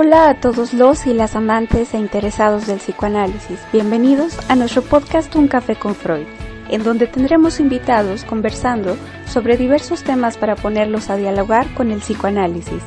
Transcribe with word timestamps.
Hola 0.00 0.28
a 0.28 0.34
todos 0.34 0.74
los 0.74 1.08
y 1.08 1.12
las 1.12 1.34
amantes 1.34 1.92
e 1.92 1.98
interesados 1.98 2.68
del 2.68 2.78
psicoanálisis. 2.78 3.58
Bienvenidos 3.72 4.38
a 4.48 4.54
nuestro 4.54 4.80
podcast 4.80 5.34
Un 5.34 5.48
Café 5.48 5.74
con 5.74 5.96
Freud, 5.96 6.24
en 6.68 6.84
donde 6.84 7.08
tendremos 7.08 7.58
invitados 7.58 8.22
conversando 8.22 8.96
sobre 9.26 9.56
diversos 9.56 10.04
temas 10.04 10.36
para 10.36 10.54
ponerlos 10.54 11.10
a 11.10 11.16
dialogar 11.16 11.66
con 11.74 11.90
el 11.90 11.98
psicoanálisis. 11.98 12.80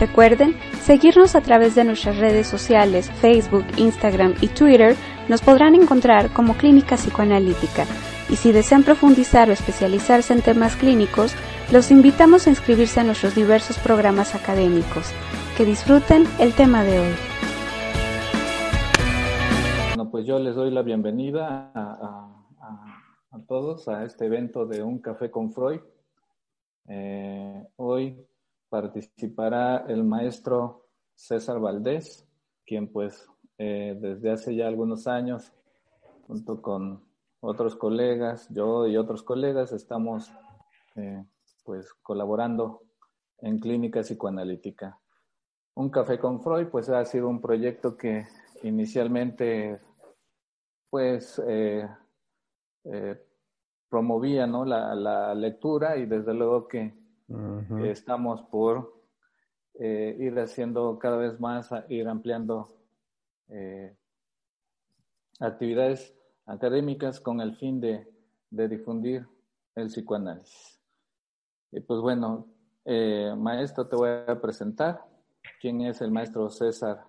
Recuerden 0.00 0.56
seguirnos 0.82 1.34
a 1.34 1.42
través 1.42 1.74
de 1.74 1.84
nuestras 1.84 2.16
redes 2.16 2.46
sociales, 2.46 3.10
Facebook, 3.20 3.66
Instagram 3.76 4.34
y 4.40 4.48
Twitter. 4.48 4.96
Nos 5.28 5.42
podrán 5.42 5.74
encontrar 5.74 6.30
como 6.30 6.54
Clínica 6.56 6.96
Psicoanalítica. 6.96 7.84
Y 8.30 8.36
si 8.36 8.52
desean 8.52 8.84
profundizar 8.84 9.50
o 9.50 9.52
especializarse 9.52 10.32
en 10.32 10.40
temas 10.40 10.76
clínicos, 10.76 11.34
los 11.70 11.90
invitamos 11.90 12.46
a 12.46 12.50
inscribirse 12.50 13.00
a 13.00 13.04
nuestros 13.04 13.34
diversos 13.34 13.76
programas 13.76 14.34
académicos. 14.34 15.12
Que 15.58 15.64
disfruten 15.64 16.22
el 16.38 16.54
tema 16.54 16.84
de 16.84 17.00
hoy. 17.00 17.14
Bueno, 19.88 20.08
pues 20.08 20.24
yo 20.24 20.38
les 20.38 20.54
doy 20.54 20.70
la 20.70 20.82
bienvenida 20.82 21.72
a, 21.74 23.40
todos 23.48 23.88
a 23.88 24.04
este 24.04 24.26
evento 24.26 24.66
de 24.66 24.84
Un 24.84 25.00
Café 25.00 25.32
con 25.32 25.52
Freud. 25.52 25.80
Eh, 26.86 27.66
hoy 27.74 28.24
participará 28.68 29.78
el 29.88 30.04
maestro 30.04 30.86
César 31.16 31.58
Valdés, 31.58 32.24
quien 32.64 32.92
pues 32.92 33.28
eh, 33.58 33.98
desde 34.00 34.30
hace 34.30 34.54
ya 34.54 34.68
algunos 34.68 35.08
años, 35.08 35.52
junto 36.28 36.62
con 36.62 37.02
otros 37.40 37.74
colegas, 37.74 38.46
yo 38.50 38.86
y 38.86 38.96
otros 38.96 39.24
colegas, 39.24 39.72
estamos 39.72 40.32
eh, 40.94 41.24
pues 41.64 41.92
colaborando 41.94 42.84
en 43.40 43.58
clínica 43.58 44.02
psicoanalítica. 44.02 45.00
Un 45.78 45.90
café 45.90 46.18
con 46.18 46.40
Freud, 46.40 46.66
pues 46.72 46.88
ha 46.88 47.04
sido 47.04 47.28
un 47.28 47.40
proyecto 47.40 47.96
que 47.96 48.26
inicialmente, 48.64 49.80
pues, 50.90 51.40
eh, 51.46 51.88
eh, 52.82 53.24
promovía 53.88 54.44
¿no? 54.48 54.64
la, 54.64 55.32
lectura 55.36 55.96
y 55.96 56.06
desde 56.06 56.34
luego 56.34 56.66
que 56.66 56.92
estamos 57.84 58.42
por 58.50 58.92
eh, 59.74 60.16
ir 60.18 60.36
haciendo 60.40 60.98
cada 60.98 61.16
vez 61.16 61.38
más, 61.38 61.70
ir 61.88 62.08
ampliando 62.08 62.66
actividades 65.38 66.12
académicas 66.46 67.20
con 67.20 67.40
el 67.40 67.54
fin 67.54 67.80
de, 67.80 68.12
de 68.50 68.66
difundir 68.66 69.28
el 69.76 69.86
psicoanálisis. 69.86 70.82
Y 71.70 71.78
pues 71.78 72.00
bueno, 72.00 72.48
maestro, 73.36 73.86
te 73.86 73.94
voy 73.94 74.10
a 74.26 74.40
presentar 74.40 75.07
quién 75.60 75.80
es 75.82 76.00
el 76.00 76.10
maestro 76.10 76.50
César. 76.50 77.04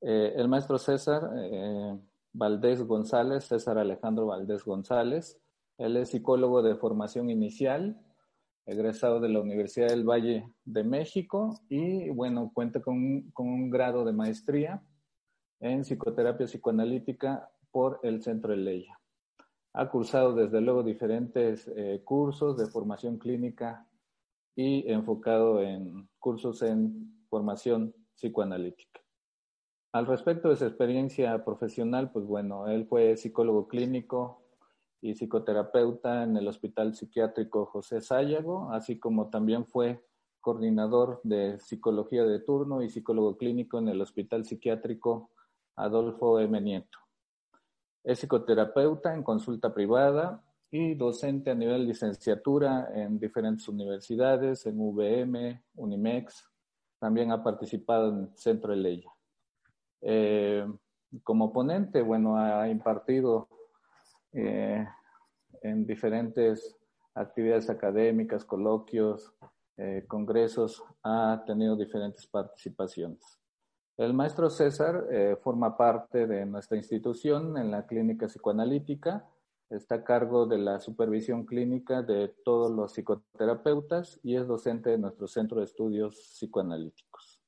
Eh, 0.00 0.34
el 0.36 0.48
maestro 0.48 0.78
César 0.78 1.30
eh, 1.36 1.98
Valdés 2.32 2.82
González, 2.82 3.44
César 3.44 3.78
Alejandro 3.78 4.26
Valdés 4.26 4.64
González, 4.64 5.40
él 5.78 5.96
es 5.96 6.10
psicólogo 6.10 6.62
de 6.62 6.76
formación 6.76 7.30
inicial, 7.30 8.00
egresado 8.66 9.20
de 9.20 9.28
la 9.28 9.40
Universidad 9.40 9.88
del 9.88 10.04
Valle 10.04 10.48
de 10.64 10.84
México 10.84 11.60
y 11.68 12.10
bueno, 12.10 12.50
cuenta 12.54 12.80
con, 12.80 13.30
con 13.32 13.48
un 13.48 13.70
grado 13.70 14.04
de 14.04 14.12
maestría 14.12 14.82
en 15.60 15.82
psicoterapia 15.82 16.46
psicoanalítica 16.46 17.50
por 17.70 18.00
el 18.02 18.22
Centro 18.22 18.52
de 18.52 18.58
Leia. 18.58 18.98
Ha 19.74 19.88
cursado 19.88 20.34
desde 20.34 20.60
luego 20.60 20.82
diferentes 20.82 21.66
eh, 21.74 22.02
cursos 22.04 22.58
de 22.58 22.66
formación 22.66 23.18
clínica 23.18 23.86
y 24.54 24.90
enfocado 24.90 25.62
en 25.62 26.08
cursos 26.18 26.62
en 26.62 27.21
formación 27.32 27.94
psicoanalítica. 28.14 29.00
Al 29.94 30.06
respecto 30.06 30.50
de 30.50 30.56
su 30.56 30.66
experiencia 30.66 31.42
profesional, 31.46 32.12
pues 32.12 32.26
bueno, 32.26 32.68
él 32.68 32.84
fue 32.86 33.16
psicólogo 33.16 33.68
clínico 33.68 34.42
y 35.00 35.14
psicoterapeuta 35.14 36.24
en 36.24 36.36
el 36.36 36.46
Hospital 36.46 36.94
Psiquiátrico 36.94 37.64
José 37.64 38.02
Sayago, 38.02 38.70
así 38.70 38.98
como 38.98 39.30
también 39.30 39.64
fue 39.64 40.04
coordinador 40.42 41.22
de 41.24 41.58
psicología 41.58 42.24
de 42.24 42.40
turno 42.40 42.82
y 42.82 42.90
psicólogo 42.90 43.38
clínico 43.38 43.78
en 43.78 43.88
el 43.88 44.02
Hospital 44.02 44.44
Psiquiátrico 44.44 45.30
Adolfo 45.76 46.38
M. 46.38 46.60
Nieto. 46.60 46.98
Es 48.04 48.18
psicoterapeuta 48.18 49.14
en 49.14 49.22
consulta 49.22 49.72
privada 49.72 50.44
y 50.70 50.94
docente 50.96 51.50
a 51.50 51.54
nivel 51.54 51.86
licenciatura 51.86 52.90
en 52.94 53.18
diferentes 53.18 53.66
universidades, 53.68 54.66
en 54.66 54.76
VM, 54.78 55.62
Unimex, 55.76 56.51
también 57.02 57.32
ha 57.32 57.42
participado 57.42 58.10
en 58.10 58.36
Centro 58.36 58.70
de 58.70 58.76
Ley. 58.76 59.04
Eh, 60.02 60.64
como 61.24 61.52
ponente, 61.52 62.00
bueno, 62.00 62.36
ha 62.36 62.68
impartido 62.68 63.48
eh, 64.32 64.86
en 65.62 65.84
diferentes 65.84 66.76
actividades 67.12 67.68
académicas, 67.68 68.44
coloquios, 68.44 69.34
eh, 69.78 70.04
congresos, 70.06 70.80
ha 71.02 71.42
tenido 71.44 71.74
diferentes 71.74 72.24
participaciones. 72.28 73.40
El 73.96 74.14
maestro 74.14 74.48
César 74.48 75.04
forma 75.42 75.76
parte 75.76 76.28
de 76.28 76.46
nuestra 76.46 76.76
institución 76.76 77.58
en 77.58 77.72
la 77.72 77.84
clínica 77.84 78.26
psicoanalítica 78.26 79.26
está 79.76 79.96
a 79.96 80.04
cargo 80.04 80.46
de 80.46 80.58
la 80.58 80.80
supervisión 80.80 81.46
clínica 81.46 82.02
de 82.02 82.28
todos 82.44 82.70
los 82.70 82.92
psicoterapeutas 82.92 84.20
y 84.22 84.36
es 84.36 84.46
docente 84.46 84.90
de 84.90 84.98
nuestro 84.98 85.26
centro 85.26 85.58
de 85.58 85.64
estudios 85.64 86.14
psicoanalíticos. 86.34 87.40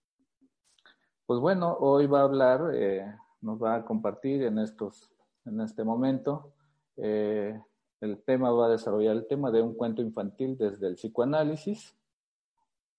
Pues 1.26 1.40
bueno, 1.40 1.76
hoy 1.80 2.06
va 2.06 2.20
a 2.20 2.24
hablar, 2.24 2.70
eh, 2.74 3.04
nos 3.42 3.62
va 3.62 3.76
a 3.76 3.84
compartir 3.84 4.42
en, 4.42 4.58
estos, 4.58 5.10
en 5.44 5.60
este 5.60 5.84
momento, 5.84 6.54
eh, 6.96 7.60
el 8.00 8.22
tema, 8.22 8.50
va 8.50 8.66
a 8.66 8.70
desarrollar 8.70 9.16
el 9.16 9.26
tema 9.26 9.50
de 9.50 9.62
un 9.62 9.74
cuento 9.74 10.02
infantil 10.02 10.56
desde 10.56 10.86
el 10.86 10.94
psicoanálisis. 10.94 11.96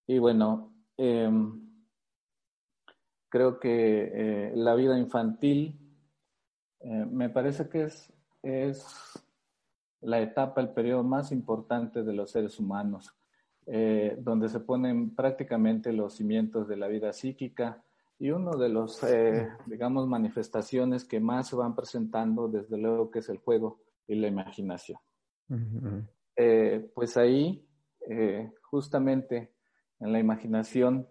Y 0.08 0.20
bueno, 0.20 0.74
em, 0.98 1.84
creo 3.30 3.60
que 3.60 4.12
eh, 4.14 4.54
la 4.56 4.76
vida 4.76 4.98
infantil 4.98 5.82
me 6.82 7.30
parece 7.30 7.68
que 7.68 7.86
es 7.86 8.15
es 8.46 8.86
la 10.02 10.22
etapa, 10.22 10.62
el 10.62 10.70
periodo 10.70 11.04
más 11.04 11.32
importante 11.32 12.04
de 12.04 12.14
los 12.14 12.32
seres 12.32 12.60
humanos, 12.60 13.14
eh, 13.66 14.16
donde 14.20 14.50
se 14.50 14.60
ponen 14.60 15.16
prácticamente 15.16 15.92
los 15.92 16.14
cimientos 16.14 16.68
de 16.68 16.78
la 16.78 16.88
vida 16.88 17.12
psíquica 17.12 17.84
y 18.20 18.30
uno 18.30 18.56
de 18.56 18.70
los, 18.70 19.04
eh, 19.04 19.50
digamos, 19.66 20.08
manifestaciones 20.08 21.04
que 21.06 21.20
más 21.20 21.50
se 21.50 21.56
van 21.56 21.76
presentando, 21.76 22.48
desde 22.48 22.78
luego, 22.78 23.10
que 23.10 23.20
es 23.20 23.30
el 23.30 23.40
juego 23.40 23.80
y 24.08 24.16
la 24.16 24.28
imaginación. 24.28 25.00
Eh, 26.36 26.92
pues 26.94 27.18
ahí, 27.18 27.68
justamente 28.62 29.54
en 30.00 30.12
la 30.12 30.20
imaginación, 30.20 31.08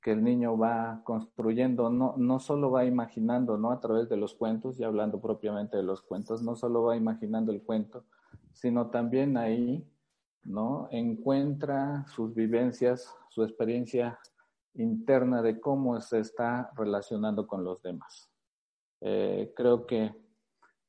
que 0.00 0.12
el 0.12 0.22
niño 0.22 0.56
va 0.56 1.02
construyendo, 1.04 1.90
no, 1.90 2.14
no 2.16 2.40
solo 2.40 2.70
va 2.70 2.84
imaginando, 2.84 3.56
¿no? 3.56 3.70
A 3.70 3.80
través 3.80 4.08
de 4.08 4.16
los 4.16 4.34
cuentos, 4.34 4.78
y 4.78 4.84
hablando 4.84 5.20
propiamente 5.20 5.76
de 5.76 5.82
los 5.82 6.02
cuentos, 6.02 6.42
no 6.42 6.56
solo 6.56 6.82
va 6.84 6.96
imaginando 6.96 7.52
el 7.52 7.62
cuento, 7.62 8.04
sino 8.52 8.90
también 8.90 9.36
ahí, 9.36 9.86
¿no? 10.44 10.88
Encuentra 10.90 12.06
sus 12.08 12.34
vivencias, 12.34 13.14
su 13.28 13.42
experiencia 13.42 14.18
interna 14.74 15.42
de 15.42 15.60
cómo 15.60 16.00
se 16.00 16.20
está 16.20 16.70
relacionando 16.76 17.46
con 17.46 17.64
los 17.64 17.82
demás. 17.82 18.30
Eh, 19.00 19.52
creo 19.56 19.86
que 19.86 20.14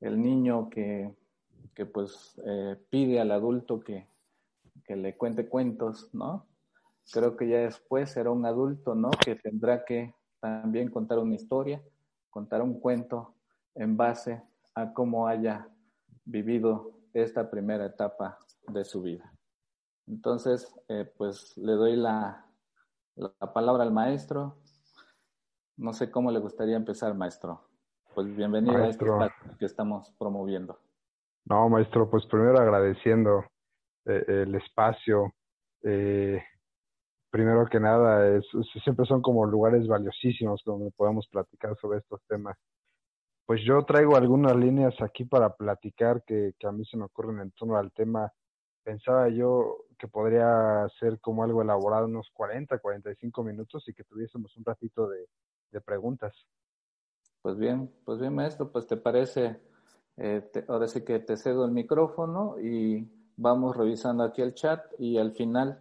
el 0.01 0.21
niño 0.21 0.69
que, 0.69 1.13
que 1.73 1.85
pues 1.85 2.39
eh, 2.45 2.77
pide 2.89 3.19
al 3.19 3.31
adulto 3.31 3.79
que, 3.79 4.07
que 4.85 4.95
le 4.95 5.17
cuente 5.17 5.47
cuentos, 5.47 6.09
¿no? 6.13 6.45
Creo 7.11 7.35
que 7.35 7.47
ya 7.47 7.59
después 7.59 8.11
será 8.11 8.31
un 8.31 8.45
adulto, 8.45 8.95
¿no? 8.95 9.09
Que 9.09 9.35
tendrá 9.35 9.83
que 9.85 10.13
también 10.39 10.89
contar 10.89 11.19
una 11.19 11.35
historia, 11.35 11.81
contar 12.29 12.61
un 12.61 12.79
cuento 12.79 13.35
en 13.75 13.97
base 13.97 14.41
a 14.75 14.93
cómo 14.93 15.27
haya 15.27 15.67
vivido 16.25 16.91
esta 17.13 17.49
primera 17.49 17.85
etapa 17.85 18.37
de 18.67 18.85
su 18.85 19.01
vida. 19.01 19.31
Entonces, 20.07 20.73
eh, 20.87 21.11
pues 21.17 21.57
le 21.57 21.73
doy 21.73 21.95
la, 21.95 22.45
la, 23.15 23.53
palabra 23.53 23.83
al 23.83 23.91
maestro. 23.91 24.57
No 25.77 25.93
sé 25.93 26.11
cómo 26.11 26.31
le 26.31 26.39
gustaría 26.39 26.75
empezar, 26.75 27.13
maestro. 27.13 27.61
Pues 28.15 28.35
bienvenido 28.35 28.77
a 28.77 28.87
este 28.87 29.05
espacio 29.05 29.57
que 29.57 29.65
estamos 29.65 30.11
promoviendo. 30.17 30.79
No, 31.45 31.69
maestro, 31.69 32.09
pues 32.09 32.25
primero 32.25 32.59
agradeciendo 32.59 33.45
eh, 34.05 34.23
el 34.27 34.55
espacio, 34.55 35.33
eh, 35.83 36.41
primero 37.29 37.65
que 37.67 37.79
nada, 37.79 38.35
es, 38.35 38.45
siempre 38.83 39.05
son 39.05 39.21
como 39.21 39.45
lugares 39.45 39.87
valiosísimos 39.87 40.61
donde 40.65 40.91
podemos 40.91 41.27
platicar 41.27 41.75
sobre 41.79 41.99
estos 41.99 42.21
temas. 42.27 42.57
Pues 43.45 43.61
yo 43.63 43.83
traigo 43.83 44.15
algunas 44.15 44.55
líneas 44.55 44.93
aquí 45.01 45.25
para 45.25 45.55
platicar 45.55 46.23
que, 46.23 46.53
que 46.59 46.67
a 46.67 46.71
mí 46.71 46.85
se 46.85 46.97
me 46.97 47.05
ocurren 47.05 47.39
en 47.39 47.51
torno 47.51 47.77
al 47.77 47.91
tema 47.91 48.31
pensaba 48.89 49.29
yo 49.29 49.85
que 49.99 50.07
podría 50.07 50.87
ser 50.99 51.19
como 51.19 51.43
algo 51.43 51.61
elaborado 51.61 52.05
unos 52.05 52.29
40, 52.33 52.79
45 52.79 53.43
minutos 53.43 53.87
y 53.87 53.93
que 53.93 54.03
tuviésemos 54.03 54.55
un 54.57 54.65
ratito 54.65 55.07
de, 55.07 55.27
de 55.71 55.81
preguntas. 55.81 56.33
Pues 57.43 57.57
bien, 57.57 57.91
pues 58.05 58.19
bien, 58.19 58.33
maestro, 58.33 58.71
pues 58.71 58.87
te 58.87 58.97
parece, 58.97 59.59
eh, 60.17 60.49
ahora 60.67 60.87
sí 60.87 61.03
que 61.03 61.19
te 61.19 61.37
cedo 61.37 61.65
el 61.65 61.71
micrófono 61.71 62.59
y 62.59 63.07
vamos 63.37 63.77
revisando 63.77 64.23
aquí 64.23 64.41
el 64.41 64.55
chat 64.55 64.83
y 64.97 65.17
al 65.17 65.33
final 65.33 65.79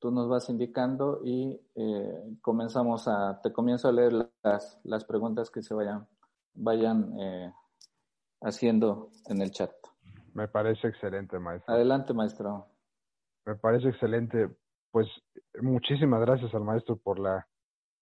tú 0.00 0.10
nos 0.10 0.28
vas 0.28 0.48
indicando 0.48 1.20
y 1.22 1.60
eh, 1.76 2.36
comenzamos 2.40 3.06
a, 3.06 3.40
te 3.42 3.52
comienzo 3.52 3.88
a 3.88 3.92
leer 3.92 4.12
las, 4.42 4.80
las 4.82 5.04
preguntas 5.04 5.50
que 5.50 5.62
se 5.62 5.74
vayan, 5.74 6.08
vayan 6.54 7.18
eh, 7.20 7.52
haciendo 8.40 9.10
en 9.26 9.42
el 9.42 9.50
chat. 9.50 9.70
Me 10.34 10.48
parece 10.48 10.88
excelente, 10.88 11.38
maestro. 11.38 11.74
Adelante, 11.74 12.14
maestro. 12.14 12.66
Me 13.44 13.56
parece 13.56 13.88
excelente. 13.88 14.48
Pues 14.90 15.06
muchísimas 15.60 16.20
gracias 16.22 16.54
al 16.54 16.64
maestro 16.64 16.96
por 16.96 17.18
la, 17.18 17.46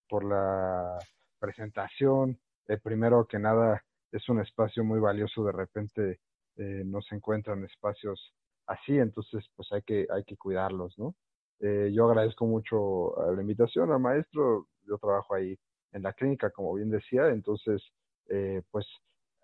por 0.08 0.24
la 0.24 0.98
presentación. 1.38 2.38
Eh, 2.68 2.78
primero 2.78 3.26
que 3.26 3.38
nada, 3.38 3.82
es 4.12 4.28
un 4.28 4.40
espacio 4.40 4.84
muy 4.84 5.00
valioso. 5.00 5.44
De 5.44 5.52
repente 5.52 6.20
eh, 6.56 6.82
no 6.84 7.00
se 7.02 7.16
encuentran 7.16 7.64
espacios 7.64 8.34
así, 8.66 8.98
entonces 8.98 9.44
pues 9.56 9.72
hay 9.72 9.82
que, 9.82 10.06
hay 10.10 10.24
que 10.24 10.36
cuidarlos, 10.36 10.98
¿no? 10.98 11.14
Eh, 11.60 11.90
yo 11.92 12.06
agradezco 12.08 12.46
mucho 12.46 13.14
la 13.34 13.40
invitación 13.40 13.92
al 13.92 14.00
maestro. 14.00 14.68
Yo 14.86 14.98
trabajo 14.98 15.34
ahí 15.34 15.58
en 15.92 16.02
la 16.02 16.12
clínica, 16.12 16.50
como 16.50 16.74
bien 16.74 16.90
decía, 16.90 17.28
entonces, 17.28 17.82
eh, 18.28 18.62
pues 18.70 18.86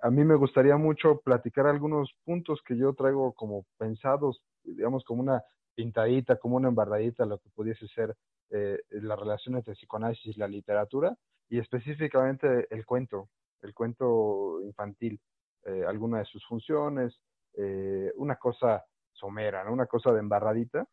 a 0.03 0.11
mí 0.11 0.25
me 0.25 0.35
gustaría 0.37 0.77
mucho 0.77 1.21
platicar 1.21 1.67
algunos 1.67 2.13
puntos 2.25 2.61
que 2.67 2.77
yo 2.77 2.93
traigo 2.93 3.33
como 3.33 3.65
pensados, 3.79 4.43
digamos, 4.63 5.05
como 5.05 5.23
una 5.23 5.43
pintadita, 5.75 6.37
como 6.37 6.57
una 6.57 6.69
embardadita, 6.69 7.25
lo 7.25 7.39
que 7.39 7.49
pudiese 7.51 7.87
ser 7.89 8.15
eh, 8.51 8.79
la 8.91 9.17
relación 9.17 9.57
entre 9.57 9.75
psicoanálisis 9.75 10.37
y 10.37 10.39
la 10.39 10.47
literatura, 10.47 11.17
y 11.49 11.59
específicamente 11.59 12.67
el 12.71 12.85
cuento, 12.85 13.29
el 13.63 13.75
cuento 13.75 14.61
infantil, 14.63 15.21
eh, 15.65 15.85
alguna 15.87 16.19
de 16.19 16.25
sus 16.27 16.45
funciones, 16.47 17.19
eh, 17.55 18.13
una 18.17 18.37
cosa 18.37 18.85
somera, 19.13 19.65
¿no? 19.65 19.73
una 19.73 19.87
cosa 19.87 20.13
de 20.13 20.21
embarradita. 20.21 20.87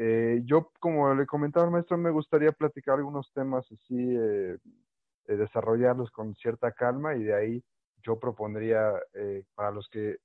Eh, 0.00 0.42
yo, 0.44 0.70
como 0.78 1.12
le 1.12 1.26
comentaba 1.26 1.66
al 1.66 1.72
maestro, 1.72 1.98
me 1.98 2.10
gustaría 2.10 2.52
platicar 2.52 2.98
algunos 2.98 3.32
temas 3.32 3.66
así, 3.72 4.16
eh, 4.16 4.56
desarrollarlos 5.26 6.12
con 6.12 6.36
cierta 6.36 6.70
calma 6.70 7.16
y 7.16 7.24
de 7.24 7.34
ahí 7.34 7.64
yo 8.02 8.18
propondría 8.18 8.92
eh, 9.14 9.44
para 9.56 9.72
los 9.72 9.88
que 9.88 10.18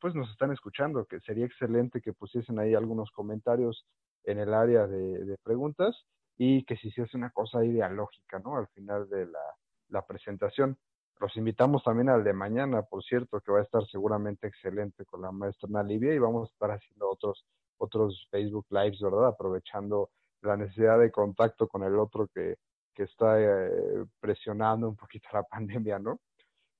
pues 0.00 0.14
nos 0.14 0.30
están 0.30 0.50
escuchando 0.52 1.04
que 1.04 1.20
sería 1.20 1.44
excelente 1.44 2.00
que 2.00 2.14
pusiesen 2.14 2.58
ahí 2.58 2.74
algunos 2.74 3.10
comentarios 3.10 3.84
en 4.24 4.38
el 4.38 4.54
área 4.54 4.86
de, 4.86 5.36
preguntas 5.42 6.04
y 6.38 6.64
que 6.64 6.76
se 6.76 6.88
hiciese 6.88 7.16
una 7.16 7.30
cosa 7.30 7.64
ideológica, 7.64 8.38
¿no? 8.38 8.56
Al 8.56 8.68
final 8.68 9.08
de 9.10 9.26
la, 9.26 10.06
presentación. 10.06 10.78
Los 11.20 11.36
invitamos 11.36 11.82
también 11.82 12.08
al 12.08 12.22
de 12.22 12.32
mañana, 12.32 12.82
por 12.82 13.02
cierto, 13.02 13.40
que 13.40 13.52
va 13.52 13.58
a 13.58 13.62
estar 13.62 13.84
seguramente 13.86 14.46
excelente 14.46 15.04
con 15.04 15.20
la 15.22 15.32
maestra 15.32 15.68
Nalivia 15.68 16.14
y 16.14 16.18
vamos 16.18 16.48
a 16.48 16.52
estar 16.52 16.70
haciendo 16.70 17.10
otros, 17.10 17.44
otros 17.78 18.26
Facebook 18.30 18.66
Lives, 18.70 19.00
¿verdad? 19.00 19.28
Aprovechando 19.28 20.10
la 20.42 20.56
necesidad 20.56 20.98
de 20.98 21.10
contacto 21.10 21.66
con 21.68 21.82
el 21.82 21.98
otro 21.98 22.28
que, 22.28 22.56
que 22.94 23.04
está 23.04 23.40
eh, 23.40 24.04
presionando 24.20 24.88
un 24.88 24.96
poquito 24.96 25.28
la 25.32 25.42
pandemia, 25.50 25.98
¿no? 25.98 26.20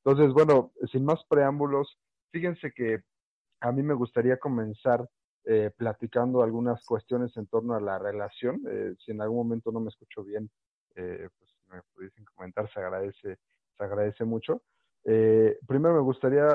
Entonces, 0.05 0.33
bueno, 0.33 0.73
sin 0.91 1.05
más 1.05 1.25
preámbulos, 1.29 1.99
fíjense 2.31 2.73
que 2.73 3.03
a 3.61 3.73
mí 3.73 3.83
me 3.83 3.95
gustaría 3.95 4.39
comenzar 4.39 5.09
eh, 5.45 5.71
platicando 5.77 6.43
algunas 6.43 6.85
cuestiones 6.85 7.37
en 7.37 7.47
torno 7.47 7.75
a 7.75 7.81
la 7.81 7.99
relación. 7.99 8.61
Eh, 8.69 8.95
si 9.05 9.13
en 9.13 9.23
algún 9.23 9.39
momento 9.39 9.73
no 9.73 9.81
me 9.81 9.89
escucho 9.89 10.23
bien, 10.23 10.51
eh, 10.95 11.29
pues 11.39 11.51
me 11.69 11.81
pudiesen 11.95 12.25
comentar, 12.25 12.71
se 12.73 12.81
agradece, 12.81 13.39
se 13.77 13.85
agradece 13.85 14.25
mucho. 14.25 14.63
Primero 15.67 15.95
me 15.95 16.01
gustaría 16.01 16.47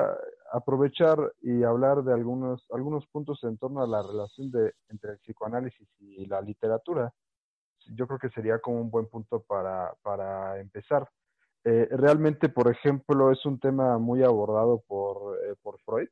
aprovechar 0.52 1.18
y 1.42 1.64
hablar 1.64 2.04
de 2.04 2.12
algunos, 2.12 2.64
algunos 2.70 3.06
puntos 3.08 3.42
en 3.42 3.58
torno 3.58 3.82
a 3.82 3.88
la 3.88 4.02
relación 4.02 4.52
de, 4.52 4.72
entre 4.88 5.12
el 5.12 5.18
psicoanálisis 5.18 5.88
y 5.98 6.26
la 6.26 6.40
literatura. 6.40 7.12
Yo 7.86 8.06
creo 8.06 8.18
que 8.20 8.30
sería 8.30 8.60
como 8.60 8.80
un 8.80 8.90
buen 8.90 9.06
punto 9.06 9.42
para, 9.42 9.92
para 10.02 10.60
empezar. 10.60 11.08
Eh, 11.64 11.88
realmente, 11.90 12.48
por 12.48 12.70
ejemplo, 12.70 13.32
es 13.32 13.44
un 13.44 13.58
tema 13.58 13.98
muy 13.98 14.22
abordado 14.22 14.82
por, 14.86 15.38
eh, 15.44 15.54
por 15.60 15.80
Freud. 15.80 16.08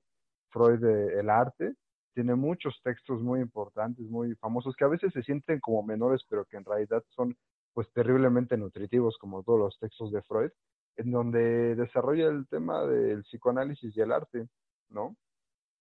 Freud, 0.48 0.84
eh, 0.84 1.20
el 1.20 1.30
arte, 1.30 1.74
tiene 2.14 2.34
muchos 2.34 2.80
textos 2.82 3.22
muy 3.22 3.40
importantes, 3.40 4.04
muy 4.06 4.34
famosos, 4.36 4.74
que 4.76 4.84
a 4.84 4.88
veces 4.88 5.12
se 5.12 5.22
sienten 5.22 5.60
como 5.60 5.82
menores, 5.82 6.22
pero 6.28 6.44
que 6.46 6.56
en 6.56 6.64
realidad 6.64 7.04
son 7.10 7.36
pues 7.74 7.90
terriblemente 7.92 8.56
nutritivos, 8.56 9.16
como 9.18 9.42
todos 9.42 9.58
los 9.58 9.78
textos 9.78 10.10
de 10.10 10.22
Freud, 10.22 10.50
en 10.96 11.10
donde 11.10 11.74
desarrolla 11.74 12.28
el 12.28 12.46
tema 12.48 12.84
del 12.86 13.22
psicoanálisis 13.22 13.96
y 13.96 14.00
el 14.00 14.12
arte, 14.12 14.48
¿no? 14.90 15.16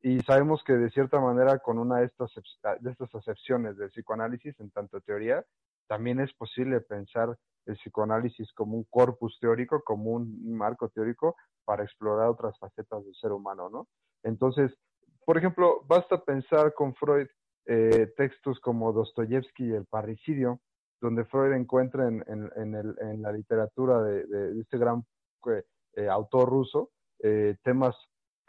Y 0.01 0.19
sabemos 0.21 0.63
que 0.63 0.73
de 0.73 0.89
cierta 0.89 1.19
manera 1.19 1.59
con 1.59 1.77
una 1.77 1.99
de 1.99 2.05
estas, 2.05 2.31
de 2.79 2.91
estas 2.91 3.13
acepciones 3.13 3.77
del 3.77 3.89
psicoanálisis, 3.89 4.59
en 4.59 4.71
tanto 4.71 4.99
teoría, 5.01 5.45
también 5.87 6.19
es 6.19 6.33
posible 6.33 6.81
pensar 6.81 7.37
el 7.65 7.75
psicoanálisis 7.75 8.51
como 8.53 8.77
un 8.77 8.85
corpus 8.89 9.37
teórico, 9.39 9.83
como 9.83 10.11
un 10.11 10.55
marco 10.55 10.89
teórico 10.89 11.35
para 11.65 11.83
explorar 11.83 12.29
otras 12.29 12.57
facetas 12.57 13.03
del 13.03 13.13
ser 13.15 13.31
humano, 13.31 13.69
¿no? 13.69 13.87
Entonces, 14.23 14.71
por 15.25 15.37
ejemplo, 15.37 15.83
basta 15.87 16.23
pensar 16.23 16.73
con 16.73 16.95
Freud 16.95 17.27
eh, 17.67 18.11
textos 18.17 18.59
como 18.59 18.91
Dostoyevsky 18.91 19.65
y 19.65 19.73
el 19.73 19.85
parricidio, 19.85 20.59
donde 21.01 21.25
Freud 21.25 21.53
encuentra 21.53 22.07
en, 22.07 22.23
en, 22.27 23.21
la 23.21 23.31
literatura 23.31 24.01
de, 24.03 24.61
este 24.61 24.77
gran 24.77 25.03
eh, 25.47 25.63
eh 25.95 26.07
autor 26.07 26.47
ruso 26.47 26.91
eh, 27.19 27.57
temas 27.63 27.95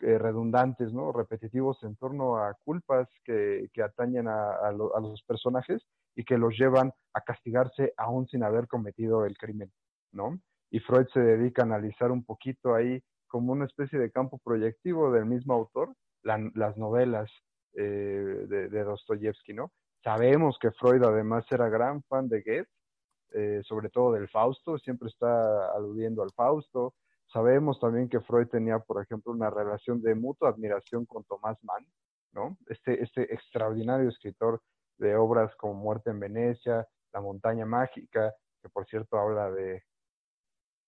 eh, 0.00 0.18
redundantes, 0.18 0.92
¿no? 0.92 1.12
repetitivos 1.12 1.82
en 1.82 1.96
torno 1.96 2.36
a 2.36 2.54
culpas 2.64 3.08
que, 3.24 3.70
que 3.72 3.82
atañen 3.82 4.28
a, 4.28 4.70
lo, 4.72 4.94
a 4.94 5.00
los 5.00 5.22
personajes 5.22 5.82
y 6.14 6.24
que 6.24 6.36
los 6.36 6.56
llevan 6.58 6.92
a 7.14 7.22
castigarse 7.22 7.94
aún 7.96 8.28
sin 8.28 8.42
haber 8.42 8.68
cometido 8.68 9.24
el 9.24 9.36
crimen, 9.38 9.72
¿no? 10.12 10.38
Y 10.70 10.80
Freud 10.80 11.06
se 11.12 11.20
dedica 11.20 11.62
a 11.62 11.66
analizar 11.66 12.10
un 12.10 12.24
poquito 12.24 12.74
ahí 12.74 13.02
como 13.28 13.52
una 13.52 13.64
especie 13.64 13.98
de 13.98 14.10
campo 14.10 14.38
proyectivo 14.38 15.10
del 15.10 15.24
mismo 15.26 15.54
autor, 15.54 15.94
las 16.22 16.76
novelas 16.76 17.30
de, 17.72 18.46
de 18.46 18.84
Dostoyevsky, 18.84 19.54
¿no? 19.54 19.70
Sabemos 20.02 20.58
que 20.60 20.72
Freud 20.72 21.02
además 21.04 21.44
era 21.50 21.68
gran 21.68 22.02
fan 22.04 22.28
de 22.28 22.42
Goethe, 22.42 22.70
eh, 23.34 23.62
sobre 23.64 23.88
todo 23.88 24.12
del 24.12 24.28
Fausto, 24.28 24.76
siempre 24.78 25.08
está 25.08 25.72
aludiendo 25.74 26.22
al 26.22 26.32
Fausto. 26.32 26.94
Sabemos 27.32 27.80
también 27.80 28.08
que 28.08 28.20
Freud 28.20 28.48
tenía, 28.48 28.78
por 28.78 29.02
ejemplo, 29.02 29.32
una 29.32 29.48
relación 29.48 30.02
de 30.02 30.14
mutua 30.14 30.50
admiración 30.50 31.06
con 31.06 31.24
Tomás 31.24 31.56
Mann, 31.62 31.86
¿no? 32.32 32.58
Este, 32.66 33.02
este 33.02 33.32
extraordinario 33.32 34.08
escritor 34.08 34.60
de 34.98 35.16
obras 35.16 35.54
como 35.56 35.74
Muerte 35.74 36.10
en 36.10 36.20
Venecia, 36.20 36.86
La 37.12 37.20
montaña 37.20 37.64
mágica, 37.64 38.34
que 38.60 38.68
por 38.68 38.86
cierto 38.86 39.18
habla 39.18 39.50
de, 39.50 39.82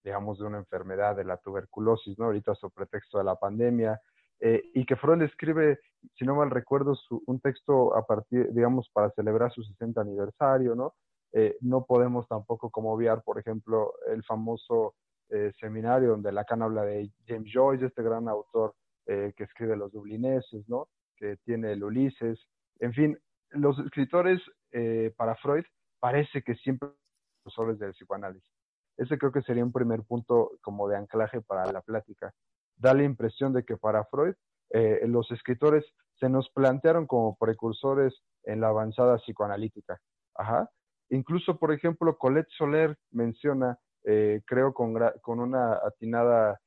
digamos, 0.02 0.38
de 0.38 0.44
una 0.44 0.58
enfermedad 0.58 1.16
de 1.16 1.24
la 1.24 1.38
tuberculosis, 1.38 2.18
¿no? 2.18 2.26
Ahorita 2.26 2.54
sobre 2.54 2.74
pretexto 2.74 3.18
de 3.18 3.24
la 3.24 3.36
pandemia, 3.36 4.00
eh, 4.44 4.62
y 4.74 4.84
que 4.84 4.96
Freud 4.96 5.22
escribe, 5.22 5.80
si 6.18 6.24
no 6.24 6.34
mal 6.34 6.50
recuerdo, 6.50 6.94
su, 6.94 7.22
un 7.26 7.40
texto 7.40 7.96
a 7.96 8.06
partir, 8.06 8.52
digamos, 8.52 8.90
para 8.92 9.10
celebrar 9.12 9.50
su 9.52 9.62
60 9.62 10.00
aniversario, 10.00 10.74
¿no? 10.74 10.92
Eh, 11.32 11.56
no 11.62 11.86
podemos 11.86 12.28
tampoco 12.28 12.70
como 12.70 12.92
obviar, 12.92 13.22
por 13.22 13.38
ejemplo, 13.38 13.94
el 14.12 14.22
famoso 14.24 14.94
eh, 15.30 15.50
seminario 15.58 16.10
donde 16.10 16.30
Lacan 16.30 16.60
habla 16.60 16.84
de 16.84 17.10
James 17.26 17.50
Joyce, 17.52 17.86
este 17.86 18.02
gran 18.02 18.28
autor 18.28 18.74
que 19.06 19.44
escribe 19.44 19.76
Los 19.76 19.92
Dublineses, 19.92 20.66
¿no? 20.66 20.88
Que 21.18 21.36
tiene 21.44 21.72
el 21.72 21.84
Ulises. 21.84 22.38
En 22.80 22.94
fin, 22.94 23.18
los 23.54 23.78
escritores 23.78 24.40
eh, 24.72 25.12
para 25.16 25.36
Freud 25.36 25.64
parece 26.00 26.42
que 26.42 26.54
siempre 26.56 26.88
son 26.88 26.96
profesores 27.42 27.78
del 27.78 27.92
psicoanálisis. 27.92 28.50
Ese 28.96 29.18
creo 29.18 29.32
que 29.32 29.42
sería 29.42 29.64
un 29.64 29.72
primer 29.72 30.02
punto 30.02 30.52
como 30.62 30.88
de 30.88 30.96
anclaje 30.96 31.40
para 31.40 31.70
la 31.72 31.80
plática. 31.80 32.32
Da 32.76 32.94
la 32.94 33.04
impresión 33.04 33.52
de 33.52 33.64
que 33.64 33.76
para 33.76 34.04
Freud 34.04 34.34
eh, 34.70 35.00
los 35.06 35.30
escritores 35.30 35.84
se 36.18 36.28
nos 36.28 36.50
plantearon 36.50 37.06
como 37.06 37.36
precursores 37.36 38.14
en 38.44 38.60
la 38.60 38.68
avanzada 38.68 39.16
psicoanalítica. 39.18 39.98
Ajá. 40.34 40.70
Incluso, 41.10 41.58
por 41.58 41.72
ejemplo, 41.72 42.16
Colette 42.16 42.50
Soler 42.56 42.96
menciona, 43.10 43.78
eh, 44.04 44.42
creo 44.46 44.72
con, 44.72 44.94
con, 45.22 45.40
una 45.40 45.74
atinada 45.74 46.60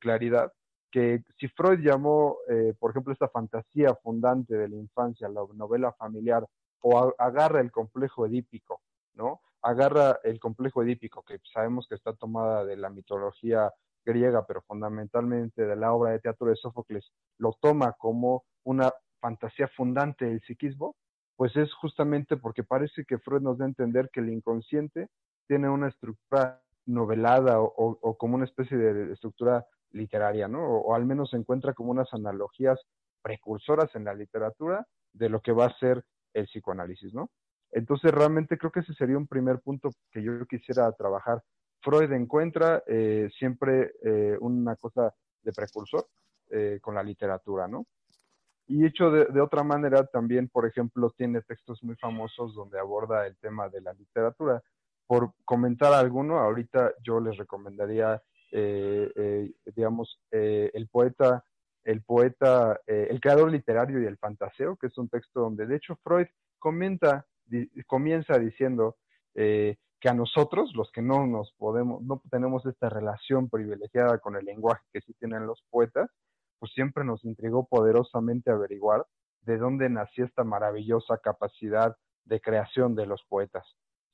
claridad, 0.00 0.52
que 0.92 1.24
si 1.38 1.48
Freud 1.48 1.80
llamó, 1.80 2.36
eh, 2.48 2.74
por 2.78 2.90
ejemplo, 2.90 3.12
esta 3.12 3.28
fantasía 3.28 3.94
fundante 4.02 4.54
de 4.54 4.68
la 4.68 4.76
infancia, 4.76 5.28
la 5.28 5.40
novela 5.54 5.92
familiar, 5.92 6.46
o 6.82 7.14
agarra 7.18 7.60
el 7.60 7.72
complejo 7.72 8.26
edípico, 8.26 8.82
¿no? 9.14 9.40
Agarra 9.62 10.20
el 10.22 10.38
complejo 10.38 10.82
edípico, 10.82 11.22
que 11.22 11.38
sabemos 11.52 11.86
que 11.88 11.94
está 11.94 12.12
tomada 12.12 12.64
de 12.64 12.76
la 12.76 12.90
mitología 12.90 13.72
griega, 14.04 14.44
pero 14.46 14.62
fundamentalmente 14.62 15.66
de 15.66 15.76
la 15.76 15.92
obra 15.92 16.12
de 16.12 16.20
teatro 16.20 16.48
de 16.48 16.56
Sófocles, 16.56 17.12
lo 17.38 17.56
toma 17.60 17.92
como 17.92 18.44
una 18.64 18.92
fantasía 19.20 19.68
fundante 19.68 20.24
del 20.26 20.40
psiquismo, 20.42 20.96
pues 21.36 21.56
es 21.56 21.72
justamente 21.74 22.36
porque 22.36 22.64
parece 22.64 23.04
que 23.04 23.18
Freud 23.18 23.42
nos 23.42 23.58
da 23.58 23.64
a 23.64 23.68
entender 23.68 24.10
que 24.12 24.20
el 24.20 24.30
inconsciente 24.30 25.08
tiene 25.46 25.68
una 25.68 25.88
estructura 25.88 26.62
novelada 26.86 27.60
o, 27.60 28.16
como 28.18 28.36
una 28.36 28.44
especie 28.44 28.76
de 28.76 29.12
estructura 29.12 29.64
literaria, 29.92 30.48
¿no? 30.48 30.64
O, 30.64 30.94
al 30.94 31.04
menos 31.04 31.30
se 31.30 31.36
encuentra 31.36 31.74
como 31.74 31.90
unas 31.90 32.12
analogías 32.12 32.80
precursoras 33.22 33.94
en 33.94 34.04
la 34.04 34.14
literatura 34.14 34.86
de 35.12 35.28
lo 35.28 35.40
que 35.40 35.52
va 35.52 35.66
a 35.66 35.78
ser 35.78 36.04
el 36.32 36.46
psicoanálisis, 36.46 37.12
¿no? 37.14 37.30
Entonces, 37.70 38.12
realmente 38.12 38.58
creo 38.58 38.72
que 38.72 38.80
ese 38.80 38.94
sería 38.94 39.16
un 39.16 39.26
primer 39.26 39.60
punto 39.60 39.90
que 40.10 40.22
yo 40.22 40.44
quisiera 40.46 40.90
trabajar. 40.92 41.42
Freud 41.82 42.12
encuentra 42.12 42.82
eh, 42.86 43.28
siempre 43.38 43.92
eh, 44.02 44.36
una 44.40 44.76
cosa 44.76 45.14
de 45.42 45.52
precursor 45.52 46.06
eh, 46.50 46.78
con 46.80 46.94
la 46.94 47.02
literatura, 47.02 47.68
¿no? 47.68 47.86
Y 48.66 48.86
hecho 48.86 49.10
de, 49.10 49.26
de, 49.26 49.40
otra 49.40 49.64
manera, 49.64 50.06
también, 50.06 50.48
por 50.48 50.66
ejemplo, 50.66 51.12
tiene 51.16 51.42
textos 51.42 51.82
muy 51.82 51.96
famosos 51.96 52.54
donde 52.54 52.78
aborda 52.78 53.26
el 53.26 53.36
tema 53.36 53.68
de 53.68 53.80
la 53.80 53.92
literatura. 53.92 54.62
Por 55.06 55.32
comentar 55.44 55.92
alguno, 55.92 56.38
ahorita 56.38 56.94
yo 57.02 57.20
les 57.20 57.36
recomendaría, 57.36 58.22
digamos, 59.74 60.20
el 60.30 60.88
poeta 60.88 61.44
el 61.84 62.02
poeta, 62.02 62.80
eh, 62.86 63.08
el 63.10 63.20
creador 63.20 63.50
literario 63.50 64.00
y 64.00 64.06
el 64.06 64.18
fantaseo, 64.18 64.76
que 64.76 64.86
es 64.86 64.98
un 64.98 65.08
texto 65.08 65.40
donde 65.40 65.66
de 65.66 65.76
hecho 65.76 65.98
Freud 66.02 66.26
comenta, 66.58 67.26
comienza 67.86 68.38
diciendo 68.38 68.96
eh, 69.34 69.76
que 70.02 70.08
a 70.08 70.14
nosotros, 70.14 70.74
los 70.74 70.90
que 70.90 71.00
no 71.00 71.28
nos 71.28 71.52
podemos, 71.52 72.02
no 72.02 72.20
tenemos 72.28 72.66
esta 72.66 72.88
relación 72.88 73.48
privilegiada 73.48 74.18
con 74.18 74.34
el 74.34 74.44
lenguaje 74.44 74.82
que 74.92 75.00
sí 75.00 75.14
tienen 75.14 75.46
los 75.46 75.62
poetas, 75.70 76.10
pues 76.58 76.72
siempre 76.72 77.04
nos 77.04 77.24
intrigó 77.24 77.68
poderosamente 77.68 78.50
averiguar 78.50 79.06
de 79.42 79.58
dónde 79.58 79.88
nació 79.88 80.24
esta 80.24 80.42
maravillosa 80.42 81.18
capacidad 81.18 81.96
de 82.24 82.40
creación 82.40 82.96
de 82.96 83.06
los 83.06 83.22
poetas, 83.28 83.64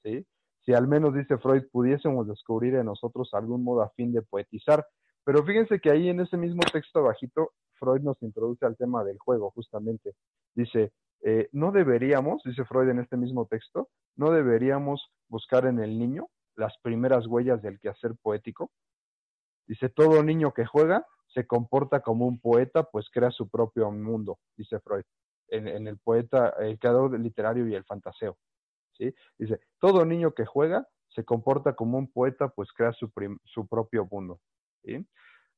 ¿sí? 0.02 0.26
Si 0.66 0.74
al 0.74 0.86
menos, 0.86 1.14
dice 1.14 1.38
Freud, 1.38 1.64
pudiésemos 1.72 2.28
descubrir 2.28 2.74
en 2.74 2.84
nosotros 2.84 3.30
algún 3.32 3.64
modo 3.64 3.80
afín 3.80 4.12
de 4.12 4.20
poetizar, 4.20 4.86
pero 5.24 5.42
fíjense 5.42 5.80
que 5.80 5.90
ahí 5.90 6.10
en 6.10 6.20
ese 6.20 6.36
mismo 6.36 6.60
texto 6.70 7.02
bajito, 7.02 7.52
Freud 7.78 8.02
nos 8.02 8.22
introduce 8.22 8.66
al 8.66 8.76
tema 8.76 9.04
del 9.04 9.18
juego, 9.18 9.50
justamente. 9.52 10.12
Dice, 10.54 10.92
eh, 11.22 11.48
no 11.52 11.72
deberíamos, 11.72 12.42
dice 12.44 12.64
Freud 12.64 12.88
en 12.88 13.00
este 13.00 13.16
mismo 13.16 13.46
texto, 13.46 13.88
no 14.16 14.30
deberíamos 14.30 15.10
buscar 15.28 15.66
en 15.66 15.80
el 15.80 15.98
niño 15.98 16.28
las 16.54 16.76
primeras 16.78 17.26
huellas 17.26 17.62
del 17.62 17.78
quehacer 17.80 18.14
poético. 18.22 18.70
Dice, 19.66 19.88
todo 19.88 20.22
niño 20.22 20.52
que 20.52 20.64
juega 20.64 21.06
se 21.28 21.46
comporta 21.46 22.00
como 22.00 22.26
un 22.26 22.40
poeta, 22.40 22.84
pues 22.84 23.10
crea 23.10 23.30
su 23.30 23.48
propio 23.48 23.90
mundo, 23.90 24.38
dice 24.56 24.80
Freud, 24.80 25.04
en, 25.48 25.86
el 25.86 25.98
poeta, 25.98 26.54
el 26.58 26.78
creador 26.78 27.18
literario 27.18 27.68
y 27.68 27.74
el 27.74 27.84
fantaseo. 27.84 28.36
¿sí? 28.92 29.14
Dice, 29.38 29.60
todo 29.78 30.04
niño 30.04 30.32
que 30.32 30.46
juega 30.46 30.86
se 31.08 31.24
comporta 31.24 31.74
como 31.74 31.98
un 31.98 32.10
poeta, 32.10 32.48
pues 32.48 32.72
crea 32.72 32.92
su, 32.92 33.10
su 33.44 33.66
propio 33.66 34.06
mundo. 34.10 34.40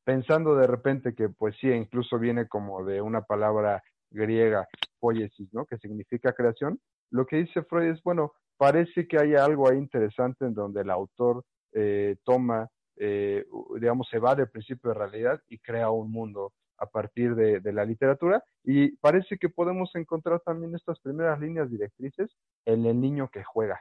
Pensando 0.04 0.56
de 0.56 0.66
repente 0.66 1.14
que 1.14 1.28
poesía 1.28 1.76
incluso 1.76 2.18
viene 2.18 2.48
como 2.48 2.84
de 2.84 3.00
una 3.00 3.22
palabra 3.22 3.82
griega, 4.10 4.68
poiesis, 4.98 5.52
¿no? 5.52 5.64
Que 5.66 5.78
significa 5.78 6.32
creación. 6.32 6.80
Lo 7.10 7.26
que 7.26 7.36
dice 7.36 7.62
Freud 7.62 7.90
es, 7.90 8.02
bueno, 8.02 8.32
parece 8.56 9.08
que 9.08 9.18
hay 9.18 9.34
algo 9.34 9.68
ahí 9.68 9.78
interesante 9.78 10.44
en 10.44 10.54
donde 10.54 10.82
el 10.82 10.90
autor 10.90 11.44
eh, 11.72 12.16
toma, 12.24 12.68
eh, 12.96 13.46
digamos, 13.74 14.08
se 14.10 14.18
va 14.18 14.34
del 14.34 14.50
principio 14.50 14.90
de 14.90 14.98
realidad 14.98 15.40
y 15.48 15.58
crea 15.58 15.90
un 15.90 16.10
mundo 16.10 16.52
a 16.80 16.86
partir 16.86 17.34
de, 17.34 17.60
la 17.72 17.84
literatura 17.84 18.42
y 18.64 18.96
parece 18.96 19.36
que 19.36 19.50
podemos 19.50 19.94
encontrar 19.94 20.40
también 20.40 20.74
estas 20.74 20.98
primeras 21.00 21.38
líneas 21.38 21.70
directrices 21.70 22.30
en 22.64 22.86
el 22.86 22.98
niño 23.00 23.28
que 23.30 23.44
juega, 23.44 23.80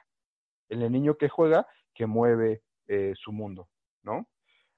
en 0.67 0.81
el 0.81 0.91
niño 0.91 1.15
que 1.15 1.29
juega 1.29 1.65
que 1.95 2.05
mueve 2.05 2.61
eh, 2.87 3.13
su 3.15 3.31
mundo, 3.31 3.69
¿no? 4.03 4.27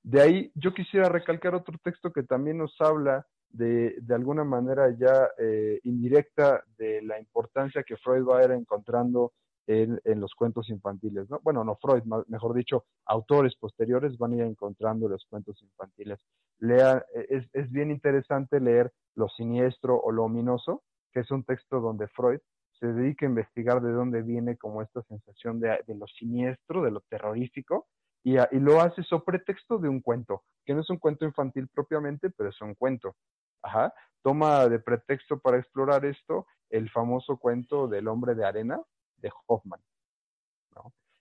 De 0.04 0.22
ahí 0.22 0.52
yo 0.56 0.74
quisiera 0.74 1.10
recalcar 1.10 1.56
otro 1.56 1.78
texto 1.84 2.12
que 2.12 2.24
también 2.24 2.58
nos 2.58 2.80
habla 2.80 3.26
de, 3.54 4.02
alguna 4.10 4.44
manera 4.44 4.90
ya 4.98 5.30
eh, 5.38 5.80
indirecta 5.84 6.64
de 6.78 7.02
la 7.02 7.20
importancia 7.20 7.84
que 7.84 7.98
Freud 7.98 8.26
va 8.26 8.40
a 8.40 8.46
ir 8.46 8.52
encontrando 8.52 9.34
en, 9.68 10.00
los 10.20 10.34
cuentos 10.34 10.70
infantiles, 10.70 11.30
¿no? 11.30 11.40
Bueno, 11.44 11.64
no 11.64 11.76
Freud, 11.76 12.04
mejor 12.28 12.54
dicho, 12.54 12.86
autores 13.06 13.56
posteriores 13.56 14.18
van 14.18 14.34
a 14.34 14.36
ir 14.38 14.42
encontrando 14.42 15.08
los 15.08 15.26
cuentos 15.30 15.62
infantiles. 15.62 16.20
Lea, 16.60 17.06
es, 17.30 17.46
es 17.54 17.72
bien 17.72 17.92
interesante 17.92 18.60
leer 18.60 18.92
Lo 19.16 19.30
siniestro 19.30 20.00
o 20.00 20.12
lo 20.12 20.24
ominoso, 20.24 20.84
que 21.14 21.22
es 21.22 21.32
un 21.32 21.44
texto 21.44 21.80
donde 21.80 22.08
Freud 22.10 22.40
se 22.80 22.88
dedica 22.88 23.26
a 23.26 23.30
investigar 23.30 23.82
de 23.82 23.92
dónde 23.92 24.24
viene 24.24 24.58
como 24.58 24.82
esta 24.82 25.02
sensación 25.04 25.60
de, 25.60 25.80
de 25.86 25.96
lo 25.96 26.08
siniestro, 26.08 26.82
de 26.82 26.92
lo 26.92 27.02
terrorífico, 27.02 27.88
y, 28.24 28.36
lo 28.60 28.82
hace 28.82 29.04
sobre 29.04 29.26
pretexto 29.26 29.78
de 29.78 29.90
un 29.90 30.02
cuento, 30.02 30.44
que 30.66 30.74
no 30.74 30.82
es 30.82 30.90
un 30.90 30.98
cuento 30.98 31.26
infantil 31.26 31.68
propiamente, 31.68 32.30
pero 32.30 32.50
es 32.50 32.62
un 32.62 32.76
cuento. 32.76 33.16
Ajá. 33.64 33.94
Toma 34.22 34.68
de 34.68 34.80
pretexto 34.80 35.40
para 35.40 35.58
explorar 35.58 36.06
esto 36.06 36.46
el 36.70 36.90
famoso 36.90 37.38
cuento 37.38 37.88
del 37.88 38.08
hombre 38.08 38.36
de 38.36 38.46
arena 38.46 38.80
de 39.18 39.32
Hoffman, 39.48 39.82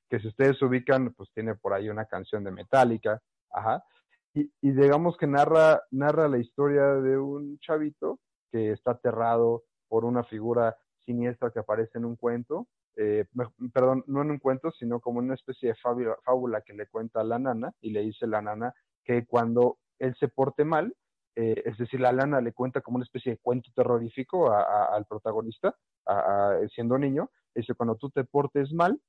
que 0.08 0.18
si 0.18 0.28
ustedes 0.28 0.60
ubican, 0.62 1.12
pues 1.14 1.30
tiene 1.32 1.54
por 1.54 1.72
ahí 1.72 1.88
una 1.88 2.04
canción 2.06 2.42
de 2.44 2.50
Metallica, 2.50 3.22
y, 4.34 4.52
y, 4.60 4.70
digamos 4.72 5.16
que 5.16 5.26
narra, 5.26 5.82
narra 5.90 6.28
la 6.28 6.38
historia 6.38 6.94
de 6.94 7.18
un 7.18 7.58
chavito 7.58 8.20
que 8.50 8.72
está 8.72 8.92
aterrado 8.92 9.64
por 9.88 10.04
una 10.04 10.24
figura 10.24 10.76
siniestra 11.04 11.50
que 11.50 11.58
aparece 11.58 11.98
en 11.98 12.04
un 12.04 12.16
cuento 12.16 12.68
eh, 12.96 13.24
perdón, 13.72 14.04
no 14.06 14.22
en 14.22 14.30
un 14.32 14.38
cuento, 14.38 14.70
sino 14.72 15.00
como 15.00 15.18
una 15.18 15.34
especie 15.34 15.70
de 15.70 15.74
fábula, 16.24 16.60
que 16.62 16.74
le 16.74 16.86
cuenta 16.86 17.20
a 17.20 17.24
la 17.24 17.38
nana 17.38 17.72
y 17.80 17.90
le 17.90 18.00
dice 18.00 18.26
la 18.26 18.42
nana 18.42 18.74
que 19.04 19.26
cuando 19.26 19.78
él 19.98 20.14
se 20.18 20.28
porte 20.28 20.64
mal, 20.64 20.94
eh, 21.36 21.62
es 21.64 21.78
decir, 21.78 22.00
la 22.00 22.12
nana 22.12 22.40
le 22.40 22.52
cuenta 22.52 22.80
como 22.80 22.96
una 22.96 23.04
especie 23.04 23.32
de 23.32 23.38
cuento 23.38 23.70
terrorífico 23.74 24.52
al 24.52 25.04
protagonista, 25.06 25.74
siendo 26.74 26.98
niño, 26.98 27.30
dice, 27.54 27.74
cuando 27.74 27.96
tú 27.96 28.10
te 28.10 28.24
portes 28.24 28.72
mal, 28.72 29.00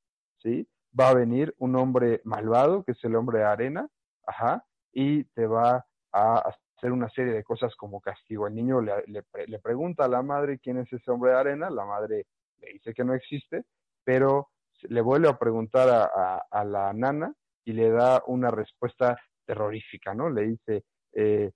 ¿sí? 0.42 0.68
Va 0.98 1.10
a 1.10 1.14
venir 1.14 1.56
un 1.58 1.76
hombre 1.76 2.22
malvado, 2.24 2.84
que 2.84 2.92
es 2.92 3.04
el 3.04 3.16
hombre 3.16 3.40
de 3.40 3.46
arena, 3.46 3.88
ajá, 4.26 4.66
y 4.92 5.24
te 5.26 5.48
va 5.48 5.86
a 6.12 6.54
hacer 6.78 6.92
una 6.92 7.10
serie 7.10 7.34
de 7.34 7.44
cosas 7.44 7.76
como 7.76 8.02
castigo. 8.02 8.48
El 8.48 8.56
niño 8.56 8.82
le 8.82 9.60
pregunta 9.60 10.06
a 10.06 10.10
la 10.10 10.22
madre 10.22 10.60
quién 10.60 10.78
es 10.78 10.92
ese 10.92 11.12
hombre 11.12 11.32
de 11.32 11.38
arena, 11.38 11.70
la 11.70 11.86
madre 11.86 12.28
le 12.62 12.74
dice 12.74 12.94
que 12.94 13.04
no 13.04 13.14
existe, 13.14 13.66
pero 14.04 14.50
le 14.84 15.02
vuelve 15.02 15.30
a 15.30 15.38
preguntar 15.38 15.90
a, 15.90 16.64
la 16.64 16.94
nana 16.94 17.34
y 17.66 17.74
le 17.74 17.90
da 17.90 18.24
una 18.28 18.50
respuesta 18.50 19.18
terrorífica, 19.46 20.14
¿no? 20.14 20.30
Le 20.30 20.44
dice, 20.44 20.84
eh, 21.14 21.52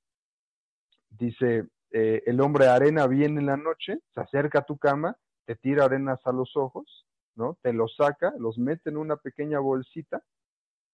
dice, 1.10 1.68
eh, 1.92 2.22
el 2.26 2.42
hombre 2.42 2.68
arena 2.68 3.08
viene 3.08 3.40
en 3.40 3.48
la 3.48 3.58
noche, 3.58 4.00
se 4.14 4.22
acerca 4.22 4.60
a 4.60 4.66
tu 4.66 4.78
cama, 4.78 5.18
te 5.46 5.56
tira 5.56 5.86
arenas 5.86 6.20
a 6.26 6.32
los 6.32 6.56
ojos, 6.56 7.06
¿no? 7.36 7.58
Te 7.62 7.74
los 7.74 7.96
saca, 7.96 8.34
los 8.38 8.58
mete 8.58 8.90
en 8.90 8.98
una 8.98 9.18
pequeña 9.18 9.60
bolsita, 9.60 10.22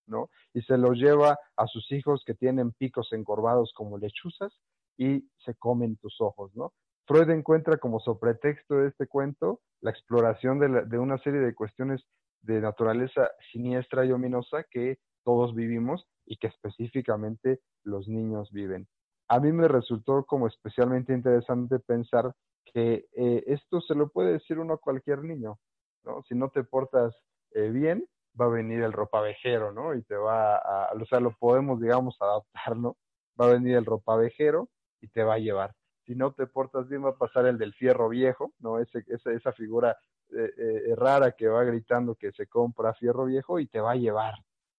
¿no? 0.08 0.30
Y 0.54 0.62
se 0.62 0.78
los 0.78 0.98
lleva 0.98 1.38
a 1.56 1.68
sus 1.68 1.92
hijos 1.92 2.24
que 2.26 2.34
tienen 2.34 2.72
picos 2.72 3.14
encorvados 3.14 3.74
como 3.74 3.98
lechuzas 3.98 4.54
y 4.98 5.28
se 5.46 5.56
comen 5.56 5.98
tus 5.98 6.20
ojos, 6.20 6.56
¿no? 6.56 6.74
Freud 7.06 7.30
encuentra 7.30 7.78
como 7.78 8.00
pretexto 8.20 8.76
de 8.76 8.90
este 8.90 9.08
cuento 9.08 9.60
la 9.82 9.92
exploración 9.92 10.60
de, 10.60 10.98
una 10.98 11.18
serie 11.20 11.40
de 11.40 11.56
cuestiones 11.56 12.06
de 12.42 12.62
naturaleza 12.62 13.32
siniestra 13.52 14.06
y 14.06 14.12
ominosa 14.12 14.64
que 14.70 15.00
todos 15.24 15.54
vivimos 15.56 16.08
y 16.26 16.38
que 16.38 16.48
específicamente 16.48 17.60
los 17.84 18.08
niños 18.08 18.52
viven. 18.52 18.88
A 19.28 19.40
mí 19.40 19.52
me 19.52 19.68
resultó 19.68 20.26
como 20.26 20.48
especialmente 20.48 21.14
interesante 21.14 21.80
pensar 21.80 22.34
que 22.66 23.06
eh, 23.14 23.44
esto 23.48 23.82
se 23.82 23.96
lo 23.96 24.10
puede 24.10 24.34
decir 24.34 24.60
uno 24.60 24.74
a 24.74 24.78
cualquier 24.78 25.24
niño, 25.24 25.58
¿no? 26.04 26.24
Si 26.28 26.36
no 26.36 26.50
te 26.50 26.64
portas 26.64 27.16
eh, 27.52 27.70
bien, 27.70 28.06
va 28.40 28.46
a 28.46 28.50
venir 28.50 28.82
el 28.84 28.94
ropavejero, 28.94 29.72
¿no? 29.72 29.96
Y 29.96 30.04
te 30.04 30.16
va 30.16 30.56
a, 30.58 30.94
o 30.94 31.06
sea, 31.06 31.20
lo 31.20 31.36
podemos, 31.38 31.80
digamos, 31.80 32.16
adaptar, 32.20 32.78
¿no? 32.78 32.98
Va 33.40 33.46
a 33.46 33.54
venir 33.54 33.76
el 33.76 33.86
ropavejero 33.86 34.70
y 35.02 35.08
te 35.08 35.24
va 35.24 35.36
a 35.36 35.40
llevar 35.40 35.74
si 36.06 36.16
no 36.16 36.32
te 36.34 36.48
portas 36.48 36.88
bien 36.88 37.06
va 37.06 37.10
a 37.10 37.18
pasar 37.18 37.46
el 37.46 37.58
del 37.58 37.74
fierro 37.74 38.10
viejo, 38.10 38.54
¿no? 38.60 38.80
Ese, 38.80 39.04
esa, 39.08 39.32
esa 39.32 39.52
figura 39.54 39.98
eh, 40.34 40.54
eh, 40.58 40.96
rara 40.96 41.34
que 41.34 41.50
va 41.50 41.62
gritando 41.66 42.16
que 42.16 42.32
se 42.32 42.48
compra 42.48 42.94
fierro 42.94 43.26
viejo 43.26 43.60
y 43.60 43.68
te 43.68 43.82
va 43.82 43.92
a 43.92 43.96
llevar, 43.96 44.36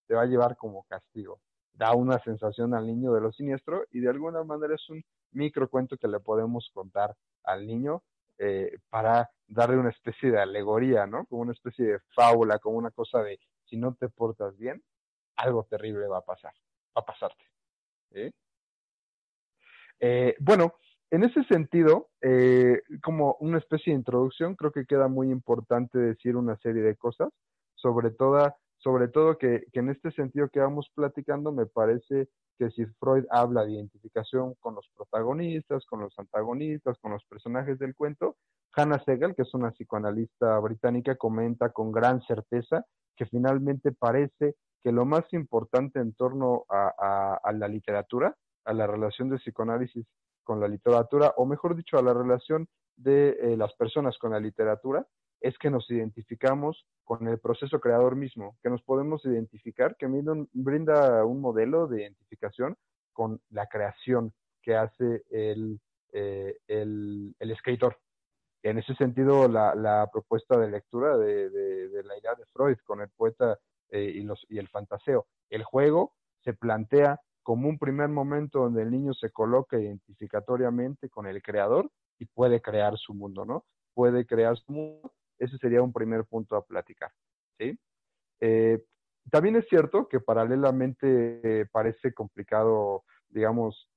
te 0.07 0.15
va 0.15 0.23
a 0.23 0.27
llevar 0.27 0.57
como 0.57 0.85
castigo. 0.85 1.41
Da 1.75 1.95
una 1.95 2.19
sensación 2.21 2.73
al 2.73 2.87
niño 2.87 3.13
de 3.13 3.21
lo 3.21 3.33
siniestro 3.33 3.85
y 3.91 4.01
de 4.01 4.09
alguna 4.09 4.45
manera 4.45 4.75
es 4.75 4.89
un 4.89 5.05
micro 5.33 5.69
cuento 5.69 5.99
que 5.99 6.09
le 6.09 6.21
podemos 6.21 6.71
contar 6.73 7.15
al 7.45 7.67
niño 7.67 8.03
eh, 8.39 8.79
para 8.89 9.31
darle 9.47 9.77
una 9.77 9.91
especie 9.91 10.31
de 10.31 10.41
alegoría, 10.41 11.07
¿no? 11.07 11.27
Como 11.27 11.43
una 11.43 11.53
especie 11.53 11.85
de 11.85 12.01
fábula, 12.15 12.59
como 12.59 12.79
una 12.79 12.91
cosa 12.91 13.23
de 13.23 13.39
si 13.67 13.77
no 13.77 13.95
te 13.95 14.09
portas 14.09 14.57
bien, 14.57 14.83
algo 15.37 15.65
terrible 15.65 16.07
va 16.07 16.19
a 16.19 16.25
pasar, 16.25 16.55
va 16.97 17.03
a 17.03 17.05
pasarte. 17.05 17.45
bueno, 20.41 20.75
en 21.13 21.25
ese 21.25 21.45
sentido, 21.45 22.09
eh, 22.23 22.81
como 23.03 23.37
una 23.41 23.59
especie 23.59 23.93
de 23.93 23.99
introducción, 23.99 24.57
creo 24.57 24.73
que 24.73 24.87
queda 24.87 25.09
muy 25.09 25.31
importante 25.31 25.99
decir 25.99 26.37
una 26.37 26.57
serie 26.57 26.83
de 26.83 26.97
cosas, 26.97 27.29
sobre 27.75 28.11
todo, 28.11 28.55
sobre 28.79 29.09
todo 29.09 29.37
que, 29.37 29.67
que 29.73 29.81
en 29.81 29.91
este 29.91 30.11
sentido 30.13 30.49
que 30.49 30.61
vamos 30.61 30.91
platicando, 30.95 31.53
me 31.53 31.67
parece 31.67 32.29
que 32.59 32.71
si 32.71 32.87
Freud 32.99 33.27
habla 33.31 33.65
de 33.65 33.73
identificación 33.73 34.55
con 34.59 34.75
los 34.75 34.89
protagonistas, 34.97 35.85
con 35.85 36.01
los 36.01 36.19
antagonistas, 36.19 36.99
con 36.99 37.13
los 37.13 37.23
personajes 37.27 37.79
del 37.79 37.95
cuento, 37.95 38.37
Hannah 38.75 39.05
Segal, 39.05 39.35
que 39.35 39.43
es 39.43 39.53
una 39.53 39.71
psicoanalista 39.73 40.59
británica, 40.61 41.17
comenta 41.17 41.71
con 41.71 41.93
gran 41.93 42.23
certeza 42.23 42.87
que 43.17 43.27
finalmente 43.27 43.93
parece 43.93 44.57
que 44.83 44.93
lo 44.93 45.05
más 45.05 45.31
importante 45.33 46.01
en 46.01 46.15
torno 46.15 46.65
a, 46.71 47.39
la 47.53 47.69
literatura, 47.69 48.35
a 48.65 48.73
la 48.73 48.87
relación 48.87 49.29
de 49.29 49.37
psicoanálisis 49.37 50.07
con 50.43 50.61
la 50.61 50.69
literatura, 50.69 51.35
o 51.37 51.47
mejor 51.47 51.77
dicho, 51.77 51.99
a 51.99 52.03
la 52.03 52.15
relación 52.15 52.69
de 52.97 53.31
eh, 53.31 53.57
las 53.57 53.73
personas 53.75 54.19
con 54.19 54.33
la 54.33 54.41
literatura, 54.41 55.07
es 55.41 55.59
que 55.59 55.71
nos 55.71 55.91
identificamos 55.91 56.87
con 57.05 57.27
el 57.27 57.39
proceso 57.39 57.81
creador 57.81 58.15
mismo, 58.17 58.57
que 58.63 58.71
nos 58.71 58.83
podemos 58.83 59.25
identificar, 59.25 59.97
que 59.97 60.07
brinda 60.07 61.25
un 61.25 61.41
modelo 61.41 61.89
de 61.89 62.03
identificación 62.03 62.77
con 63.13 63.41
la 63.51 63.67
creación 63.67 64.33
que 64.63 64.77
hace 64.77 65.25
el, 65.31 65.81
eh, 66.13 66.59
el, 66.69 67.35
escritor. 67.41 67.99
En 68.63 68.79
ese 68.79 68.95
sentido, 68.95 69.49
la, 69.49 70.09
propuesta 70.13 70.57
de 70.59 70.71
lectura 70.71 71.19
de, 71.19 71.91
la 72.05 72.17
idea 72.17 72.35
de 72.37 72.47
Freud 72.53 72.77
con 72.85 73.01
el 73.01 73.09
poeta 73.11 73.59
eh, 73.91 74.13
y, 74.15 74.23
los, 74.23 74.47
y 74.49 74.59
el 74.59 74.69
fantaseo, 74.69 75.27
el 75.51 75.65
juego 75.65 76.15
se 76.45 76.55
plantea 76.55 77.21
como 77.43 77.69
un 77.69 77.79
primer 77.79 78.09
momento 78.09 78.61
donde 78.61 78.83
el 78.83 78.91
niño 78.91 79.15
se 79.15 79.31
coloca 79.31 79.79
identificatoriamente 79.79 81.09
con 81.09 81.27
el 81.27 81.43
creador 81.43 81.91
y 82.19 82.27
puede 82.27 82.61
crear 82.61 82.97
su 82.97 83.15
mundo, 83.15 83.45
¿no? 83.45 83.65
Puede 83.95 84.27
crear 84.27 84.57
su 84.57 84.73
mundo 84.73 85.13
ese 85.43 85.59
sería 85.59 85.83
un 85.83 85.93
primer 85.93 86.25
punto 86.25 86.57
a 86.57 86.65
platicar. 86.65 87.11
¿sí? 87.59 87.77
Eh, 88.41 88.83
también 89.31 89.57
es 89.57 89.67
cierto 89.69 90.09
que 90.09 90.21
paralelamente 90.21 91.41
eh, 91.43 91.67
parece 91.71 92.15
complicado, 92.15 93.05
digamos, 93.29 93.89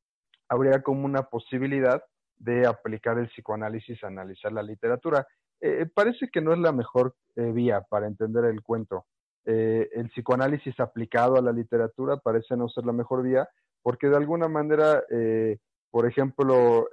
habría 0.49 0.81
como 0.81 1.05
una 1.05 1.23
posibilidad 1.23 2.03
de 2.37 2.65
aplicar 2.67 3.17
el 3.19 3.27
psicoanálisis 3.27 4.03
a 4.03 4.07
analizar 4.07 4.51
la 4.51 4.63
literatura. 4.63 5.27
Eh, 5.61 5.85
parece 5.93 6.29
que 6.31 6.41
no 6.41 6.51
es 6.53 6.59
la 6.59 6.71
mejor 6.71 7.15
vía 7.35 7.81
para 7.81 8.07
entender 8.07 8.45
el 8.45 8.61
cuento. 8.61 9.05
El 9.45 10.09
psicoanálisis 10.09 10.79
aplicado 10.79 11.35
a 11.37 11.41
la 11.41 11.51
literatura 11.51 12.17
parece 12.17 12.57
no 12.57 12.67
ser 12.67 12.85
la 12.85 12.93
mejor 12.93 13.23
vía 13.23 13.47
porque 13.83 14.07
de 14.09 14.17
alguna 14.17 14.47
manera, 14.47 15.03
por 15.91 16.07
ejemplo, 16.07 16.87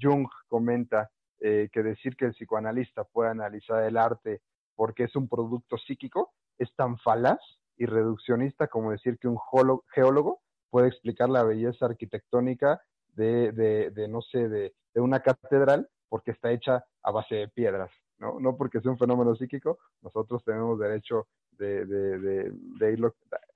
Jung 0.00 0.28
comenta 0.46 1.10
eh, 1.44 1.70
que 1.72 1.82
decir 1.82 2.14
que 2.14 2.26
el 2.26 2.34
psicoanalista 2.34 3.02
puede 3.02 3.30
analizar 3.30 3.82
el 3.82 3.96
arte 3.96 4.42
porque 4.76 5.02
es 5.02 5.16
un 5.16 5.28
producto 5.28 5.76
psíquico 5.76 6.30
es 6.56 6.72
tan 6.76 6.98
falaz 6.98 7.40
y 7.76 7.86
reduccionista 7.86 8.68
como 8.68 8.92
decir 8.92 9.18
que 9.18 9.26
un 9.26 9.40
geólogo 9.92 10.40
puede 10.70 10.86
explicar 10.86 11.28
la 11.28 11.42
belleza 11.42 11.86
arquitectónica 11.86 12.80
de, 13.14 13.50
de, 13.50 14.06
no 14.06 14.22
sé, 14.22 14.48
de, 14.48 14.72
una 14.94 15.18
catedral 15.18 15.88
porque 16.08 16.30
está 16.30 16.52
hecha 16.52 16.84
a 17.02 17.10
base 17.10 17.34
de 17.34 17.48
piedras, 17.48 17.90
¿no? 18.18 18.38
No 18.38 18.56
porque 18.56 18.80
sea 18.80 18.92
un 18.92 18.98
fenómeno 18.98 19.34
psíquico, 19.34 19.80
nosotros 20.00 20.44
tenemos 20.44 20.78
derecho 20.78 21.26
de, 21.62 22.18
de 22.18 23.12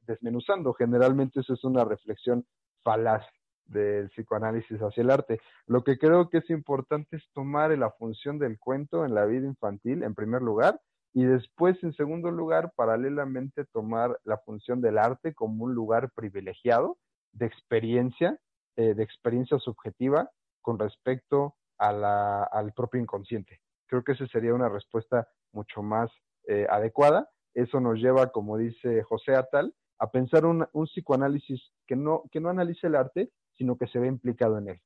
desmenuzando. 0.07 0.73
Generalmente 0.75 1.41
eso 1.41 1.55
es 1.55 1.65
una 1.65 1.85
reflexión 1.85 2.47
falaz 2.83 3.25
del 3.67 4.09
psicoanálisis 4.11 4.79
hacia 4.81 5.03
el 5.03 5.11
arte. 5.11 5.41
Lo 5.67 5.83
que 5.83 5.99
creo 5.99 6.31
que 6.31 6.39
es 6.39 6.51
importante 6.51 7.17
es 7.17 7.25
tomar 7.33 7.77
la 7.77 7.91
función 7.91 8.39
del 8.39 8.59
cuento 8.59 9.05
en 9.05 9.15
la 9.15 9.25
vida 9.25 9.47
infantil, 9.47 10.03
en 10.03 10.15
primer 10.15 10.43
lugar, 10.43 10.81
y 11.13 11.25
después, 11.25 11.83
en 11.83 11.95
segundo 11.95 12.31
lugar, 12.31 12.73
paralelamente 12.77 13.65
tomar 13.65 14.21
la 14.25 14.37
función 14.39 14.81
del 14.81 14.99
arte 14.99 15.35
como 15.35 15.65
un 15.65 15.75
lugar 15.75 16.11
privilegiado 16.15 16.99
de 17.33 17.47
experiencia, 17.47 18.39
eh, 18.77 18.95
de 18.95 19.03
experiencia 19.03 19.59
subjetiva 19.59 20.31
con 20.61 20.79
respecto 20.79 21.55
a 21.79 21.93
la, 21.93 22.43
al 22.45 22.73
propio 22.73 23.01
inconsciente. 23.01 23.61
Creo 23.87 24.05
que 24.05 24.13
esa 24.13 24.27
sería 24.27 24.55
una 24.55 24.69
respuesta 24.69 25.27
mucho 25.53 25.83
más 25.83 26.11
eh, 26.49 26.67
adecuada. 26.69 27.31
Eso 27.57 27.81
nos 27.81 27.99
lleva, 27.99 28.31
como 28.33 28.59
dice 28.59 29.03
José 29.03 29.35
Atal, 29.35 29.75
a 29.99 30.11
pensar 30.11 30.45
un, 30.45 30.67
psicoanálisis 30.85 31.73
que 31.87 31.97
no, 31.97 32.25
que 32.31 32.39
no 32.39 32.51
analice 32.51 32.87
el 32.87 32.95
arte, 32.95 33.33
sino 33.55 33.79
que 33.79 33.87
se 33.87 33.99
vea 33.99 34.11
implicado 34.11 34.59
en 34.59 34.69
él, 34.69 34.81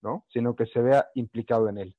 ¿no? 0.00 0.24
Sino 0.28 0.54
que 0.54 0.66
se 0.66 0.80
vea 0.80 1.08
implicado 1.14 1.68
en 1.68 1.78
él, 1.78 1.96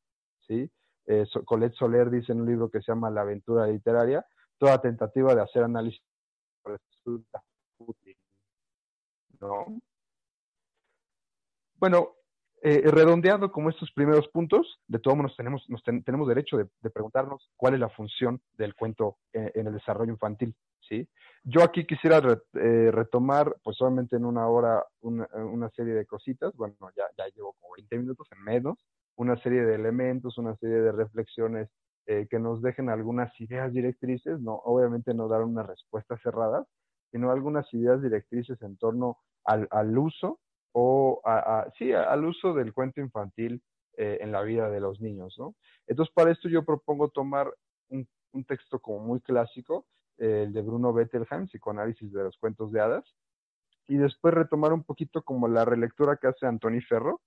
¿sí? 0.47 0.71
Eh, 1.07 1.25
Colette 1.43 1.75
Soler 1.75 2.09
dice 2.09 2.31
en 2.31 2.39
un 2.39 2.47
libro 2.47 2.71
que 2.71 2.79
se 2.79 2.93
llama 2.93 3.09
La 3.09 3.21
aventura 3.21 3.67
literaria, 3.67 4.25
toda 4.57 4.79
tentativa 4.79 5.35
de 5.35 5.41
hacer 5.41 5.63
análisis 5.63 6.01
resulta 6.63 7.43
útil, 7.79 8.15
¿no? 9.41 9.65
Bueno, 11.75 12.13
eh, 12.63 12.83
redondeando 12.85 13.51
como 13.51 13.69
estos 13.69 13.91
primeros 13.91 14.27
puntos, 14.27 14.79
de 14.87 14.99
todos 14.99 15.17
modos 15.17 15.35
tenemos, 15.35 15.67
nos 15.67 15.83
tenemos 15.83 16.27
derecho 16.27 16.57
de, 16.57 16.89
preguntarnos 16.91 17.49
cuál 17.55 17.73
es 17.73 17.79
la 17.79 17.89
función 17.89 18.39
del 18.53 18.75
cuento 18.75 19.17
eh, 19.33 19.51
en 19.55 19.67
el 19.67 19.73
desarrollo 19.73 20.11
infantil. 20.11 20.55
¿sí? 20.87 21.07
Yo 21.43 21.63
aquí 21.63 21.85
quisiera 21.85 22.19
eh, 22.53 22.91
retomar, 22.91 23.55
pues 23.63 23.77
solamente 23.77 24.15
en 24.15 24.25
una 24.25 24.47
hora, 24.47 24.85
una, 25.01 25.69
serie 25.71 25.93
de 25.93 26.05
cositas, 26.05 26.53
bueno, 26.55 26.75
ya, 26.95 27.05
ya 27.17 27.25
llevo 27.35 27.53
como 27.59 27.73
20 27.77 27.97
minutos 27.97 28.27
en 28.31 28.43
menos, 28.43 28.77
una 29.15 29.41
serie 29.41 29.63
de 29.63 29.73
elementos, 29.73 30.37
una 30.37 30.55
serie 30.57 30.81
de 30.81 30.91
reflexiones 30.91 31.69
eh, 32.05 32.27
que 32.29 32.37
nos 32.37 32.61
dejen 32.61 32.89
algunas 32.89 33.31
ideas 33.41 33.73
directrices, 33.73 34.39
no, 34.39 34.53
obviamente 34.53 35.15
no 35.15 35.27
dar 35.27 35.41
unas 35.41 35.65
respuestas 35.65 36.21
cerradas, 36.21 36.67
sino 37.11 37.31
algunas 37.31 37.71
ideas 37.73 38.01
directrices 38.03 38.61
en 38.61 38.77
torno 38.77 39.17
al, 39.43 39.67
al 39.71 39.97
uso 39.97 40.39
o 40.73 41.21
sí, 41.77 41.91
al 41.93 42.25
uso 42.25 42.53
del 42.53 42.73
cuento 42.73 43.01
infantil 43.01 43.61
eh, 43.97 44.19
en 44.21 44.31
la 44.31 44.41
vida 44.41 44.69
de 44.69 44.79
los 44.79 45.01
niños, 45.01 45.35
¿no? 45.37 45.55
Entonces, 45.87 46.13
para 46.13 46.31
esto 46.31 46.47
yo 46.49 46.63
propongo 46.63 47.09
tomar 47.09 47.53
un, 47.89 48.07
un 48.31 48.45
texto 48.45 48.79
como 48.79 48.99
muy 48.99 49.19
clásico, 49.21 49.85
el 50.17 50.53
de 50.53 50.61
Bruno 50.61 50.93
Bettelheim, 50.93 51.47
Psicoanálisis 51.47 52.11
de 52.13 52.23
los 52.23 52.37
Cuentos 52.37 52.71
de 52.71 52.79
Hadas, 52.79 53.05
y 53.87 53.97
después 53.97 54.33
retomar 54.33 54.71
un 54.71 54.83
poquito 54.83 55.23
como 55.23 55.47
la 55.47 55.65
relectura 55.65 56.17
que 56.17 56.27
hace 56.27 56.45
Antoni 56.45 56.81
Ferro 56.81 57.21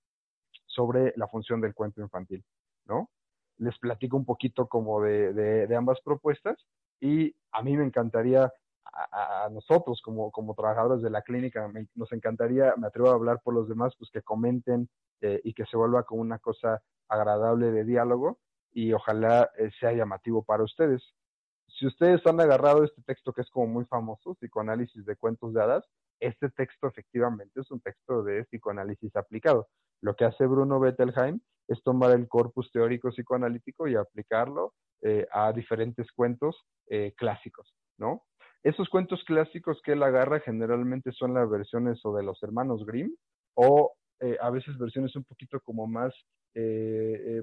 sobre 0.65 1.13
la 1.15 1.27
función 1.27 1.61
del 1.61 1.73
cuento 1.73 2.01
infantil, 2.01 2.43
¿no? 2.85 3.09
Les 3.57 3.77
platico 3.79 4.17
un 4.17 4.25
poquito 4.25 4.67
como 4.67 5.01
de, 5.01 5.33
de, 5.33 5.75
ambas 5.75 5.99
propuestas 6.01 6.57
y 6.99 7.35
a 7.51 7.61
mí 7.61 7.77
me 7.77 7.85
encantaría, 7.85 8.51
a, 8.93 9.49
nosotros 9.51 10.01
como, 10.03 10.31
como 10.31 10.55
trabajadores 10.55 11.01
de 11.01 11.09
la 11.09 11.21
clínica, 11.21 11.69
nos 11.95 12.11
encantaría, 12.11 12.73
me 12.77 12.87
atrevo 12.87 13.09
a 13.09 13.15
hablar 13.15 13.41
por 13.43 13.53
los 13.53 13.67
demás, 13.67 13.93
pues 13.97 14.09
que 14.11 14.21
comenten 14.21 14.89
eh, 15.21 15.41
y 15.43 15.53
que 15.53 15.65
se 15.65 15.77
vuelva 15.77 16.03
como 16.03 16.21
una 16.21 16.39
cosa 16.39 16.81
agradable 17.07 17.71
de 17.71 17.83
diálogo 17.83 18.39
y 18.71 18.93
ojalá 18.93 19.49
eh, 19.57 19.69
sea 19.79 19.93
llamativo 19.93 20.43
para 20.43 20.63
ustedes 20.63 21.15
si 21.79 21.85
ustedes 21.85 22.25
han 22.25 22.39
agarrado 22.39 22.83
este 22.83 23.01
texto 23.01 23.33
que 23.33 23.41
es 23.41 23.49
como 23.49 23.67
muy 23.67 23.85
famoso, 23.85 24.35
Psicoanálisis 24.35 25.05
de 25.05 25.15
Cuentos 25.15 25.53
de 25.53 25.61
Hadas, 25.61 25.85
este 26.19 26.49
texto 26.49 26.87
efectivamente 26.87 27.59
es 27.59 27.69
un 27.71 27.81
texto 27.81 28.23
de 28.23 28.45
psicoanálisis 28.45 29.15
aplicado. 29.15 29.67
Lo 30.01 30.15
que 30.15 30.25
hace 30.25 30.45
Bruno 30.45 30.79
Bettelheim 30.79 31.41
es 31.67 31.83
tomar 31.83 32.11
el 32.11 32.27
corpus 32.27 32.71
teórico 32.71 33.09
psicoanalítico 33.09 33.87
y 33.87 33.95
aplicarlo 33.95 34.73
eh, 35.01 35.27
a 35.31 35.51
diferentes 35.51 36.11
cuentos 36.13 36.65
eh, 36.87 37.13
clásicos, 37.17 37.75
¿no? 37.97 38.23
Esos 38.65 38.89
cuentos 38.89 39.23
clásicos 39.25 39.81
que 39.83 39.93
él 39.93 40.03
agarra 40.03 40.39
generalmente 40.39 41.11
son 41.11 41.33
las 41.33 41.49
versiones 41.49 42.03
o 42.03 42.15
de 42.15 42.23
los 42.23 42.41
hermanos 42.41 42.85
Grimm 42.85 43.15
o 43.53 43.93
eh, 44.19 44.37
a 44.41 44.49
veces 44.49 44.77
versiones 44.77 45.15
un 45.15 45.23
poquito 45.23 45.59
como 45.61 45.87
más, 45.87 46.13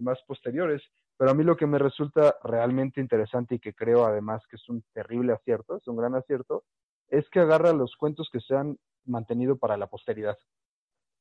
más 0.01 0.19
posteriores. 0.27 0.83
Pero 1.19 1.31
a 1.31 1.35
mí 1.35 1.45
lo 1.45 1.57
que 1.57 1.67
me 1.67 1.79
resulta 1.79 2.37
realmente 2.43 3.01
interesante 3.01 3.57
y 3.57 3.59
que 3.61 3.75
creo 3.75 4.05
además 4.05 4.43
que 4.49 4.57
es 4.57 4.69
un 4.69 4.83
terrible 4.93 5.33
acierto, 5.33 5.77
es 5.77 5.87
un 5.87 5.97
gran 5.97 6.15
acierto, 6.15 6.65
es 7.09 7.29
que 7.29 7.41
agarra 7.41 7.73
los 7.73 7.95
cuentos 7.97 8.29
que 8.33 8.41
se 8.41 8.57
han 8.57 8.79
mantenido 9.05 9.57
para 9.59 9.77
la 9.77 9.87
posteridad. 9.87 10.37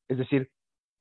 Es 0.07 0.17
decir, 0.17 0.49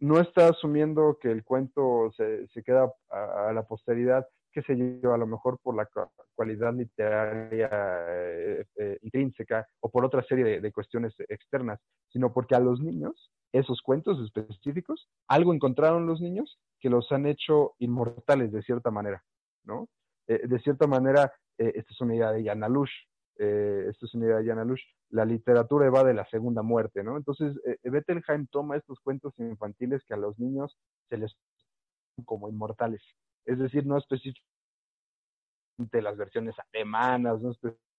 no 0.00 0.18
está 0.18 0.48
asumiendo 0.48 1.18
que 1.20 1.30
el 1.30 1.44
cuento 1.44 2.10
se, 2.16 2.48
se 2.48 2.62
queda 2.62 2.92
a, 3.10 3.52
la 3.52 3.62
posteridad, 3.66 4.26
que 4.52 4.62
se 4.62 4.74
lleva 4.74 5.14
a 5.14 5.18
lo 5.18 5.26
mejor 5.26 5.58
por 5.62 5.76
la 5.76 5.88
cualidad 6.34 6.74
literaria 6.74 7.68
eh, 7.72 8.64
eh, 8.76 8.98
intrínseca 9.02 9.66
o 9.80 9.90
por 9.90 10.04
otra 10.04 10.22
serie 10.24 10.60
de, 10.60 10.72
cuestiones 10.72 11.14
externas, 11.28 11.80
sino 12.08 12.32
porque 12.32 12.54
a 12.54 12.60
los 12.60 12.80
niños, 12.80 13.30
esos 13.52 13.80
cuentos 13.82 14.18
específicos, 14.24 15.08
algo 15.28 15.54
encontraron 15.54 16.06
los 16.06 16.20
niños 16.20 16.58
que 16.80 16.90
los 16.90 17.10
han 17.12 17.26
hecho 17.26 17.74
inmortales 17.78 18.52
de 18.52 18.62
cierta 18.62 18.90
manera, 18.90 19.22
¿no? 19.64 19.88
Eh, 20.26 20.46
de 20.46 20.58
cierta 20.60 20.86
manera, 20.86 21.32
esta 21.58 21.92
es 21.92 22.00
una 22.00 22.14
idea 22.14 22.32
de 22.32 22.44
Jan 22.44 22.62
eh, 23.42 23.86
esto 23.88 24.06
es 24.06 24.14
una 24.14 24.26
idea 24.26 24.36
de 24.36 24.46
Jan 24.46 24.58
Alush, 24.58 24.82
la 25.10 25.24
literatura 25.24 25.88
va 25.90 26.04
de 26.04 26.14
la 26.14 26.28
segunda 26.28 26.62
muerte, 26.62 27.02
¿no? 27.02 27.16
Entonces, 27.16 27.54
Bettelheim 27.82 28.46
toma 28.48 28.76
estos 28.76 29.00
cuentos 29.00 29.32
infantiles 29.38 30.02
que 30.06 30.14
a 30.14 30.18
los 30.18 30.38
niños 30.38 30.76
se 31.08 31.16
les 31.16 31.34
como 32.24 32.48
inmortales. 32.48 33.02
Es 33.44 33.58
decir, 33.58 33.86
no 33.86 33.98
específicamente 33.98 34.42
las 36.02 36.16
versiones 36.16 36.54
alemanas, 36.72 37.40
no 37.40 37.50
específicamente 37.50 37.90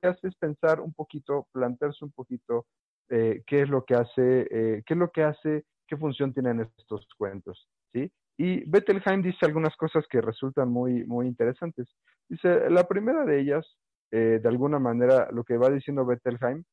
que 0.00 0.08
hace 0.08 0.28
es 0.28 0.34
pensar 0.36 0.80
un 0.80 0.92
poquito, 0.92 1.46
plantearse 1.52 2.04
un 2.04 2.12
poquito 2.12 2.66
eh, 3.08 3.42
qué 3.46 3.62
es 3.62 3.68
lo 3.68 3.84
que 3.84 3.94
hace, 3.94 4.46
eh, 4.50 4.82
qué 4.86 4.94
es 4.94 4.98
lo 4.98 5.10
que 5.10 5.22
hace, 5.22 5.64
qué 5.86 5.96
función 5.96 6.32
tienen 6.32 6.60
estos 6.78 7.06
cuentos, 7.16 7.68
¿sí? 7.92 8.10
Y 8.42 8.64
Bettelheim 8.64 9.20
dice 9.20 9.44
algunas 9.44 9.76
cosas 9.76 10.06
que 10.08 10.22
resultan 10.22 10.70
muy, 10.70 11.04
muy 11.04 11.26
interesantes. 11.26 11.86
Dice, 12.26 12.70
la 12.70 12.88
primera 12.88 13.26
de 13.26 13.38
ellas, 13.38 13.76
eh, 14.10 14.40
de 14.42 14.48
alguna 14.48 14.78
manera, 14.78 15.28
lo 15.30 15.44
que 15.44 15.58
va 15.58 15.68
diciendo 15.68 16.06
Bettelheim, 16.06 16.64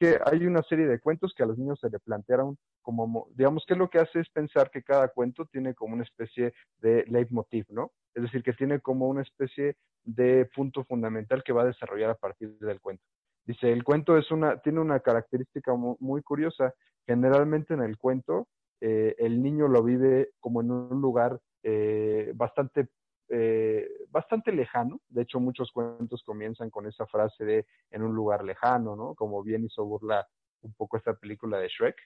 que 0.00 0.18
hay 0.24 0.44
una 0.46 0.64
serie 0.64 0.88
de 0.88 0.98
cuentos 0.98 1.32
que 1.32 1.44
a 1.44 1.46
los 1.46 1.58
niños 1.58 1.78
se 1.78 1.90
le 1.90 2.00
plantearon 2.00 2.58
como, 2.82 3.28
digamos, 3.36 3.64
que 3.68 3.76
lo 3.76 3.88
que 3.88 4.00
hace 4.00 4.18
es 4.18 4.28
pensar 4.30 4.68
que 4.72 4.82
cada 4.82 5.06
cuento 5.06 5.44
tiene 5.46 5.74
como 5.74 5.94
una 5.94 6.02
especie 6.02 6.54
de 6.78 7.04
leitmotiv, 7.06 7.66
¿no? 7.68 7.92
Es 8.12 8.24
decir, 8.24 8.42
que 8.42 8.54
tiene 8.54 8.80
como 8.80 9.06
una 9.06 9.22
especie 9.22 9.76
de 10.02 10.50
punto 10.56 10.82
fundamental 10.86 11.44
que 11.44 11.52
va 11.52 11.62
a 11.62 11.66
desarrollar 11.66 12.10
a 12.10 12.16
partir 12.16 12.58
del 12.58 12.80
cuento. 12.80 13.04
Dice, 13.44 13.72
el 13.72 13.84
cuento 13.84 14.18
es 14.18 14.32
una, 14.32 14.58
tiene 14.58 14.80
una 14.80 14.98
característica 14.98 15.72
muy, 15.72 16.20
curiosa. 16.22 16.74
Generalmente 17.06 17.74
en 17.74 17.82
el 17.82 17.96
cuento, 17.96 18.48
eh, 18.80 19.14
el 19.18 19.42
niño 19.42 19.68
lo 19.68 19.82
vive 19.82 20.30
como 20.40 20.60
en 20.60 20.70
un 20.70 21.00
lugar 21.00 21.40
eh, 21.62 22.32
bastante, 22.34 22.88
eh, 23.28 23.88
bastante 24.08 24.52
lejano. 24.52 25.00
De 25.08 25.22
hecho, 25.22 25.40
muchos 25.40 25.72
cuentos 25.72 26.22
comienzan 26.24 26.70
con 26.70 26.86
esa 26.86 27.06
frase 27.06 27.44
de 27.44 27.66
en 27.90 28.02
un 28.02 28.14
lugar 28.14 28.44
lejano, 28.44 28.96
¿no? 28.96 29.14
Como 29.14 29.42
bien 29.42 29.64
hizo 29.64 29.84
burla 29.84 30.26
un 30.62 30.74
poco 30.74 30.96
esta 30.96 31.14
película 31.14 31.58
de 31.58 31.68
Shrek. 31.68 31.96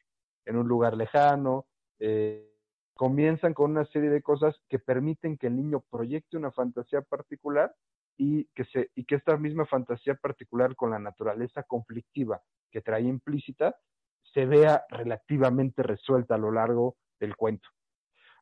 En 0.46 0.56
un 0.56 0.68
lugar 0.68 0.96
lejano, 0.96 1.66
comienzan 2.94 3.52
con 3.52 3.72
una 3.72 3.84
serie 3.86 4.10
de 4.10 4.22
cosas 4.22 4.56
que 4.68 4.78
permiten 4.78 5.36
que 5.36 5.48
el 5.48 5.56
niño 5.56 5.84
proyecte 5.90 6.36
una 6.36 6.50
fantasía 6.50 7.02
particular 7.02 7.74
y 8.16 8.44
que, 8.54 8.64
se, 8.66 8.90
y 8.94 9.04
que 9.04 9.14
esta 9.14 9.36
misma 9.36 9.66
fantasía 9.66 10.14
particular 10.14 10.76
con 10.76 10.90
la 10.90 10.98
naturaleza 10.98 11.62
conflictiva 11.62 12.42
que 12.70 12.82
trae 12.82 13.02
implícita 13.02 13.76
se 14.32 14.46
vea 14.46 14.84
relativamente 14.90 15.82
resuelta 15.82 16.34
a 16.34 16.38
lo 16.38 16.52
largo 16.52 16.96
del 17.18 17.36
cuento. 17.36 17.68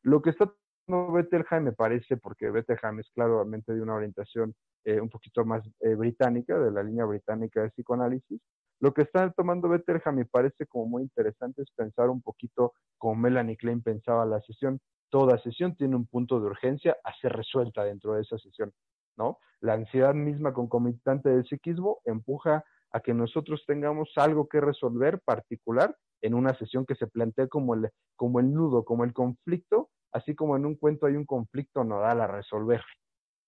Lo 0.03 0.21
que 0.21 0.31
está 0.31 0.51
tomando 0.85 1.13
Bettelheim 1.13 1.63
me 1.63 1.71
parece, 1.73 2.17
porque 2.17 2.49
Bettelheim 2.49 2.99
es 2.99 3.09
claramente 3.11 3.73
de 3.73 3.81
una 3.81 3.95
orientación 3.95 4.55
eh, 4.85 4.99
un 4.99 5.09
poquito 5.09 5.45
más 5.45 5.63
eh, 5.81 5.95
británica, 5.95 6.57
de 6.57 6.71
la 6.71 6.83
línea 6.83 7.05
británica 7.05 7.61
de 7.61 7.69
psicoanálisis, 7.69 8.41
lo 8.81 8.93
que 8.93 9.01
está 9.01 9.29
tomando 9.31 9.67
Bettelheim 9.67 10.15
me 10.15 10.25
parece 10.25 10.65
como 10.65 10.85
muy 10.85 11.03
interesante 11.03 11.61
es 11.61 11.71
pensar 11.71 12.09
un 12.09 12.21
poquito 12.21 12.73
como 12.97 13.15
Melanie 13.15 13.57
Klein 13.57 13.81
pensaba 13.81 14.25
la 14.25 14.39
sesión. 14.41 14.79
Toda 15.09 15.37
sesión 15.39 15.75
tiene 15.75 15.97
un 15.97 16.07
punto 16.07 16.39
de 16.39 16.45
urgencia 16.45 16.95
a 17.03 17.13
ser 17.19 17.33
resuelta 17.33 17.83
dentro 17.83 18.13
de 18.13 18.21
esa 18.21 18.37
sesión. 18.37 18.71
¿no? 19.17 19.39
La 19.59 19.73
ansiedad 19.73 20.13
misma 20.13 20.53
concomitante 20.53 21.29
del 21.29 21.45
psiquismo 21.45 21.99
empuja 22.05 22.63
a 22.91 22.99
que 23.01 23.13
nosotros 23.13 23.63
tengamos 23.65 24.11
algo 24.15 24.47
que 24.47 24.61
resolver 24.61 25.19
particular 25.21 25.95
en 26.21 26.33
una 26.33 26.53
sesión 26.55 26.85
que 26.85 26.95
se 26.95 27.07
plantea 27.07 27.47
como 27.47 27.75
el, 27.75 27.89
como 28.15 28.39
el 28.39 28.53
nudo, 28.53 28.83
como 28.83 29.03
el 29.03 29.13
conflicto, 29.13 29.89
así 30.11 30.35
como 30.35 30.55
en 30.55 30.65
un 30.65 30.75
cuento 30.75 31.05
hay 31.05 31.15
un 31.15 31.25
conflicto 31.25 31.83
nodal 31.83 32.21
a 32.21 32.27
resolver, 32.27 32.81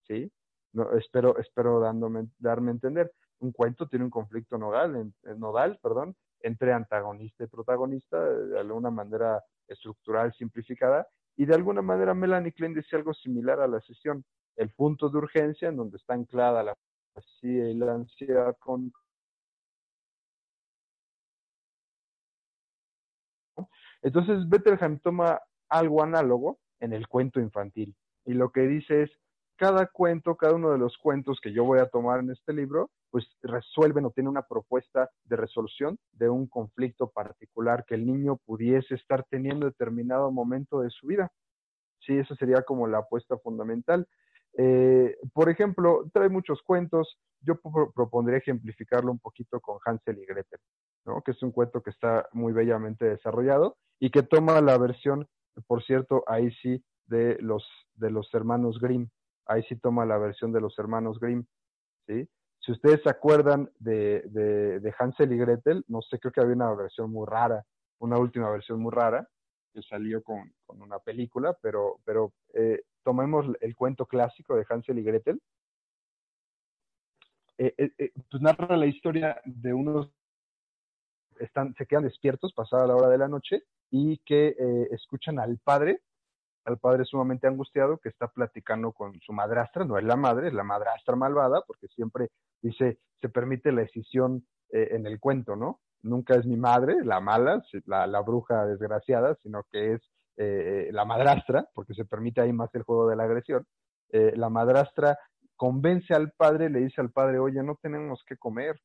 ¿sí? 0.07 0.31
Espero, 0.97 1.37
espero 1.37 1.79
dándome, 1.79 2.27
darme 2.37 2.69
a 2.69 2.73
entender. 2.73 3.11
Un 3.39 3.51
cuento 3.51 3.87
tiene 3.87 4.05
un 4.05 4.11
conflicto 4.11 4.57
nodal, 4.57 5.11
nodal, 5.37 5.79
perdón, 5.81 6.15
entre 6.39 6.71
antagonista 6.71 7.43
y 7.43 7.47
protagonista, 7.47 8.23
de 8.23 8.59
alguna 8.59 8.89
manera 8.89 9.43
estructural, 9.67 10.33
simplificada, 10.33 11.07
y 11.35 11.45
de 11.45 11.55
alguna 11.55 11.81
manera 11.81 12.13
Melanie 12.13 12.53
Klein 12.53 12.73
decía 12.73 12.99
algo 12.99 13.13
similar 13.13 13.59
a 13.59 13.67
la 13.67 13.81
sesión 13.81 14.23
el 14.55 14.69
punto 14.69 15.09
de 15.09 15.17
urgencia 15.17 15.69
en 15.69 15.77
donde 15.77 15.97
está 15.97 16.13
anclada 16.13 16.63
la 16.63 16.75
y 17.41 17.73
la 17.73 17.93
ansiedad 17.93 18.55
con 18.59 18.91
Entonces 24.01 24.47
Bettelheim 24.49 24.99
toma 24.99 25.39
algo 25.69 26.03
análogo 26.03 26.59
en 26.79 26.93
el 26.93 27.07
cuento 27.07 27.39
infantil 27.39 27.95
y 28.25 28.33
lo 28.33 28.51
que 28.51 28.61
dice 28.61 29.03
es 29.03 29.11
cada 29.61 29.85
cuento, 29.85 30.35
cada 30.35 30.55
uno 30.55 30.71
de 30.71 30.79
los 30.79 30.97
cuentos 30.97 31.39
que 31.39 31.53
yo 31.53 31.63
voy 31.63 31.79
a 31.79 31.85
tomar 31.85 32.19
en 32.19 32.31
este 32.31 32.51
libro, 32.51 32.89
pues 33.11 33.27
resuelven 33.43 34.05
o 34.05 34.09
tiene 34.09 34.27
una 34.29 34.41
propuesta 34.41 35.11
de 35.25 35.35
resolución 35.35 35.99
de 36.13 36.29
un 36.29 36.47
conflicto 36.47 37.11
particular 37.11 37.85
que 37.85 37.93
el 37.93 38.07
niño 38.07 38.37
pudiese 38.37 38.95
estar 38.95 39.23
teniendo 39.29 39.67
en 39.67 39.71
determinado 39.71 40.31
momento 40.31 40.81
de 40.81 40.89
su 40.89 41.05
vida. 41.05 41.31
Sí, 41.99 42.17
eso 42.17 42.33
sería 42.35 42.63
como 42.63 42.87
la 42.87 42.99
apuesta 42.99 43.37
fundamental. 43.37 44.07
Eh, 44.57 45.15
por 45.31 45.49
ejemplo, 45.49 46.09
trae 46.11 46.29
muchos 46.29 46.61
cuentos. 46.63 47.19
Yo 47.41 47.59
propondría 47.93 48.39
ejemplificarlo 48.39 49.11
un 49.11 49.19
poquito 49.19 49.59
con 49.59 49.77
Hansel 49.85 50.17
y 50.17 50.25
Gretel, 50.25 50.59
que 51.25 51.31
es 51.31 51.43
un 51.43 51.51
cuento 51.51 51.81
que 51.81 51.89
está 51.89 52.27
muy 52.31 52.53
bellamente 52.53 53.05
desarrollado 53.05 53.77
y 53.99 54.09
que 54.09 54.23
toma 54.23 54.61
la 54.61 54.77
versión, 54.77 55.27
por 55.67 55.83
cierto, 55.83 56.23
ahí 56.27 56.51
sí, 56.61 56.83
de 57.05 57.37
los, 57.41 57.67
de 57.95 58.09
los 58.09 58.33
hermanos 58.33 58.79
Grimm. 58.79 59.09
Ahí 59.45 59.63
sí 59.63 59.75
toma 59.75 60.05
la 60.05 60.17
versión 60.17 60.51
de 60.51 60.61
los 60.61 60.77
hermanos 60.79 61.19
Grimm. 61.19 61.45
¿sí? 62.07 62.27
Si 62.59 62.71
ustedes 62.71 63.01
se 63.03 63.09
acuerdan 63.09 63.69
de, 63.79 64.21
de, 64.29 64.93
Hansel 64.97 65.33
y 65.33 65.37
Gretel, 65.37 65.83
no 65.87 66.01
sé, 66.01 66.19
creo 66.19 66.31
que 66.31 66.41
había 66.41 66.55
una 66.55 66.73
versión 66.73 67.11
muy 67.11 67.27
rara, 67.27 67.63
una 67.99 68.17
última 68.17 68.49
versión 68.49 68.79
muy 68.79 68.91
rara, 68.91 69.27
que 69.73 69.81
salió 69.81 70.21
con, 70.23 70.53
con 70.65 70.81
una 70.81 70.99
película, 70.99 71.57
pero, 71.61 71.99
pero 72.05 72.33
eh, 72.53 72.81
tomemos 73.03 73.45
el 73.61 73.75
cuento 73.75 74.05
clásico 74.05 74.55
de 74.55 74.65
Hansel 74.69 74.99
y 74.99 75.03
Gretel, 75.03 75.41
eh, 77.57 77.73
eh, 77.77 78.11
pues 78.29 78.41
narra 78.41 78.75
la 78.75 78.87
historia 78.87 79.39
de 79.45 79.73
unos 79.73 80.09
están, 81.43 81.73
se 81.75 81.85
quedan 81.85 82.03
despiertos 82.03 82.53
pasada 82.53 82.87
la 82.87 82.95
hora 82.95 83.09
de 83.09 83.17
la 83.17 83.27
noche 83.27 83.63
y 83.89 84.19
que 84.19 84.55
escuchan 84.91 85.37
al 85.39 85.57
padre, 85.57 86.01
al 86.65 86.77
padre 86.77 87.03
sumamente 87.03 87.47
angustiado 87.47 87.97
que 87.97 88.09
está 88.09 88.27
platicando 88.29 88.93
con 88.93 89.19
su 89.19 89.33
madrastra, 89.33 89.83
no 89.83 89.97
es 89.97 90.05
la 90.05 90.15
madre, 90.15 90.47
es 90.47 90.53
la 90.53 90.63
madrastra 90.63 91.15
malvada, 91.15 91.61
porque 91.67 91.87
siempre 91.87 92.29
dice, 92.61 92.99
se 93.19 93.29
permite 93.29 93.71
la 93.73 93.81
decisión 93.81 94.45
en 94.69 95.05
el 95.05 95.19
cuento, 95.19 95.57
¿no? 95.57 95.81
Nunca 96.03 96.35
es 96.35 96.45
mi 96.45 96.55
madre, 96.55 97.03
la 97.03 97.19
mala, 97.19 97.61
la, 97.85 98.07
la 98.07 98.21
bruja 98.21 98.65
desgraciada, 98.65 99.35
sino 99.43 99.63
que 99.69 99.95
es 99.95 100.01
eh, 100.37 100.89
la 100.91 101.05
madrastra, 101.05 101.67
porque 101.75 101.93
se 101.93 102.05
permite 102.05 102.41
ahí 102.41 102.51
más 102.51 102.73
el 102.73 102.83
juego 102.83 103.07
de 103.07 103.15
la 103.15 103.23
agresión, 103.25 103.67
eh, 104.09 104.33
la 104.35 104.49
madrastra 104.49 105.19
convence 105.55 106.15
al 106.15 106.31
padre, 106.31 106.69
le 106.69 106.79
dice 106.79 106.99
al 106.99 107.11
padre, 107.11 107.37
oye, 107.37 107.61
no 107.61 107.77
tenemos 107.79 108.23
que 108.25 108.37
comer, 108.37 108.79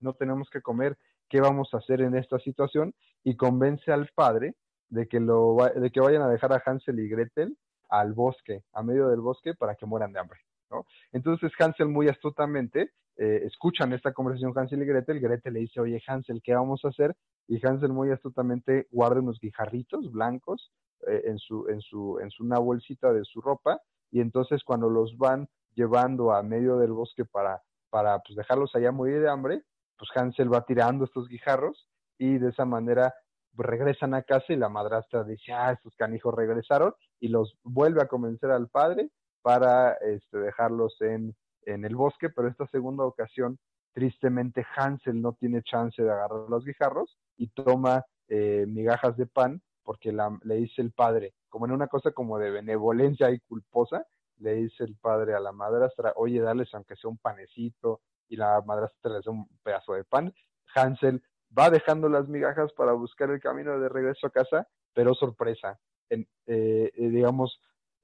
no 0.00 0.12
tenemos 0.12 0.50
que 0.50 0.60
comer, 0.60 0.98
¿qué 1.28 1.40
vamos 1.40 1.72
a 1.72 1.78
hacer 1.78 2.00
en 2.00 2.16
esta 2.16 2.38
situación? 2.38 2.94
Y 3.24 3.36
convence 3.36 3.92
al 3.92 4.08
padre 4.14 4.54
de 4.88 5.08
que, 5.08 5.20
lo, 5.20 5.56
de 5.74 5.90
que 5.90 6.00
vayan 6.00 6.22
a 6.22 6.28
dejar 6.28 6.52
a 6.52 6.62
Hansel 6.64 7.00
y 7.00 7.08
Gretel 7.08 7.56
al 7.88 8.12
bosque, 8.14 8.64
a 8.72 8.82
medio 8.82 9.08
del 9.08 9.20
bosque, 9.20 9.54
para 9.54 9.74
que 9.74 9.86
mueran 9.86 10.12
de 10.12 10.20
hambre. 10.20 10.40
¿no? 10.70 10.86
Entonces 11.12 11.52
Hansel 11.58 11.88
muy 11.88 12.08
astutamente 12.08 12.90
eh, 13.16 13.42
escuchan 13.46 13.92
esta 13.94 14.12
conversación 14.12 14.52
Hansel 14.54 14.82
y 14.82 14.86
Gretel, 14.86 15.20
Gretel 15.20 15.54
le 15.54 15.60
dice, 15.60 15.80
oye 15.80 16.02
Hansel, 16.06 16.42
¿qué 16.42 16.54
vamos 16.54 16.84
a 16.84 16.88
hacer? 16.88 17.16
Y 17.48 17.64
Hansel 17.64 17.92
muy 17.92 18.10
astutamente 18.10 18.88
guarda 18.90 19.20
unos 19.20 19.40
guijarritos 19.40 20.10
blancos 20.12 20.70
eh, 21.06 21.22
en, 21.24 21.38
su, 21.38 21.66
en, 21.68 21.80
su, 21.80 22.18
en 22.20 22.30
su, 22.30 22.44
una 22.44 22.58
bolsita 22.58 23.12
de 23.12 23.24
su 23.24 23.40
ropa 23.40 23.80
y 24.10 24.20
entonces 24.20 24.62
cuando 24.64 24.90
los 24.90 25.16
van 25.16 25.48
llevando 25.74 26.32
a 26.32 26.42
medio 26.42 26.76
del 26.76 26.92
bosque 26.92 27.24
para, 27.24 27.62
para 27.90 28.18
pues, 28.18 28.36
dejarlos 28.36 28.74
allá 28.74 28.92
morir 28.92 29.20
de 29.20 29.30
hambre, 29.30 29.62
pues 29.98 30.10
Hansel 30.14 30.52
va 30.52 30.64
tirando 30.64 31.04
estos 31.04 31.28
guijarros 31.28 31.88
y 32.18 32.38
de 32.38 32.50
esa 32.50 32.64
manera 32.64 33.14
pues, 33.54 33.68
regresan 33.68 34.14
a 34.14 34.22
casa 34.22 34.52
y 34.52 34.56
la 34.56 34.68
madrastra 34.68 35.24
dice, 35.24 35.52
ah, 35.52 35.72
estos 35.72 35.94
canijos 35.96 36.34
regresaron 36.34 36.94
y 37.20 37.28
los 37.28 37.56
vuelve 37.62 38.02
a 38.02 38.08
convencer 38.08 38.50
al 38.50 38.68
padre 38.68 39.10
para 39.42 39.94
este, 39.94 40.38
dejarlos 40.38 41.00
en, 41.00 41.34
en 41.62 41.84
el 41.84 41.96
bosque, 41.96 42.30
pero 42.30 42.48
esta 42.48 42.66
segunda 42.66 43.04
ocasión, 43.04 43.58
tristemente 43.92 44.66
Hansel 44.76 45.20
no 45.20 45.32
tiene 45.34 45.62
chance 45.62 46.02
de 46.02 46.10
agarrar 46.10 46.48
los 46.48 46.64
guijarros 46.64 47.16
y 47.36 47.48
toma 47.48 48.04
eh, 48.28 48.64
migajas 48.68 49.16
de 49.16 49.26
pan 49.26 49.62
porque 49.82 50.12
le 50.12 50.54
dice 50.56 50.82
el 50.82 50.90
padre, 50.90 51.32
como 51.48 51.66
en 51.66 51.72
una 51.72 51.86
cosa 51.86 52.10
como 52.10 52.38
de 52.38 52.50
benevolencia 52.50 53.30
y 53.30 53.38
culposa, 53.38 54.04
le 54.38 54.54
dice 54.54 54.82
el 54.82 54.96
padre 54.96 55.34
a 55.34 55.40
la 55.40 55.52
madrastra, 55.52 56.12
oye, 56.16 56.40
dales 56.40 56.74
aunque 56.74 56.96
sea 56.96 57.08
un 57.08 57.18
panecito, 57.18 58.00
y 58.28 58.36
la 58.36 58.60
madrastra 58.62 59.12
le 59.12 59.18
hace 59.18 59.30
un 59.30 59.48
pedazo 59.62 59.94
de 59.94 60.04
pan. 60.04 60.32
Hansel 60.74 61.22
va 61.56 61.70
dejando 61.70 62.08
las 62.08 62.28
migajas 62.28 62.72
para 62.72 62.92
buscar 62.92 63.30
el 63.30 63.40
camino 63.40 63.78
de 63.78 63.88
regreso 63.88 64.26
a 64.26 64.30
casa, 64.30 64.68
pero 64.92 65.14
sorpresa, 65.14 65.78
en, 66.10 66.28
eh, 66.46 66.90
eh, 66.94 67.08
digamos, 67.08 67.60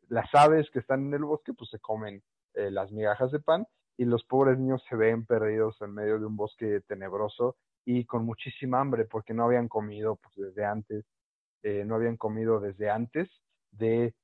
las 0.09 0.33
aves 0.35 0.71
que 0.71 0.81
están 0.81 1.07
en 1.07 1.15
el 1.15 1.25
bosque 1.25 1.53
pues 1.55 1.71
se 1.71 1.79
comen 1.79 2.23
eh, 2.55 2.71
las 2.71 2.93
migajas 2.93 3.33
de 3.33 3.41
pan 3.41 3.67
y 3.97 4.05
los 4.05 4.25
pobres 4.25 4.59
niños 4.59 4.83
se 4.89 4.97
ven 4.97 5.27
perdidos 5.27 5.81
en 5.81 5.95
medio 5.95 6.19
de 6.19 6.27
un 6.27 6.37
bosque 6.37 6.81
tenebroso 6.87 7.57
y 7.85 8.05
con 8.05 8.25
muchísima 8.25 8.81
hambre 8.81 9.05
porque 9.05 9.35
no 9.35 9.45
habían 9.45 9.69
comido 9.69 10.17
pues, 10.17 10.35
desde 10.37 10.65
antes, 10.65 11.05
no 11.63 11.95
habían 11.95 12.17
comido 12.17 12.59
desde 12.59 12.91
antes 12.91 13.31
de, 13.71 14.15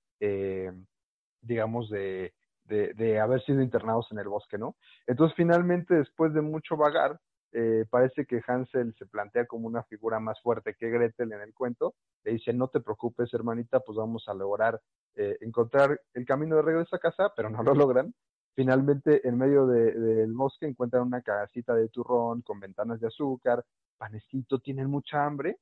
digamos, 1.41 1.89
de, 1.89 2.35
de, 2.69 3.21
haber 3.21 3.43
sido 3.45 3.63
internados 3.63 4.07
en 4.11 4.19
el 4.19 4.29
bosque, 4.29 4.59
¿no? 4.59 4.77
Entonces 5.07 5.35
finalmente, 5.37 5.95
después 5.95 6.33
de 6.35 6.43
mucho 6.43 6.77
vagar, 6.77 7.19
eh, 7.53 7.87
parece 7.89 8.27
que 8.27 8.43
Hansel 8.47 8.95
se 8.99 9.07
plantea 9.07 9.47
como 9.47 9.67
una 9.67 9.83
figura 9.85 10.21
más 10.21 10.41
fuerte 10.43 10.75
que 10.79 10.91
Gretel 10.91 11.33
en 11.33 11.41
el 11.41 11.55
cuento. 11.55 11.95
Le 12.25 12.33
dice, 12.33 12.53
no 12.53 12.69
te 12.69 12.81
preocupes, 12.81 13.33
hermanita, 13.33 13.81
pues 13.81 13.97
vamos 13.97 14.25
a 14.29 14.35
lograr 14.35 14.81
eh, 15.15 15.39
encontrar 15.41 15.99
el 16.13 16.27
camino 16.27 16.57
de 16.57 16.63
regreso 16.63 16.95
a 16.95 16.99
casa, 16.99 17.33
pero 17.35 17.49
no 17.49 17.63
lo 17.63 17.75
logran. 17.75 18.15
Finalmente, 18.55 19.27
en 19.27 19.39
medio 19.39 19.67
del 19.67 20.33
bosque 20.33 20.67
encuentran 20.67 21.05
una 21.05 21.23
casita 21.23 21.75
de 21.75 21.89
turrón 21.89 22.43
con 22.43 22.61
ventanas 22.61 23.01
de 23.01 23.07
azúcar, 23.07 23.65
panecito, 23.97 24.59
tienen 24.59 24.91
mucha 24.91 25.25
hambre, 25.25 25.59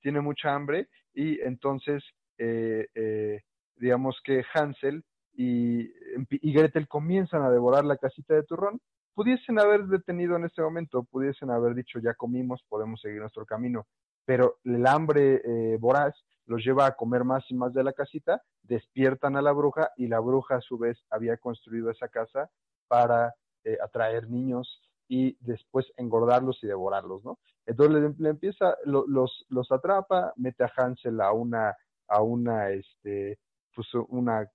tienen 0.00 0.22
mucha 0.22 0.54
hambre, 0.54 0.88
y 1.14 1.40
entonces, 1.40 2.04
eh, 2.38 3.40
digamos 3.76 4.20
que 4.22 4.44
Hansel 4.54 5.02
y, 5.42 6.52
Gretel 6.52 6.86
comienzan 6.86 7.42
a 7.42 7.50
devorar 7.50 7.86
la 7.86 7.96
casita 7.96 8.34
de 8.34 8.42
turrón, 8.42 8.78
pudiesen 9.14 9.58
haber 9.58 9.86
detenido 9.86 10.36
en 10.36 10.44
ese 10.44 10.60
momento, 10.60 11.04
pudiesen 11.04 11.50
haber 11.50 11.74
dicho 11.74 11.98
ya 11.98 12.12
comimos, 12.12 12.62
podemos 12.68 13.00
seguir 13.00 13.20
nuestro 13.20 13.46
camino, 13.46 13.86
pero 14.26 14.58
el 14.64 14.86
hambre 14.86 15.40
eh, 15.44 15.78
voraz 15.80 16.14
los 16.44 16.62
lleva 16.62 16.84
a 16.84 16.94
comer 16.94 17.24
más 17.24 17.44
y 17.50 17.54
más 17.54 17.72
de 17.72 17.84
la 17.84 17.94
casita, 17.94 18.42
despiertan 18.62 19.36
a 19.36 19.42
la 19.42 19.52
bruja 19.52 19.90
y 19.96 20.08
la 20.08 20.20
bruja 20.20 20.56
a 20.56 20.60
su 20.60 20.76
vez 20.76 20.98
había 21.08 21.38
construido 21.38 21.90
esa 21.90 22.08
casa 22.08 22.50
para 22.86 23.34
eh, 23.64 23.78
atraer 23.82 24.28
niños 24.28 24.82
y 25.08 25.38
después 25.40 25.86
engordarlos 25.96 26.62
y 26.62 26.66
devorarlos, 26.66 27.24
¿no? 27.24 27.38
Entonces 27.64 28.14
le, 28.18 28.28
empieza, 28.28 28.76
los, 28.84 29.46
los 29.48 29.72
atrapa, 29.72 30.34
mete 30.36 30.64
a 30.64 30.72
Hansel 30.76 31.20
a 31.20 31.32
una, 31.32 31.76
a 32.08 32.20
una, 32.22 32.70
este, 32.70 33.38
pues 33.74 33.88
una, 34.08 34.46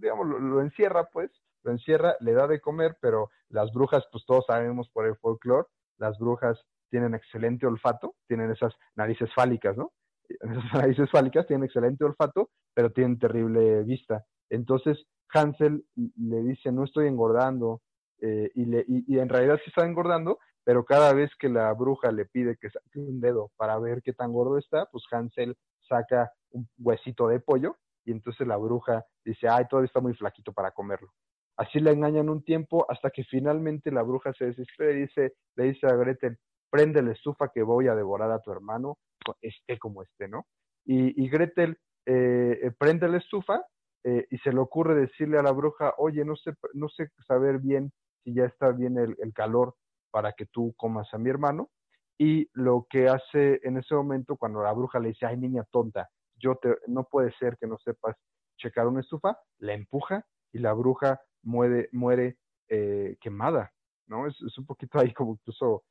digamos, 0.00 0.26
lo 0.26 0.60
encierra 0.60 1.08
pues, 1.12 1.30
lo 1.66 1.72
encierra, 1.72 2.16
le 2.20 2.32
da 2.32 2.46
de 2.46 2.60
comer, 2.60 2.96
pero 3.00 3.30
las 3.48 3.72
brujas, 3.72 4.04
pues 4.10 4.24
todos 4.24 4.44
sabemos 4.46 4.88
por 4.90 5.06
el 5.06 5.16
folclore, 5.16 5.66
las 5.98 6.18
brujas 6.18 6.64
tienen 6.90 7.14
excelente 7.14 7.66
olfato, 7.66 8.14
tienen 8.28 8.50
esas 8.50 8.72
narices 8.94 9.28
fálicas, 9.34 9.76
¿no? 9.76 9.92
Esas 10.28 10.72
narices 10.74 11.10
fálicas 11.10 11.46
tienen 11.46 11.64
excelente 11.64 12.04
olfato, 12.04 12.50
pero 12.74 12.90
tienen 12.90 13.18
terrible 13.18 13.82
vista. 13.84 14.24
Entonces 14.50 15.04
Hansel 15.32 15.84
le 15.94 16.42
dice, 16.42 16.72
no 16.72 16.84
estoy 16.84 17.06
engordando, 17.06 17.80
eh, 18.20 18.50
y, 18.54 18.64
le, 18.64 18.84
y, 18.88 19.18
en 19.18 19.28
realidad 19.28 19.58
sí 19.58 19.68
está 19.68 19.84
engordando, 19.84 20.38
pero 20.64 20.84
cada 20.84 21.12
vez 21.12 21.30
que 21.38 21.48
la 21.48 21.72
bruja 21.74 22.10
le 22.10 22.26
pide 22.26 22.56
que 22.56 22.70
saque 22.70 22.98
un 22.98 23.20
dedo 23.20 23.50
para 23.56 23.78
ver 23.78 24.02
qué 24.02 24.12
tan 24.12 24.32
gordo 24.32 24.58
está, 24.58 24.86
pues 24.86 25.04
Hansel 25.10 25.56
saca 25.88 26.32
un 26.50 26.68
huesito 26.78 27.28
de 27.28 27.40
pollo 27.40 27.76
y 28.06 28.12
entonces 28.12 28.46
la 28.46 28.56
bruja 28.56 29.04
dice, 29.24 29.48
ay, 29.48 29.66
todavía 29.68 29.88
está 29.88 30.00
muy 30.00 30.14
flaquito 30.14 30.52
para 30.52 30.70
comerlo. 30.70 31.12
Así 31.58 31.80
la 31.80 31.90
engañan 31.90 32.28
un 32.28 32.42
tiempo 32.42 32.86
hasta 32.88 33.10
que 33.10 33.24
finalmente 33.24 33.90
la 33.90 34.02
bruja 34.02 34.32
se 34.32 34.46
desespera 34.46 34.92
y 34.92 35.02
dice, 35.02 35.34
le 35.56 35.64
dice 35.64 35.86
a 35.86 35.96
Gretel, 35.96 36.38
prende 36.70 37.02
la 37.02 37.12
estufa 37.12 37.50
que 37.52 37.62
voy 37.62 37.88
a 37.88 37.96
devorar 37.96 38.30
a 38.30 38.40
tu 38.40 38.52
hermano, 38.52 38.98
esté 39.42 39.78
como 39.78 40.02
esté, 40.02 40.28
¿no? 40.28 40.46
Y, 40.84 41.28
Gretel 41.28 41.78
eh, 42.06 42.60
eh, 42.62 42.70
prende 42.78 43.08
la 43.08 43.16
estufa 43.16 43.64
eh, 44.04 44.24
y 44.30 44.38
se 44.38 44.52
le 44.52 44.60
ocurre 44.60 44.94
decirle 44.94 45.38
a 45.38 45.42
la 45.42 45.50
bruja, 45.50 45.94
oye, 45.98 46.24
no 46.24 46.36
sé, 46.36 46.52
no 46.74 46.88
sé 46.88 47.08
saber 47.26 47.58
bien 47.58 47.90
si 48.22 48.34
ya 48.34 48.44
está 48.44 48.70
bien 48.70 48.96
el, 48.98 49.16
el 49.18 49.32
calor 49.32 49.74
para 50.12 50.32
que 50.32 50.46
tú 50.46 50.74
comas 50.76 51.12
a 51.12 51.18
mi 51.18 51.28
hermano. 51.28 51.70
Y 52.18 52.48
lo 52.52 52.86
que 52.88 53.08
hace 53.08 53.60
en 53.64 53.78
ese 53.78 53.96
momento, 53.96 54.36
cuando 54.36 54.62
la 54.62 54.72
bruja 54.72 55.00
le 55.00 55.08
dice, 55.08 55.26
ay, 55.26 55.36
niña 55.36 55.64
tonta, 55.72 56.08
yo 56.36 56.56
te, 56.56 56.76
no 56.86 57.04
puede 57.04 57.32
ser 57.38 57.56
que 57.58 57.66
no 57.66 57.78
sepas 57.78 58.16
checar 58.58 58.86
una 58.86 59.00
estufa, 59.00 59.38
la 59.58 59.74
empuja 59.74 60.24
y 60.52 60.58
la 60.58 60.72
bruja 60.72 61.20
muere, 61.42 61.88
muere 61.92 62.38
eh, 62.68 63.16
quemada, 63.20 63.72
¿no? 64.06 64.26
Es, 64.26 64.36
un 64.58 64.66
poquito 64.66 64.98
ahí 64.98 65.12
como 65.12 65.32
incluso 65.32 65.84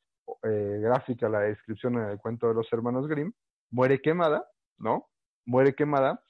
eh, 0.44 0.80
gráfica 0.82 1.30
la 1.30 1.42
descripción 1.42 1.96
en 1.96 2.10
el 2.10 2.20
cuento 2.20 2.48
de 2.48 2.56
los 2.56 2.72
hermanos 2.72 3.08
Grimm, 3.08 3.34
muere 3.70 4.02
quemada, 4.02 4.48
¿no? 4.78 5.08
Muere 5.46 5.76
quemada 5.76 6.24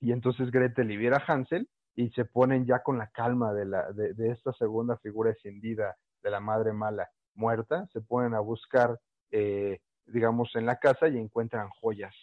y 0.00 0.12
entonces 0.12 0.50
Gretel 0.50 0.88
libera 0.88 1.18
a 1.18 1.32
Hansel 1.32 1.68
y 1.94 2.10
se 2.10 2.24
ponen 2.24 2.66
ya 2.66 2.82
con 2.82 2.98
la 2.98 3.08
calma 3.08 3.52
de, 3.52 3.66
la, 3.66 3.92
de, 3.92 4.14
de 4.14 4.30
esta 4.30 4.52
segunda 4.52 4.98
figura 4.98 5.30
escindida 5.30 5.96
de 6.22 6.30
la 6.30 6.40
madre 6.40 6.72
mala 6.72 7.08
muerta, 7.36 7.86
se 7.92 8.00
ponen 8.00 8.34
a 8.34 8.40
buscar, 8.40 8.98
eh, 9.30 9.80
digamos, 10.06 10.50
en 10.56 10.66
la 10.66 10.76
casa 10.78 11.08
y 11.08 11.18
encuentran 11.18 11.68
joyas, 11.80 12.14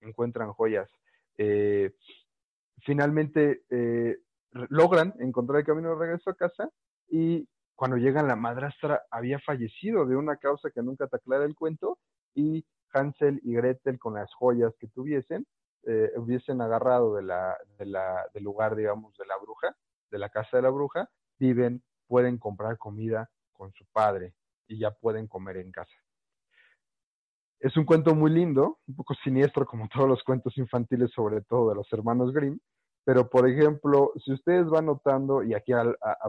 encuentran 0.00 0.52
joyas. 0.52 0.88
Eh, 1.36 1.94
finalmente, 2.82 3.62
eh, 3.70 4.18
logran 4.68 5.14
encontrar 5.20 5.60
el 5.60 5.66
camino 5.66 5.90
de 5.90 6.06
regreso 6.06 6.30
a 6.30 6.36
casa 6.36 6.70
y 7.08 7.48
cuando 7.74 7.96
llegan 7.96 8.28
la 8.28 8.36
madrastra 8.36 9.02
había 9.10 9.38
fallecido 9.38 10.06
de 10.06 10.16
una 10.16 10.36
causa 10.36 10.70
que 10.70 10.82
nunca 10.82 11.06
te 11.06 11.16
aclara 11.16 11.44
el 11.44 11.54
cuento 11.54 11.98
y 12.34 12.64
Hansel 12.92 13.40
y 13.44 13.54
Gretel 13.54 13.98
con 13.98 14.14
las 14.14 14.32
joyas 14.34 14.74
que 14.78 14.88
tuviesen 14.88 15.46
eh, 15.84 16.12
hubiesen 16.16 16.60
agarrado 16.60 17.14
de 17.14 17.22
la, 17.22 17.56
de 17.78 17.86
la, 17.86 18.28
del 18.34 18.44
lugar, 18.44 18.76
digamos, 18.76 19.16
de 19.16 19.24
la 19.24 19.38
bruja, 19.38 19.74
de 20.10 20.18
la 20.18 20.28
casa 20.28 20.58
de 20.58 20.62
la 20.62 20.70
bruja, 20.70 21.08
viven, 21.38 21.82
pueden 22.06 22.36
comprar 22.36 22.76
comida 22.76 23.30
con 23.52 23.72
su 23.72 23.86
padre 23.86 24.34
y 24.66 24.78
ya 24.78 24.90
pueden 24.90 25.28
comer 25.28 25.56
en 25.56 25.70
casa. 25.70 25.94
Es 27.60 27.76
un 27.76 27.84
cuento 27.84 28.14
muy 28.14 28.30
lindo, 28.30 28.78
un 28.86 28.96
poco 28.96 29.14
siniestro 29.14 29.66
como 29.66 29.88
todos 29.88 30.08
los 30.08 30.22
cuentos 30.22 30.56
infantiles, 30.58 31.10
sobre 31.12 31.40
todo 31.42 31.70
de 31.70 31.74
los 31.74 31.92
hermanos 31.92 32.32
Grimm, 32.32 32.58
pero, 33.08 33.26
por 33.30 33.48
ejemplo, 33.48 34.12
si 34.22 34.34
ustedes 34.34 34.68
van 34.68 34.84
notando, 34.84 35.42
y 35.42 35.54
aquí 35.54 35.72
a, 35.72 35.82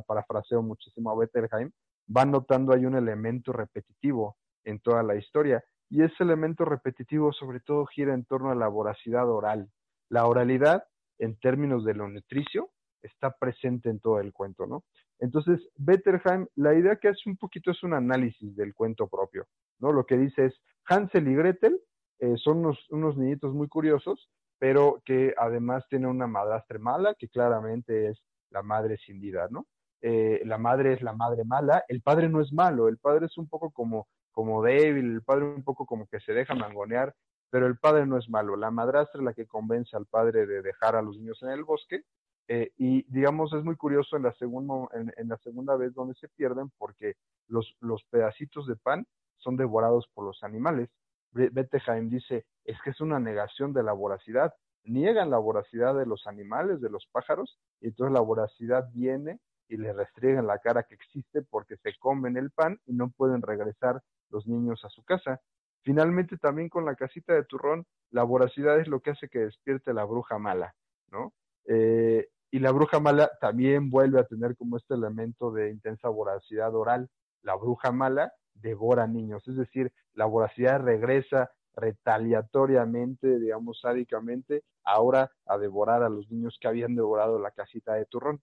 parafraseo 0.07 0.61
muchísimo 0.61 1.11
a 1.11 1.15
Bettelheim, 1.17 1.71
van 2.07 2.31
notando 2.31 2.73
hay 2.73 2.85
un 2.85 2.95
elemento 2.95 3.51
repetitivo 3.51 4.37
en 4.63 4.79
toda 4.79 5.03
la 5.03 5.17
historia. 5.17 5.61
Y 5.89 6.03
ese 6.03 6.23
elemento 6.23 6.63
repetitivo 6.63 7.33
sobre 7.33 7.59
todo 7.59 7.85
gira 7.85 8.13
en 8.13 8.23
torno 8.23 8.49
a 8.49 8.55
la 8.55 8.69
voracidad 8.69 9.29
oral. 9.29 9.69
La 10.07 10.25
oralidad, 10.25 10.85
en 11.17 11.37
términos 11.37 11.83
de 11.83 11.95
lo 11.95 12.07
nutricio, 12.07 12.69
está 13.01 13.35
presente 13.37 13.89
en 13.89 13.99
todo 13.99 14.21
el 14.21 14.31
cuento, 14.31 14.65
¿no? 14.65 14.85
Entonces, 15.19 15.59
Bettelheim, 15.75 16.47
la 16.55 16.75
idea 16.75 16.95
que 16.95 17.09
hace 17.09 17.29
un 17.29 17.35
poquito 17.35 17.71
es 17.71 17.83
un 17.83 17.93
análisis 17.93 18.55
del 18.55 18.73
cuento 18.73 19.09
propio, 19.09 19.47
¿no? 19.79 19.91
Lo 19.91 20.05
que 20.05 20.17
dice 20.17 20.45
es, 20.45 20.53
Hansel 20.89 21.27
y 21.27 21.35
Gretel 21.35 21.79
eh, 22.19 22.35
son 22.37 22.57
unos, 22.57 22.89
unos 22.89 23.15
niñitos 23.15 23.53
muy 23.53 23.67
curiosos 23.67 24.29
pero 24.59 25.01
que 25.05 25.33
además 25.37 25.85
tiene 25.89 26.07
una 26.07 26.27
madrastra 26.27 26.77
mala, 26.77 27.15
que 27.15 27.29
claramente 27.29 28.09
es 28.09 28.21
la 28.51 28.61
madre 28.61 28.97
cindida, 28.97 29.47
¿no? 29.49 29.65
Eh, 30.01 30.41
la 30.45 30.57
madre 30.57 30.93
es 30.93 31.01
la 31.01 31.13
madre 31.13 31.45
mala, 31.45 31.83
el 31.87 32.01
padre 32.01 32.29
no 32.29 32.41
es 32.41 32.51
malo, 32.53 32.87
el 32.87 32.97
padre 32.97 33.25
es 33.25 33.37
un 33.37 33.47
poco 33.47 33.71
como, 33.71 34.07
como 34.31 34.61
débil, 34.61 35.13
el 35.13 35.23
padre 35.23 35.45
un 35.45 35.63
poco 35.63 35.85
como 35.85 36.07
que 36.07 36.19
se 36.19 36.33
deja 36.33 36.55
mangonear, 36.55 37.15
pero 37.49 37.67
el 37.67 37.77
padre 37.77 38.05
no 38.05 38.17
es 38.17 38.29
malo, 38.29 38.55
la 38.55 38.69
madrastra 38.69 39.19
es 39.19 39.25
la 39.25 39.33
que 39.33 39.47
convence 39.47 39.95
al 39.95 40.05
padre 40.05 40.45
de 40.45 40.61
dejar 40.61 40.95
a 40.95 41.01
los 41.01 41.17
niños 41.17 41.41
en 41.41 41.49
el 41.49 41.63
bosque, 41.63 42.03
eh, 42.47 42.71
y 42.77 43.03
digamos 43.11 43.53
es 43.53 43.63
muy 43.63 43.75
curioso 43.75 44.17
en 44.17 44.23
la, 44.23 44.33
segunda, 44.33 44.73
en, 44.93 45.29
la 45.29 45.37
segunda 45.37 45.75
vez 45.77 45.93
donde 45.93 46.15
se 46.15 46.27
pierden 46.29 46.71
porque 46.77 47.15
los, 47.47 47.75
los 47.79 48.03
pedacitos 48.05 48.67
de 48.67 48.75
pan 48.75 49.05
son 49.39 49.57
devorados 49.57 50.07
por 50.13 50.25
los 50.25 50.43
animales, 50.43 50.89
Bettelheim 51.31 52.09
dice, 52.09 52.45
es 52.65 52.77
que 52.83 52.91
es 52.91 53.01
una 53.01 53.19
negación 53.19 53.73
de 53.73 53.83
la 53.83 53.93
voracidad. 53.93 54.53
Niegan 54.83 55.29
la 55.29 55.37
voracidad 55.37 55.95
de 55.95 56.05
los 56.05 56.25
animales, 56.27 56.81
de 56.81 56.89
los 56.89 57.07
pájaros, 57.11 57.59
y 57.81 57.87
entonces 57.87 58.13
la 58.13 58.21
voracidad 58.21 58.89
viene 58.91 59.39
y 59.67 59.77
le 59.77 59.93
restriegan 59.93 60.47
la 60.47 60.59
cara 60.59 60.83
que 60.83 60.95
existe 60.95 61.43
porque 61.43 61.77
se 61.77 61.95
comen 61.99 62.37
el 62.37 62.49
pan 62.51 62.79
y 62.85 62.93
no 62.93 63.11
pueden 63.11 63.41
regresar 63.41 64.01
los 64.29 64.47
niños 64.47 64.83
a 64.83 64.89
su 64.89 65.03
casa. 65.03 65.41
Finalmente, 65.83 66.37
también 66.37 66.69
con 66.69 66.85
la 66.85 66.95
casita 66.95 67.33
de 67.33 67.43
turrón, 67.43 67.85
la 68.09 68.23
voracidad 68.23 68.79
es 68.79 68.87
lo 68.87 69.01
que 69.01 69.11
hace 69.11 69.29
que 69.29 69.39
despierte 69.39 69.93
la 69.93 70.05
bruja 70.05 70.39
mala, 70.39 70.73
¿no? 71.11 71.33
Eh, 71.65 72.27
y 72.51 72.59
la 72.59 72.71
bruja 72.71 72.99
mala 72.99 73.29
también 73.39 73.91
vuelve 73.91 74.19
a 74.19 74.25
tener 74.25 74.57
como 74.57 74.77
este 74.77 74.95
elemento 74.95 75.51
de 75.51 75.69
intensa 75.69 76.09
voracidad 76.09 76.73
oral. 76.73 77.07
La 77.43 77.55
bruja 77.55 77.91
mala 77.91 78.33
devora 78.61 79.07
niños, 79.07 79.47
es 79.47 79.55
decir, 79.55 79.91
la 80.13 80.25
voracidad 80.25 80.81
regresa 80.81 81.51
retaliatoriamente, 81.75 83.39
digamos, 83.39 83.79
sádicamente, 83.81 84.63
ahora 84.83 85.31
a 85.45 85.57
devorar 85.57 86.03
a 86.03 86.09
los 86.09 86.29
niños 86.29 86.57
que 86.59 86.67
habían 86.67 86.95
devorado 86.95 87.39
la 87.39 87.51
casita 87.51 87.93
de 87.93 88.05
turrón. 88.05 88.41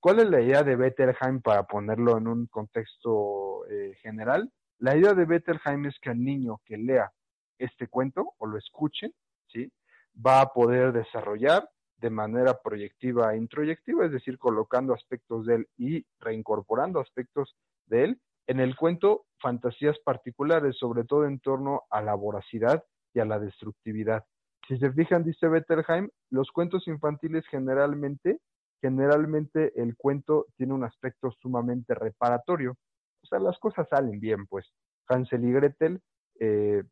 ¿Cuál 0.00 0.20
es 0.20 0.28
la 0.28 0.40
idea 0.40 0.62
de 0.62 0.76
Bettelheim 0.76 1.40
para 1.40 1.64
ponerlo 1.64 2.18
en 2.18 2.28
un 2.28 2.46
contexto 2.46 3.66
eh, 3.68 3.94
general? 4.02 4.52
La 4.78 4.96
idea 4.96 5.14
de 5.14 5.24
Bettelheim 5.24 5.86
es 5.86 5.98
que 6.00 6.10
el 6.10 6.22
niño 6.22 6.60
que 6.64 6.76
lea 6.76 7.10
este 7.58 7.88
cuento 7.88 8.34
o 8.38 8.46
lo 8.46 8.58
escuche, 8.58 9.12
¿sí? 9.48 9.72
va 10.14 10.42
a 10.42 10.52
poder 10.52 10.92
desarrollar 10.92 11.68
de 11.96 12.10
manera 12.10 12.60
proyectiva 12.60 13.32
e 13.32 13.38
introyectiva, 13.38 14.04
es 14.04 14.12
decir, 14.12 14.38
colocando 14.38 14.92
aspectos 14.92 15.46
de 15.46 15.54
él 15.54 15.68
y 15.78 16.04
reincorporando 16.20 17.00
aspectos 17.00 17.56
de 17.86 18.04
él 18.04 18.20
en 18.46 18.60
el 18.60 18.76
cuento 18.76 19.26
fantasías 19.40 19.98
particulares, 20.04 20.76
sobre 20.78 21.04
todo 21.04 21.26
en 21.26 21.40
torno 21.40 21.82
a 21.90 22.02
la 22.02 22.14
voracidad 22.14 22.84
y 23.12 23.20
a 23.20 23.24
la 23.24 23.38
destructividad. 23.38 24.24
Si 24.66 24.78
se 24.78 24.90
fijan, 24.92 25.24
dice 25.24 25.48
Bettelheim, 25.48 26.08
los 26.30 26.50
cuentos 26.50 26.88
infantiles 26.88 27.44
generalmente, 27.50 28.40
generalmente 28.80 29.72
el 29.80 29.96
cuento 29.96 30.46
tiene 30.56 30.72
un 30.72 30.84
aspecto 30.84 31.30
sumamente 31.40 31.94
reparatorio. 31.94 32.76
O 33.22 33.26
sea, 33.26 33.38
las 33.38 33.58
cosas 33.58 33.86
salen 33.88 34.20
bien, 34.20 34.46
pues. 34.46 34.66
Hansel 35.08 35.44
y 35.44 35.52
Gretel, 35.52 36.00
eh, 36.40 36.82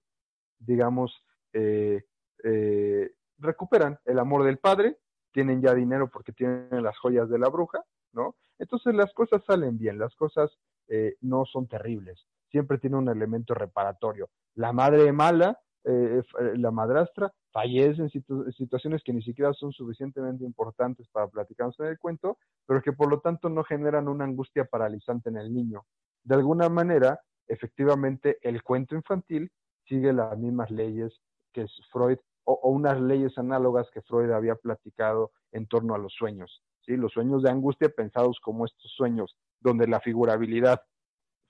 digamos, 0.59 1.15
eh, 1.53 2.03
eh, 2.45 3.11
recuperan 3.39 3.99
el 4.05 4.19
amor 4.19 4.45
del 4.45 4.59
padre, 4.59 4.99
tienen 5.33 5.63
ya 5.63 5.75
dinero 5.75 6.11
porque 6.11 6.33
tienen 6.33 6.83
las 6.83 6.99
joyas 6.99 7.29
de 7.29 7.39
la 7.39 7.49
bruja, 7.49 7.83
¿no? 8.13 8.37
Entonces 8.59 8.95
las 8.95 9.13
cosas 9.15 9.43
salen 9.47 9.79
bien, 9.79 9.99
las 9.99 10.15
cosas 10.15 10.51
no 11.21 11.45
son 11.45 11.67
terribles, 11.69 12.27
siempre 12.51 12.79
tiene 12.79 12.97
un 12.97 13.09
elemento 13.09 13.55
reparatorio. 13.55 14.29
La 14.55 14.73
madre 14.73 15.13
mala, 15.13 15.59
la 15.85 16.71
madrastra, 16.71 17.33
fallece 17.53 18.03
en 18.03 18.53
situaciones 18.53 19.03
que 19.03 19.13
ni 19.13 19.23
siquiera 19.23 19.53
son 19.53 19.73
suficientemente 19.73 20.45
importantes 20.45 21.07
para 21.09 21.29
platicarnos 21.29 21.79
en 21.81 21.87
el 21.87 21.99
cuento, 21.99 22.39
pero 22.67 22.83
que 22.83 22.93
por 22.93 23.11
lo 23.11 23.21
tanto 23.21 23.49
no 23.49 23.63
generan 23.65 24.09
una 24.09 24.25
angustia 24.25 24.65
paralizante 24.65 25.29
en 25.29 25.37
el 25.37 25.53
niño. 25.53 25.85
De 26.25 26.35
alguna 26.35 26.69
manera, 26.69 27.21
efectivamente, 27.47 28.39
el 28.43 28.63
cuento 28.63 28.95
infantil 28.95 29.51
sigue 29.87 30.13
las 30.13 30.39
mismas 30.39 30.71
leyes 30.71 31.13
que 31.53 31.67
Freud 31.91 32.19
o, 32.45 32.71
unas 32.71 33.01
leyes 33.01 33.37
análogas 33.39 33.91
que 33.91 34.03
Freud 34.03 34.31
había 34.31 34.55
platicado 34.57 35.33
en 35.53 35.67
torno 35.67 35.95
a 35.95 35.99
los 35.99 36.13
sueños. 36.15 36.63
¿sí? 36.85 36.97
Los 36.97 37.13
sueños 37.13 37.43
de 37.43 37.51
angustia 37.51 37.89
pensados 37.89 38.41
como 38.41 38.65
estos 38.65 38.91
sueños 38.93 39.37
donde 39.63 39.87
la 39.87 40.01
figurabilidad 40.01 40.83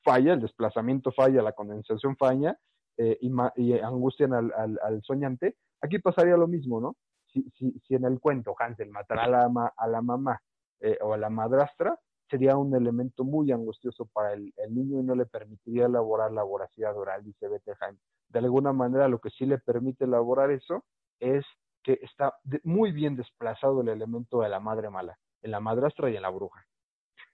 falla, 0.03 0.35
el 0.35 0.41
desplazamiento 0.41 1.13
falla, 1.13 1.43
la 1.43 1.53
condensación 1.53 2.17
falla 2.17 2.59
eh, 2.97 3.19
y, 3.21 3.73
angustian 3.79 4.35
al, 4.35 4.53
al, 4.55 5.03
soñante. 5.03 5.57
Aquí 5.81 5.99
pasaría 5.99 6.37
lo 6.37 6.47
mismo, 6.47 6.81
¿no? 6.81 6.97
Si, 7.33 7.43
si, 7.57 7.73
si 7.87 7.95
en 7.95 8.05
el 8.05 8.21
cuento 8.21 8.55
Hansel 8.59 8.91
matará 8.91 9.25
a 9.25 9.29
la, 9.29 9.73
a 9.77 9.89
la 9.89 10.03
mamá 10.03 10.41
eh, 10.81 10.99
o 11.01 11.15
a 11.15 11.17
la 11.17 11.31
madrastra, 11.31 11.99
sería 12.33 12.57
un 12.57 12.75
elemento 12.75 13.25
muy 13.25 13.53
angustioso 13.53 14.07
para 14.07 14.33
el, 14.33 14.53
niño 14.71 15.01
y 15.01 15.03
no 15.03 15.15
le 15.15 15.27
permitiría 15.27 15.85
elaborar 15.85 16.33
la 16.33 16.43
voracidad 16.43 16.97
oral, 16.97 17.23
dice 17.23 17.47
Bettelheim. 17.47 17.99
De 18.29 18.39
alguna 18.39 18.73
manera, 18.73 19.07
lo 19.07 19.19
que 19.19 19.29
sí 19.31 19.45
le 19.45 19.59
permite 19.59 20.05
elaborar 20.05 20.51
eso 20.51 20.85
es 21.21 21.45
que 21.83 21.99
está 22.01 22.35
muy 22.65 22.91
bien 22.93 23.17
desplazado 23.17 23.83
el 23.83 23.89
elemento 23.89 24.41
de 24.41 24.49
la 24.49 24.61
madre 24.61 24.89
mala, 24.89 25.19
en 25.43 25.51
la 25.51 25.61
madrastra 25.61 26.11
y 26.11 26.17
en 26.17 26.23
la 26.23 26.31
bruja. 26.31 26.65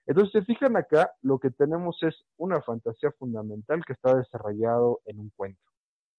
Entonces, 0.08 0.32
se 0.32 0.42
fijan 0.42 0.74
acá, 0.76 1.12
lo 1.20 1.38
que 1.38 1.50
tenemos 1.50 2.02
es 2.02 2.24
una 2.38 2.62
fantasía 2.62 3.12
fundamental 3.12 3.84
que 3.84 3.92
está 3.92 4.16
desarrollado 4.16 5.00
en 5.04 5.20
un 5.20 5.30
cuento, 5.36 5.70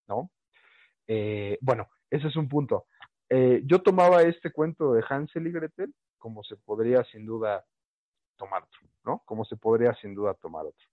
¿no? 0.07 0.29
Eh, 1.07 1.57
bueno, 1.59 1.89
ese 2.11 2.27
es 2.27 2.35
un 2.35 2.47
punto. 2.47 2.85
Eh, 3.29 3.63
yo 3.65 3.81
tomaba 3.81 4.21
este 4.21 4.51
cuento 4.51 4.93
de 4.93 5.03
Hansel 5.09 5.47
y 5.47 5.51
Gretel, 5.51 5.93
como 6.19 6.43
se 6.43 6.55
podría 6.55 7.03
sin 7.05 7.25
duda 7.25 7.65
tomar 8.37 8.61
otro, 8.63 8.81
¿no? 9.05 9.23
Como 9.25 9.43
se 9.43 9.57
podría 9.57 9.95
sin 9.95 10.13
duda 10.13 10.35
tomar 10.35 10.67
otro. 10.67 10.87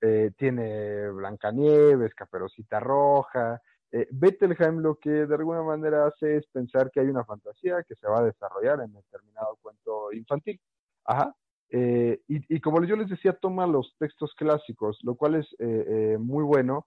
Eh, 0.00 0.32
tiene 0.36 1.10
Blancanieves, 1.10 2.14
Caperucita 2.16 2.80
Roja. 2.80 3.62
Eh, 3.92 4.08
Bettelheim 4.10 4.80
lo 4.80 4.96
que 4.96 5.10
de 5.10 5.34
alguna 5.36 5.62
manera 5.62 6.06
hace 6.06 6.38
es 6.38 6.46
pensar 6.48 6.90
que 6.90 6.98
hay 7.00 7.06
una 7.06 7.24
fantasía 7.24 7.84
que 7.84 7.94
se 7.94 8.08
va 8.08 8.18
a 8.20 8.24
desarrollar 8.24 8.80
en 8.80 8.92
determinado 8.92 9.56
cuento 9.62 10.12
infantil. 10.12 10.60
Ajá. 11.04 11.32
Eh, 11.70 12.20
y, 12.28 12.56
y, 12.56 12.60
como 12.60 12.82
yo 12.84 12.96
les 12.96 13.08
decía, 13.08 13.34
toma 13.34 13.66
los 13.66 13.94
textos 13.98 14.34
clásicos, 14.34 14.98
lo 15.02 15.16
cual 15.16 15.34
es 15.36 15.46
eh, 15.58 16.16
muy 16.18 16.44
bueno 16.44 16.86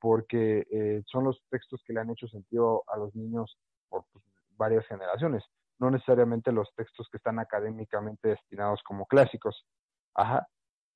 porque 0.00 1.04
son 1.06 1.22
los 1.22 1.40
textos 1.50 1.80
que 1.86 1.92
le 1.92 2.00
han 2.00 2.10
hecho 2.10 2.26
sentido 2.26 2.82
a 2.88 2.96
los 2.96 3.14
niños 3.14 3.56
por 3.88 4.04
pues, 4.12 4.24
varias 4.56 4.84
generaciones 4.88 5.44
no 5.78 5.90
necesariamente 5.90 6.52
los 6.52 6.72
textos 6.74 7.08
que 7.10 7.18
están 7.18 7.38
académicamente 7.38 8.28
destinados 8.28 8.82
como 8.82 9.06
clásicos. 9.06 9.66
Ajá. 10.14 10.46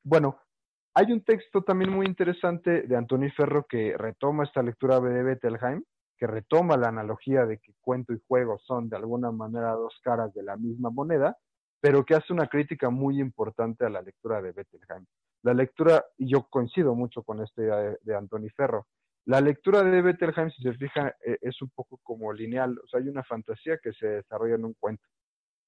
Bueno, 0.03 0.39
hay 0.95 1.13
un 1.13 1.23
texto 1.23 1.63
también 1.63 1.91
muy 1.93 2.07
interesante 2.07 2.83
de 2.83 2.97
Anthony 2.97 3.31
Ferro 3.37 3.67
que 3.69 3.97
retoma 3.97 4.45
esta 4.45 4.63
lectura 4.63 5.01
de 5.01 5.23
Bettelheim, 5.23 5.85
que 6.17 6.27
retoma 6.27 6.77
la 6.77 6.89
analogía 6.89 7.47
de 7.47 7.59
que 7.59 7.75
cuento 7.81 8.13
y 8.13 8.21
juego 8.27 8.59
son 8.59 8.89
de 8.89 8.97
alguna 8.97 9.31
manera 9.31 9.73
dos 9.73 9.99
caras 10.03 10.33
de 10.35 10.43
la 10.43 10.57
misma 10.57 10.91
moneda, 10.91 11.37
pero 11.81 12.05
que 12.05 12.15
hace 12.15 12.33
una 12.33 12.47
crítica 12.47 12.91
muy 12.91 13.21
importante 13.21 13.85
a 13.85 13.91
la 13.91 14.03
lectura 14.03 14.43
de 14.43 14.53
Bettelheim. 14.53 15.07
La 15.43 15.55
lectura, 15.55 16.05
y 16.19 16.31
yo 16.31 16.43
coincido 16.51 16.95
mucho 16.95 17.23
con 17.23 17.43
esta 17.43 17.63
idea 17.63 17.77
de, 17.77 17.99
de 18.03 18.51
Ferro, 18.51 18.87
la 19.25 19.41
lectura 19.41 19.83
de 19.83 20.03
Bettelheim, 20.03 20.51
si 20.51 20.63
se 20.63 20.75
fija, 20.75 21.15
eh, 21.25 21.39
es 21.41 21.61
un 21.63 21.71
poco 21.71 21.99
como 22.03 22.33
lineal, 22.33 22.79
o 22.83 22.87
sea, 22.89 23.01
hay 23.01 23.09
una 23.09 23.25
fantasía 23.25 23.79
que 23.83 23.93
se 23.93 24.07
desarrolla 24.07 24.57
en 24.57 24.65
un 24.65 24.75
cuento, 24.75 25.07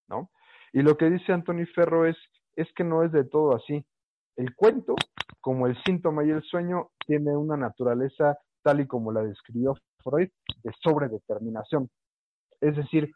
¿no? 0.09 0.31
Y 0.73 0.83
lo 0.83 0.97
que 0.97 1.11
dice 1.11 1.33
Anthony 1.33 1.67
Ferro 1.75 2.07
es, 2.07 2.17
es 2.57 2.67
que 2.75 2.85
no 2.85 3.03
es 3.03 3.13
de 3.13 3.25
todo 3.25 3.55
así. 3.55 3.85
El 4.37 4.55
cuento, 4.55 4.95
como 5.41 5.67
el 5.67 5.77
síntoma 5.85 6.25
y 6.25 6.31
el 6.31 6.43
sueño, 6.43 6.91
tiene 7.07 7.37
una 7.37 7.57
naturaleza 7.57 8.39
tal 8.63 8.81
y 8.81 8.87
como 8.87 9.13
la 9.13 9.23
describió 9.23 9.75
Freud, 10.03 10.31
de 10.63 10.73
sobredeterminación. 10.83 11.91
Es 12.61 12.77
decir, 12.77 13.13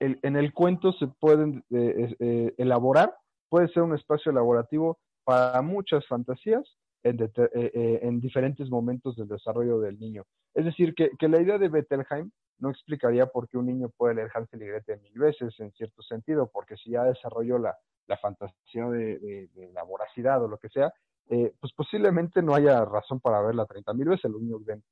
en 0.00 0.36
el 0.36 0.52
cuento 0.52 0.92
se 0.92 1.06
pueden 1.06 1.64
eh, 1.70 2.14
eh, 2.20 2.54
elaborar, 2.58 3.14
puede 3.48 3.68
ser 3.68 3.82
un 3.82 3.94
espacio 3.94 4.30
elaborativo 4.30 4.98
para 5.24 5.60
muchas 5.62 6.06
fantasías 6.06 6.64
eh, 7.04 7.16
eh, 7.54 8.00
en, 8.02 8.20
diferentes 8.20 8.68
momentos 8.68 9.14
del 9.16 9.28
desarrollo 9.28 9.78
del 9.78 9.98
niño. 10.00 10.24
Es 10.52 10.64
decir, 10.64 10.94
que, 10.94 11.10
la 11.28 11.40
idea 11.40 11.56
de 11.56 11.68
Bettelheim 11.68 12.30
no 12.58 12.70
explicaría 12.70 13.26
por 13.26 13.48
qué 13.48 13.56
un 13.56 13.66
niño 13.66 13.88
puede 13.96 14.16
leer 14.16 14.30
Hansel 14.34 14.62
y 14.62 14.66
Gretel 14.66 15.00
mil 15.00 15.18
veces, 15.18 15.54
en 15.60 15.70
cierto 15.72 16.02
sentido, 16.02 16.50
porque 16.52 16.76
si 16.76 16.90
ya 16.90 17.04
desarrolló 17.04 17.58
la, 17.58 17.76
fantasía 18.20 18.86
de, 18.88 19.48
la 19.72 19.84
voracidad 19.84 20.42
o 20.42 20.48
lo 20.48 20.58
que 20.58 20.68
sea, 20.70 20.92
eh, 21.30 21.54
pues 21.60 21.72
posiblemente 21.72 22.42
no 22.42 22.54
haya 22.54 22.84
razón 22.84 23.20
para 23.20 23.40
verla 23.42 23.64
30 23.64 23.94
mil 23.94 24.08
veces. 24.08 24.30
Los 24.30 24.42
niños 24.42 24.64
ven 24.64 24.82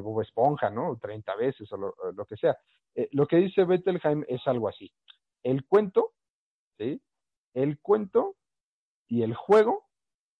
Bob 0.00 0.22
Esponja, 0.22 0.70
¿no? 0.70 0.96
30 0.98 1.36
veces 1.36 1.70
o 1.72 1.76
lo, 1.76 2.24
que 2.26 2.36
sea. 2.36 2.56
lo 3.10 3.26
que 3.26 3.36
dice 3.36 3.64
Bettelheim 3.64 4.24
es 4.28 4.40
algo 4.46 4.68
así. 4.68 4.92
El 5.42 5.66
cuento, 5.66 6.12
¿sí? 6.78 7.02
El 7.54 7.80
cuento 7.80 8.36
y 9.08 9.22
el 9.22 9.34
juego 9.34 9.86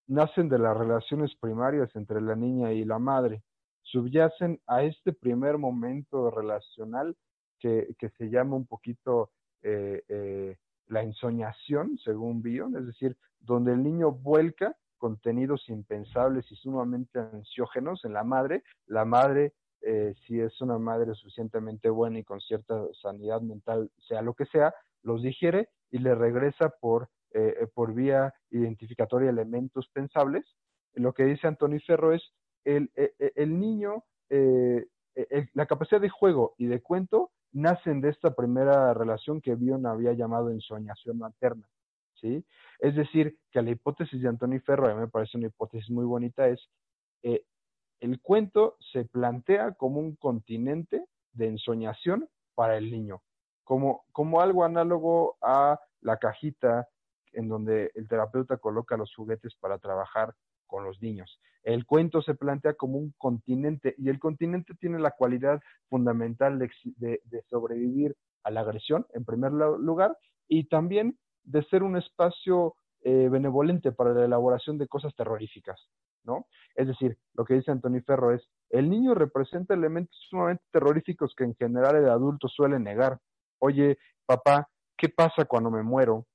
nacen 0.07 0.49
de 0.49 0.59
las 0.59 0.77
relaciones 0.77 1.35
primarias 1.37 1.95
entre 1.95 2.21
la 2.21 2.37
niña 2.37 2.73
y 2.73 2.85
la 2.85 2.99
madre. 2.99 3.43
Subyacen 3.83 4.61
a 4.67 4.83
este 4.83 5.13
primer 5.13 5.59
momento 5.59 6.31
relacional 6.31 7.17
que, 7.59 7.95
se 8.19 8.29
llama 8.29 8.57
un 8.57 8.67
poquito 8.67 9.31
eh, 9.63 10.03
eh, 10.09 10.57
la 10.89 11.03
ensoñación, 11.03 11.97
según 11.99 12.43
Bion, 12.43 12.77
es 12.77 12.87
decir, 12.87 13.17
donde 13.41 13.73
el 13.73 13.83
niño 13.83 14.11
vuelca 14.11 14.77
contenidos 15.03 15.69
impensables 15.69 16.47
y 16.53 16.55
sumamente 16.55 17.19
ansiógenos 17.19 18.05
en 18.05 18.13
la 18.13 18.23
madre. 18.23 18.63
La 18.87 19.05
madre, 19.05 19.53
eh, 19.81 20.15
si 20.25 20.39
es 20.39 20.61
una 20.61 20.79
madre 20.79 21.13
suficientemente 21.17 21.91
buena 21.91 22.21
y 22.21 22.23
con 22.23 22.41
cierta 22.41 22.87
sanidad 23.03 23.41
mental, 23.41 23.91
sea 24.07 24.23
lo 24.23 24.35
que 24.35 24.47
sea, 24.47 24.73
los 25.03 25.21
digiere 25.21 25.71
y 25.91 25.99
le 25.99 26.15
regresa 26.15 26.69
por 26.81 27.09
eh, 27.35 27.57
eh, 27.63 27.67
por 27.75 27.95
vía 27.95 28.33
identificatoria 28.51 29.31
elementos 29.31 29.89
pensables. 29.95 30.45
Lo 30.93 31.15
que 31.15 31.25
dice 31.25 31.47
Antonio 31.49 31.81
Ferro 31.87 32.13
es 32.13 32.23
el, 32.65 32.91
eh, 32.95 33.33
el, 33.37 33.59
niño, 33.59 34.05
la 35.55 35.67
capacidad 35.67 36.01
de 36.01 36.11
juego 36.11 36.55
y 36.59 36.67
de 36.67 36.83
cuento 36.83 37.31
nacen 37.53 38.03
de 38.03 38.11
esta 38.11 38.35
primera 38.35 38.93
relación 38.93 39.41
que 39.41 39.55
Bion 39.55 39.87
había 39.87 40.13
llamado 40.13 40.51
ensoñación 40.51 41.19
materna. 41.19 41.67
Es 42.79 42.95
decir, 42.95 43.37
que 43.51 43.63
la 43.63 43.71
hipótesis 43.71 44.21
de 44.21 44.29
Antonio 44.29 44.61
Ferro, 44.65 44.89
a 44.89 44.95
mí 44.95 45.01
me 45.01 45.09
parece 45.09 45.39
una 45.39 45.49
hipótesis 45.49 45.91
muy 45.91 46.05
bonita, 46.05 46.49
es 46.49 46.61
el 48.03 48.21
cuento 48.21 48.77
se 48.93 49.05
plantea 49.05 49.75
como 49.75 50.01
un 50.01 50.17
continente 50.17 51.07
de 51.35 51.47
ensoñación 51.47 52.29
para 52.57 52.77
el 52.77 52.91
niño, 52.91 53.23
como, 53.63 54.05
como 54.11 54.41
algo 54.41 54.65
análogo 54.65 55.37
a 55.41 55.79
la 56.01 56.17
cajita 56.17 56.89
en 57.33 57.49
donde 57.49 57.93
el 57.95 58.09
terapeuta 58.09 58.57
coloca 58.57 58.97
los 58.97 59.15
juguetes 59.15 59.55
para 59.55 59.79
trabajar 59.79 60.35
con 60.67 60.85
los 60.85 61.01
niños. 61.01 61.41
El 61.63 61.87
cuento 61.87 62.23
se 62.23 62.35
plantea 62.35 62.75
como 62.75 62.99
un 62.99 63.15
continente 63.19 63.95
y 63.97 64.09
el 64.09 64.19
continente 64.19 64.75
tiene 64.75 64.99
la 64.99 65.13
cualidad 65.13 65.63
fundamental 65.89 66.59
de, 66.59 67.21
sobrevivir 67.49 68.17
a 68.43 68.51
la 68.51 68.63
agresión, 68.63 69.07
en 69.15 69.25
primer 69.25 69.53
lugar, 69.53 70.19
y 70.49 70.65
también 70.65 71.17
de 71.45 71.63
ser 71.65 71.83
un 71.83 71.97
espacio 71.97 72.75
eh, 73.03 73.29
benevolente 73.29 73.93
para 73.93 74.15
la 74.15 74.25
elaboración 74.25 74.79
de 74.79 74.87
cosas 74.87 75.15
terroríficas, 75.17 75.89
¿no? 76.25 76.47
Es 76.75 76.87
decir, 76.87 77.19
lo 77.35 77.45
que 77.45 77.55
dice 77.55 77.71
Anthony 77.71 78.01
Ferro 78.07 78.33
es, 78.33 78.49
el 78.71 78.89
niño 78.89 79.15
representa 79.15 79.75
elementos 79.75 80.17
sumamente 80.31 80.63
terroríficos 80.71 81.35
que 81.37 81.45
en 81.45 81.55
general 81.57 81.97
el 81.97 82.09
adulto 82.09 82.49
suele 82.49 82.79
negar. 82.79 83.19
Oye, 83.59 83.99
papá, 84.25 84.69
¿qué 84.97 85.09
pasa 85.09 85.45
cuando 85.45 85.71
me 85.71 85.83
muero? 85.83 86.27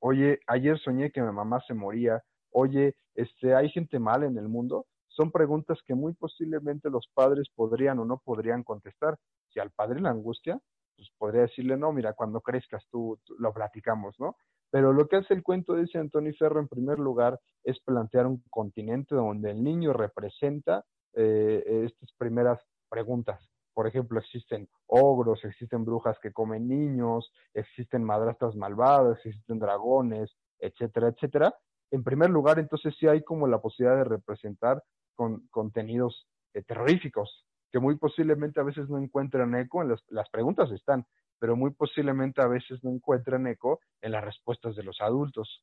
Oye, 0.00 0.38
ayer 0.46 0.78
soñé 0.78 1.10
que 1.10 1.22
mi 1.22 1.32
mamá 1.32 1.62
se 1.66 1.74
moría. 1.74 2.22
Oye, 2.50 2.94
este, 3.14 3.54
¿hay 3.54 3.70
gente 3.70 3.98
mala 3.98 4.26
en 4.26 4.36
el 4.36 4.48
mundo? 4.48 4.86
Son 5.08 5.32
preguntas 5.32 5.78
que 5.86 5.94
muy 5.94 6.12
posiblemente 6.12 6.90
los 6.90 7.08
padres 7.14 7.48
podrían 7.54 7.98
o 7.98 8.04
no 8.04 8.18
podrían 8.18 8.62
contestar. 8.62 9.16
Si 9.48 9.60
al 9.60 9.70
padre 9.70 10.00
la 10.00 10.10
angustia, 10.10 10.60
pues 10.96 11.08
podría 11.18 11.42
decirle, 11.42 11.76
no, 11.76 11.92
mira, 11.92 12.14
cuando 12.14 12.40
crezcas 12.40 12.84
tú, 12.90 13.18
lo 13.38 13.52
platicamos, 13.52 14.18
¿no? 14.18 14.36
Pero 14.70 14.92
lo 14.92 15.06
que 15.06 15.16
hace 15.16 15.34
el 15.34 15.42
cuento, 15.42 15.74
dice 15.74 15.98
Antonio 15.98 16.32
Ferro, 16.38 16.60
en 16.60 16.68
primer 16.68 16.98
lugar, 16.98 17.38
es 17.62 17.78
plantear 17.80 18.26
un 18.26 18.42
continente 18.50 19.14
donde 19.14 19.52
el 19.52 19.62
niño 19.62 19.92
representa 19.92 20.84
eh, 21.14 21.84
estas 21.86 22.10
primeras 22.18 22.60
preguntas. 22.88 23.40
Por 23.74 23.86
ejemplo, 23.86 24.18
existen 24.18 24.68
ogros, 24.86 25.44
existen 25.44 25.84
brujas 25.84 26.18
que 26.20 26.32
comen 26.32 26.68
niños, 26.68 27.32
existen 27.54 28.02
madrastras 28.02 28.56
malvadas, 28.56 29.18
existen 29.24 29.58
dragones, 29.58 30.34
etcétera, 30.58 31.08
etcétera. 31.08 31.54
En 31.90 32.02
primer 32.02 32.30
lugar, 32.30 32.58
entonces 32.58 32.94
sí 32.98 33.06
hay 33.06 33.22
como 33.22 33.46
la 33.46 33.60
posibilidad 33.60 33.98
de 33.98 34.04
representar 34.04 34.82
con 35.14 35.46
contenidos 35.48 36.26
eh, 36.54 36.62
terroríficos, 36.62 37.45
que 37.76 37.80
muy 37.80 37.96
posiblemente 37.96 38.58
a 38.58 38.62
veces 38.62 38.88
no 38.88 38.96
encuentran 38.96 39.54
eco 39.54 39.82
en 39.82 39.90
las, 39.90 40.02
las 40.08 40.30
preguntas 40.30 40.70
están, 40.70 41.04
pero 41.38 41.56
muy 41.56 41.72
posiblemente 41.72 42.40
a 42.40 42.46
veces 42.46 42.82
no 42.82 42.88
encuentran 42.88 43.46
eco 43.48 43.80
en 44.00 44.12
las 44.12 44.24
respuestas 44.24 44.74
de 44.76 44.82
los 44.82 44.98
adultos. 45.02 45.62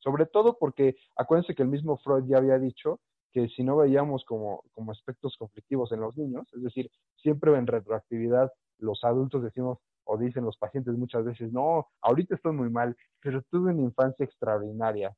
Sobre 0.00 0.26
todo 0.26 0.58
porque 0.60 0.96
acuérdense 1.16 1.54
que 1.54 1.62
el 1.62 1.70
mismo 1.70 1.96
Freud 1.96 2.24
ya 2.26 2.36
había 2.36 2.58
dicho 2.58 3.00
que 3.32 3.48
si 3.48 3.64
no 3.64 3.78
veíamos 3.78 4.22
como, 4.26 4.64
como 4.72 4.92
aspectos 4.92 5.34
conflictivos 5.38 5.90
en 5.92 6.00
los 6.00 6.14
niños, 6.18 6.46
es 6.52 6.62
decir, 6.62 6.90
siempre 7.22 7.56
en 7.56 7.66
retroactividad 7.66 8.52
los 8.76 9.02
adultos 9.02 9.42
decimos 9.42 9.78
o 10.04 10.18
dicen 10.18 10.44
los 10.44 10.58
pacientes 10.58 10.94
muchas 10.98 11.24
veces, 11.24 11.50
no, 11.54 11.88
ahorita 12.02 12.34
estoy 12.34 12.52
muy 12.52 12.68
mal, 12.68 12.94
pero 13.22 13.40
tuve 13.50 13.72
una 13.72 13.80
infancia 13.80 14.26
extraordinaria. 14.26 15.16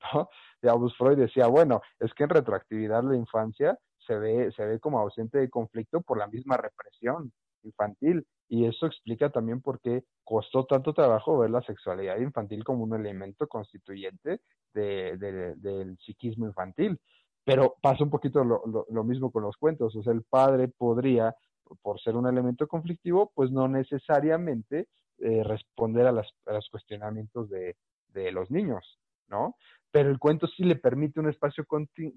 ¿no? 0.14 0.30
August 0.62 0.96
Freud 0.96 1.18
decía, 1.18 1.46
bueno, 1.46 1.82
es 2.00 2.14
que 2.14 2.24
en 2.24 2.30
retroactividad 2.30 3.02
la 3.04 3.16
infancia 3.16 3.78
se 4.06 4.16
ve, 4.16 4.52
se 4.52 4.64
ve 4.64 4.80
como 4.80 4.98
ausente 4.98 5.38
de 5.38 5.50
conflicto 5.50 6.00
por 6.00 6.18
la 6.18 6.26
misma 6.26 6.56
represión 6.56 7.32
infantil. 7.62 8.26
Y 8.48 8.66
eso 8.66 8.86
explica 8.86 9.30
también 9.30 9.60
por 9.60 9.80
qué 9.80 10.04
costó 10.22 10.66
tanto 10.66 10.92
trabajo 10.92 11.38
ver 11.38 11.50
la 11.50 11.62
sexualidad 11.62 12.18
infantil 12.18 12.62
como 12.62 12.84
un 12.84 12.94
elemento 12.94 13.46
constituyente 13.48 14.40
de, 14.74 15.16
del 15.56 15.96
psiquismo 15.98 16.46
infantil. 16.46 16.98
Pero 17.44 17.76
pasa 17.82 18.04
un 18.04 18.10
poquito 18.10 18.42
lo, 18.44 18.62
lo, 18.88 19.04
mismo 19.04 19.30
con 19.30 19.42
los 19.42 19.56
cuentos. 19.56 19.94
O 19.96 20.02
sea, 20.02 20.12
el 20.12 20.22
padre 20.22 20.68
podría, 20.68 21.34
por 21.82 22.00
ser 22.00 22.16
un 22.16 22.26
elemento 22.26 22.66
conflictivo, 22.66 23.32
pues 23.34 23.50
no 23.50 23.68
necesariamente 23.68 24.88
eh, 25.18 25.42
responder 25.44 26.06
a, 26.06 26.12
las, 26.12 26.28
a, 26.46 26.54
los 26.54 26.68
cuestionamientos 26.70 27.50
de, 27.50 27.76
de, 28.08 28.32
los 28.32 28.50
niños, 28.50 28.98
¿no? 29.28 29.56
Pero 29.94 30.10
el 30.10 30.18
cuento 30.18 30.48
sí 30.48 30.64
le 30.64 30.74
permite 30.74 31.20
un 31.20 31.28
espacio 31.28 31.64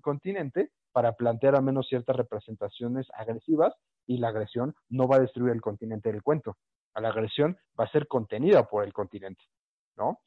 continente 0.01 0.71
para 0.91 1.13
plantear 1.13 1.55
al 1.55 1.61
menos 1.61 1.88
ciertas 1.88 2.15
representaciones 2.15 3.05
agresivas 3.13 3.75
y 4.07 4.17
la 4.17 4.30
agresión 4.30 4.73
no 4.89 5.07
va 5.07 5.17
a 5.17 5.19
destruir 5.19 5.51
el 5.51 5.61
continente 5.61 6.11
del 6.11 6.23
cuento. 6.23 6.57
La 6.95 7.09
agresión 7.09 7.55
va 7.80 7.84
a 7.84 7.91
ser 7.91 8.07
contenida 8.07 8.67
por 8.67 8.84
el 8.84 8.93
continente, 8.93 9.43
¿no? 9.95 10.21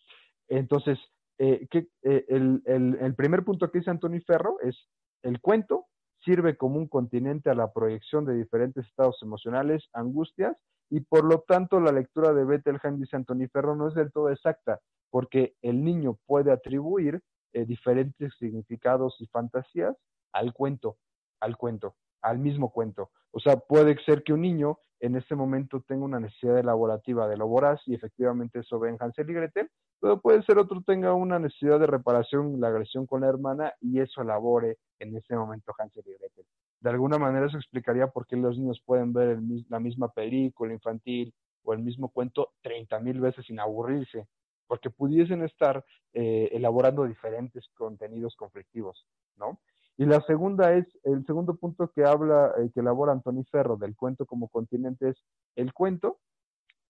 Entonces, 0.47 0.97
eh, 1.39 1.67
eh, 1.73 2.25
el, 2.29 2.63
el, 2.67 3.15
primer 3.17 3.45
punto 3.45 3.69
que 3.69 3.79
dice 3.79 3.91
Antonio 3.91 4.21
Ferro 4.25 4.61
es 4.61 4.77
el 5.25 5.41
cuento 5.41 5.87
sirve 6.25 6.57
como 6.57 6.77
un 6.77 6.87
continente 6.87 7.51
a 7.51 7.55
la 7.55 7.73
proyección 7.73 8.27
de 8.27 8.35
diferentes 8.35 8.87
estados 8.87 9.19
emocionales, 9.23 9.89
angustias, 9.93 10.57
y 10.89 11.01
por 11.01 11.25
lo 11.25 11.41
tanto 11.41 11.81
la 11.81 11.91
lectura 11.91 12.33
de 12.33 12.45
Bettelheim, 12.45 13.01
dice 13.01 13.17
Antonio 13.17 13.49
Ferro, 13.53 13.75
no 13.75 13.89
es 13.89 13.95
del 13.95 14.13
todo 14.13 14.31
exacta, 14.31 14.79
porque 15.11 15.57
el 15.63 15.83
niño 15.83 16.17
puede 16.27 16.53
atribuir 16.53 17.21
eh, 17.53 17.65
diferentes 17.65 18.33
significados 18.39 19.17
y 19.21 19.27
fantasías 19.27 19.97
al 20.33 20.53
cuento, 20.53 20.97
al 21.41 21.57
cuento, 21.57 21.95
al 22.23 22.39
mismo 22.39 22.71
cuento. 22.71 23.11
O 23.33 23.41
sea, 23.41 23.57
puede 23.57 23.97
ser 24.05 24.23
que 24.23 24.33
un 24.33 24.43
niño 24.43 24.79
en 25.01 25.17
este 25.17 25.35
momento 25.35 25.81
tenga 25.81 26.05
una 26.05 26.21
necesidad 26.21 26.59
elaborativa 26.59 27.27
de 27.27 27.37
lo 27.37 27.49
voraz 27.49 27.81
y 27.87 27.95
efectivamente 27.95 28.61
eso 28.61 28.79
ve 28.79 28.91
en 28.91 28.97
Hansel 29.01 29.31
y 29.31 29.35
Gretel, 29.35 29.71
pero 29.99 30.21
puede 30.21 30.43
ser 30.43 30.59
otro 30.59 30.83
tenga 30.83 31.15
una 31.15 31.39
necesidad 31.39 31.81
de 31.81 31.87
reparación, 31.87 32.61
la 32.61 32.69
agresión 32.69 33.07
con 33.07 33.23
la 33.23 33.29
hermana, 33.29 33.73
y 33.81 34.01
eso 34.01 34.23
elabore 34.23 34.79
en 34.99 35.17
ese 35.17 35.35
momento 35.37 35.75
Hansel 35.79 36.05
y 36.07 36.13
Gretel. 36.19 36.45
De 36.81 36.91
alguna 36.91 37.19
manera 37.19 37.47
eso 37.47 37.57
explicaría 37.57 38.07
por 38.09 38.27
qué 38.27 38.37
los 38.37 38.59
niños 38.59 38.83
pueden 38.85 39.13
ver 39.13 39.39
la 39.69 39.81
misma 39.81 40.09
película 40.09 40.73
infantil 40.73 41.35
o 41.63 41.75
el 41.75 41.81
mismo 41.81 42.09
cuento 42.09 42.53
30 42.63 43.01
mil 43.01 43.21
veces 43.21 43.45
sin 43.47 43.61
aburrirse, 43.61 44.27
porque 44.71 44.89
pudiesen 44.89 45.43
estar 45.43 45.85
eh, 46.13 46.49
elaborando 46.53 47.05
diferentes 47.05 47.69
contenidos 47.75 48.37
conflictivos, 48.37 49.05
¿no? 49.37 49.61
Y 49.97 50.05
la 50.05 50.21
segunda 50.21 50.75
es, 50.75 50.87
el 51.03 51.27
segundo 51.27 51.57
punto 51.57 51.91
que 51.93 52.05
habla, 52.05 52.55
eh, 52.57 52.71
que 52.73 52.79
elabora 52.79 53.11
Antoni 53.11 53.43
Ferro 53.47 53.77
del 53.77 53.97
cuento 53.97 54.27
como 54.27 54.49
continente 54.49 55.09
es, 55.09 55.17
el 55.57 55.73
cuento 55.73 56.21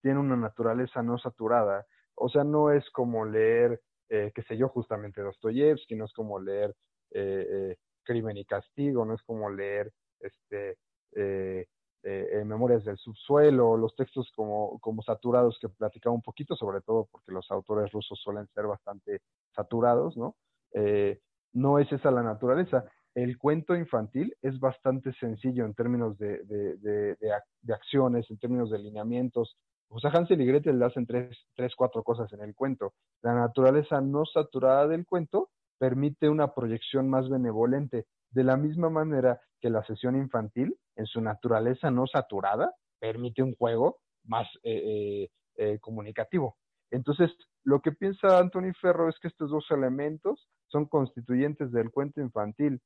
tiene 0.03 0.21
una 0.21 0.37
naturaleza 0.37 1.03
no 1.03 1.17
saturada, 1.17 1.87
o 2.17 2.29
sea, 2.29 2.45
no 2.45 2.71
es 2.71 2.85
como 2.91 3.25
leer, 3.25 3.81
eh, 4.11 4.31
qué 4.35 4.43
sé 4.43 4.59
yo, 4.59 4.69
justamente 4.69 5.23
Dostoyevsky, 5.23 5.97
no 5.97 6.05
es 6.05 6.13
como 6.13 6.39
leer 6.39 6.77
Crimen 8.03 8.37
y 8.37 8.45
Castigo, 8.45 9.07
no 9.07 9.15
es 9.15 9.23
como 9.23 9.49
leer 9.49 9.91
este, 10.21 10.77
eh, 12.03 12.29
eh, 12.33 12.45
Memorias 12.45 12.85
del 12.85 12.99
Subsuelo, 12.99 13.77
los 13.77 13.95
textos 13.95 14.31
como, 14.35 14.79
como 14.81 15.03
saturados 15.03 15.59
que 15.61 15.69
platicaba 15.69 16.15
un 16.15 16.23
poquito, 16.23 16.57
sobre 16.57 16.81
todo 16.81 17.09
porque 17.11 17.33
los 17.33 17.51
autores 17.51 17.91
rusos 17.93 18.19
suelen 18.23 18.47
ser 18.55 18.67
bastante 18.67 19.21
saturados, 19.55 20.17
¿no? 20.17 20.37
no 21.53 21.79
es 21.81 21.91
esa 21.93 22.11
la 22.11 22.23
naturaleza. 22.23 22.85
El 23.13 23.37
cuento 23.39 23.75
infantil 23.75 24.37
es 24.41 24.61
bastante 24.61 25.13
sencillo 25.15 25.65
en 25.65 25.75
términos 25.75 26.17
de, 26.17 26.45
de 26.45 27.75
acciones, 27.75 28.31
en 28.31 28.39
términos 28.39 28.71
de 28.71 28.79
lineamientos, 28.79 29.57
o 29.93 29.99
sea, 29.99 30.11
Hansel 30.13 30.41
y 30.41 30.47
Gretel 30.47 30.79
le 30.79 30.85
hacen 30.85 31.05
tres, 31.05 31.37
tres, 31.57 31.75
cuatro 31.75 32.05
cosas 32.05 32.33
en 32.33 32.41
el 32.43 32.55
cuento. 32.55 32.95
La 33.23 33.35
naturaleza 33.35 34.01
no 34.01 34.25
saturada 34.25 34.87
del 34.87 35.05
cuento 35.05 35.51
permite 35.79 36.29
una 36.29 36.55
proyección 36.55 37.09
más 37.09 37.29
benevolente, 37.29 38.07
de 38.31 38.45
la 38.45 38.57
misma 38.57 38.91
manera 38.91 39.41
que 39.61 39.71
la 39.71 39.85
sesión 39.85 40.17
infantil, 40.17 40.77
en 40.97 41.07
su 41.07 41.21
naturaleza 41.21 41.91
no 41.91 42.07
saturada, 42.07 42.75
permite 42.99 43.43
un 43.43 43.55
juego 43.55 43.99
más 44.25 44.47
eh, 44.63 44.83
eh, 44.85 45.31
eh, 45.57 45.79
comunicativo. 45.81 46.57
Entonces, 46.91 47.31
lo 47.65 47.81
que 47.81 47.93
piensa 47.93 48.39
Anthony 48.39 48.73
Ferro 48.81 49.09
es 49.09 49.19
que 49.21 49.29
estos 49.29 49.51
dos 49.51 49.67
elementos 49.71 50.49
son 50.67 50.87
constituyentes 50.87 51.73
del 51.73 51.91
cuento 51.91 52.21
infantil, 52.21 52.81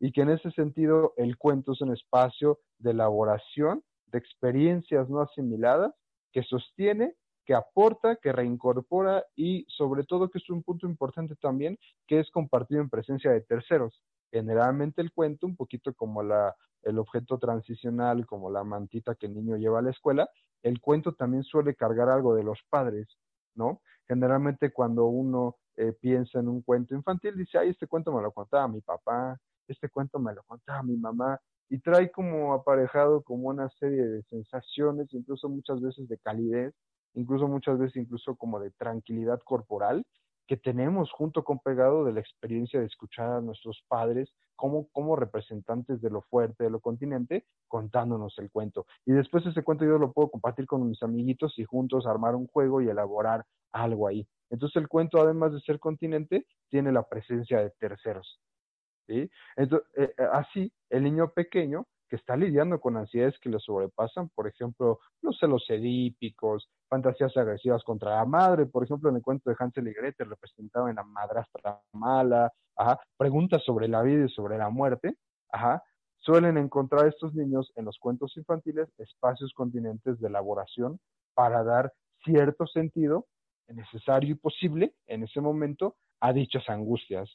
y 0.00 0.10
que 0.12 0.22
en 0.22 0.30
ese 0.30 0.50
sentido 0.50 1.14
el 1.16 1.36
cuento 1.38 1.72
es 1.72 1.80
un 1.80 1.92
espacio 1.92 2.58
de 2.78 2.90
elaboración 2.90 3.82
de 4.06 4.18
experiencias 4.18 5.08
no 5.08 5.20
asimiladas 5.20 5.92
que 6.32 6.42
sostiene, 6.42 7.14
que 7.46 7.54
aporta, 7.54 8.16
que 8.16 8.32
reincorpora 8.32 9.24
y 9.36 9.64
sobre 9.68 10.04
todo 10.04 10.28
que 10.28 10.38
es 10.38 10.50
un 10.50 10.62
punto 10.62 10.86
importante 10.86 11.36
también, 11.36 11.78
que 12.06 12.18
es 12.18 12.30
compartido 12.30 12.80
en 12.80 12.90
presencia 12.90 13.30
de 13.30 13.40
terceros. 13.40 14.02
Generalmente 14.32 15.00
el 15.00 15.12
cuento, 15.12 15.46
un 15.46 15.56
poquito 15.56 15.94
como 15.94 16.22
el 16.22 16.98
objeto 16.98 17.38
transicional, 17.38 18.26
como 18.26 18.50
la 18.50 18.64
mantita 18.64 19.14
que 19.14 19.26
el 19.26 19.34
niño 19.34 19.56
lleva 19.56 19.78
a 19.78 19.82
la 19.82 19.90
escuela, 19.90 20.28
el 20.62 20.80
cuento 20.80 21.14
también 21.14 21.44
suele 21.44 21.76
cargar 21.76 22.08
algo 22.08 22.34
de 22.34 22.42
los 22.42 22.58
padres, 22.68 23.06
¿no? 23.54 23.80
Generalmente 24.08 24.72
cuando 24.72 25.06
uno 25.06 25.56
eh, 25.76 25.92
piensa 25.92 26.40
en 26.40 26.48
un 26.48 26.62
cuento 26.62 26.94
infantil, 26.94 27.36
dice, 27.36 27.58
ay, 27.58 27.70
este 27.70 27.86
cuento 27.86 28.12
me 28.12 28.22
lo 28.22 28.32
contaba 28.32 28.66
mi 28.66 28.80
papá, 28.80 29.38
este 29.68 29.88
cuento 29.88 30.18
me 30.18 30.34
lo 30.34 30.42
contaba 30.42 30.82
mi 30.82 30.96
mamá, 30.96 31.40
y 31.68 31.78
trae 31.78 32.10
como 32.10 32.54
aparejado 32.54 33.22
como 33.22 33.48
una 33.48 33.68
serie 33.70 34.06
de 34.06 34.22
sensaciones, 34.24 35.08
incluso 35.12 35.48
muchas 35.48 35.80
veces 35.80 36.08
de 36.08 36.18
calidez, 36.18 36.74
incluso 37.16 37.48
muchas 37.48 37.78
veces 37.78 37.96
incluso 37.96 38.36
como 38.36 38.60
de 38.60 38.70
tranquilidad 38.70 39.40
corporal 39.44 40.04
que 40.46 40.56
tenemos 40.56 41.10
junto 41.10 41.42
con 41.42 41.58
pegado 41.58 42.04
de 42.04 42.12
la 42.12 42.20
experiencia 42.20 42.80
de 42.80 42.86
escuchar 42.86 43.30
a 43.30 43.40
nuestros 43.40 43.82
padres 43.88 44.32
como, 44.54 44.88
como 44.92 45.16
representantes 45.16 46.00
de 46.00 46.10
lo 46.10 46.22
fuerte, 46.22 46.64
de 46.64 46.70
lo 46.70 46.80
continente, 46.80 47.44
contándonos 47.68 48.38
el 48.38 48.50
cuento. 48.50 48.86
Y 49.04 49.12
después 49.12 49.44
ese 49.44 49.62
cuento 49.62 49.84
yo 49.84 49.98
lo 49.98 50.12
puedo 50.12 50.30
compartir 50.30 50.66
con 50.66 50.88
mis 50.88 51.02
amiguitos 51.02 51.58
y 51.58 51.64
juntos 51.64 52.06
armar 52.06 52.34
un 52.34 52.46
juego 52.46 52.80
y 52.80 52.88
elaborar 52.88 53.44
algo 53.72 54.06
ahí. 54.06 54.26
Entonces 54.50 54.76
el 54.76 54.88
cuento, 54.88 55.20
además 55.20 55.52
de 55.52 55.60
ser 55.60 55.80
continente, 55.80 56.46
tiene 56.70 56.92
la 56.92 57.02
presencia 57.02 57.60
de 57.60 57.70
terceros. 57.78 58.40
¿sí? 59.06 59.28
Entonces, 59.56 59.88
eh, 59.96 60.14
eh, 60.16 60.28
así, 60.32 60.72
el 60.90 61.02
niño 61.02 61.32
pequeño 61.32 61.86
que 62.08 62.16
está 62.16 62.36
lidiando 62.36 62.80
con 62.80 62.96
ansiedades 62.96 63.38
que 63.40 63.48
le 63.48 63.58
sobrepasan, 63.58 64.28
por 64.30 64.46
ejemplo, 64.46 65.00
los 65.22 65.38
celos 65.38 65.64
edípicos, 65.68 66.68
fantasías 66.88 67.36
agresivas 67.36 67.82
contra 67.84 68.16
la 68.16 68.24
madre, 68.24 68.66
por 68.66 68.84
ejemplo, 68.84 69.10
en 69.10 69.16
el 69.16 69.22
cuento 69.22 69.50
de 69.50 69.56
Hansel 69.58 69.88
y 69.88 69.92
Gretel 69.92 70.30
representado 70.30 70.88
en 70.88 70.96
la 70.96 71.02
madrastra 71.04 71.80
mala, 71.92 72.52
ajá, 72.76 73.00
preguntas 73.16 73.62
sobre 73.64 73.88
la 73.88 74.02
vida 74.02 74.26
y 74.26 74.28
sobre 74.30 74.58
la 74.58 74.70
muerte, 74.70 75.16
ajá, 75.50 75.82
suelen 76.18 76.56
encontrar 76.58 77.06
estos 77.06 77.34
niños 77.34 77.72
en 77.76 77.84
los 77.84 77.98
cuentos 77.98 78.36
infantiles 78.36 78.88
espacios 78.98 79.52
continentes 79.54 80.18
de 80.20 80.28
elaboración 80.28 80.98
para 81.34 81.62
dar 81.62 81.92
cierto 82.24 82.66
sentido 82.66 83.26
necesario 83.68 84.30
y 84.30 84.34
posible 84.34 84.94
en 85.06 85.24
ese 85.24 85.40
momento 85.40 85.96
a 86.20 86.32
dichas 86.32 86.68
angustias, 86.68 87.30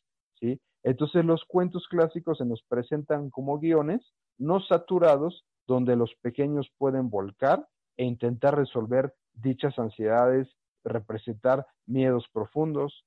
Entonces 0.83 1.23
los 1.25 1.45
cuentos 1.45 1.87
clásicos 1.87 2.39
se 2.39 2.45
nos 2.45 2.63
presentan 2.63 3.29
como 3.29 3.59
guiones 3.59 4.01
no 4.37 4.59
saturados 4.59 5.45
donde 5.67 5.95
los 5.95 6.13
pequeños 6.21 6.71
pueden 6.77 7.09
volcar 7.09 7.67
e 7.97 8.05
intentar 8.05 8.55
resolver 8.55 9.13
dichas 9.33 9.77
ansiedades, 9.77 10.47
representar 10.83 11.67
miedos 11.85 12.25
profundos, 12.33 13.05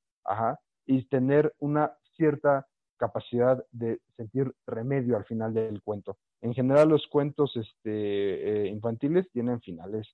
y 0.86 1.04
tener 1.06 1.54
una 1.58 1.92
cierta 2.16 2.66
capacidad 2.96 3.64
de 3.72 4.00
sentir 4.16 4.54
remedio 4.66 5.16
al 5.16 5.24
final 5.24 5.52
del 5.52 5.82
cuento. 5.82 6.18
En 6.40 6.54
general 6.54 6.88
los 6.88 7.06
cuentos 7.08 7.56
este, 7.56 8.66
eh, 8.66 8.68
infantiles 8.68 9.30
tienen 9.32 9.60
finales 9.60 10.06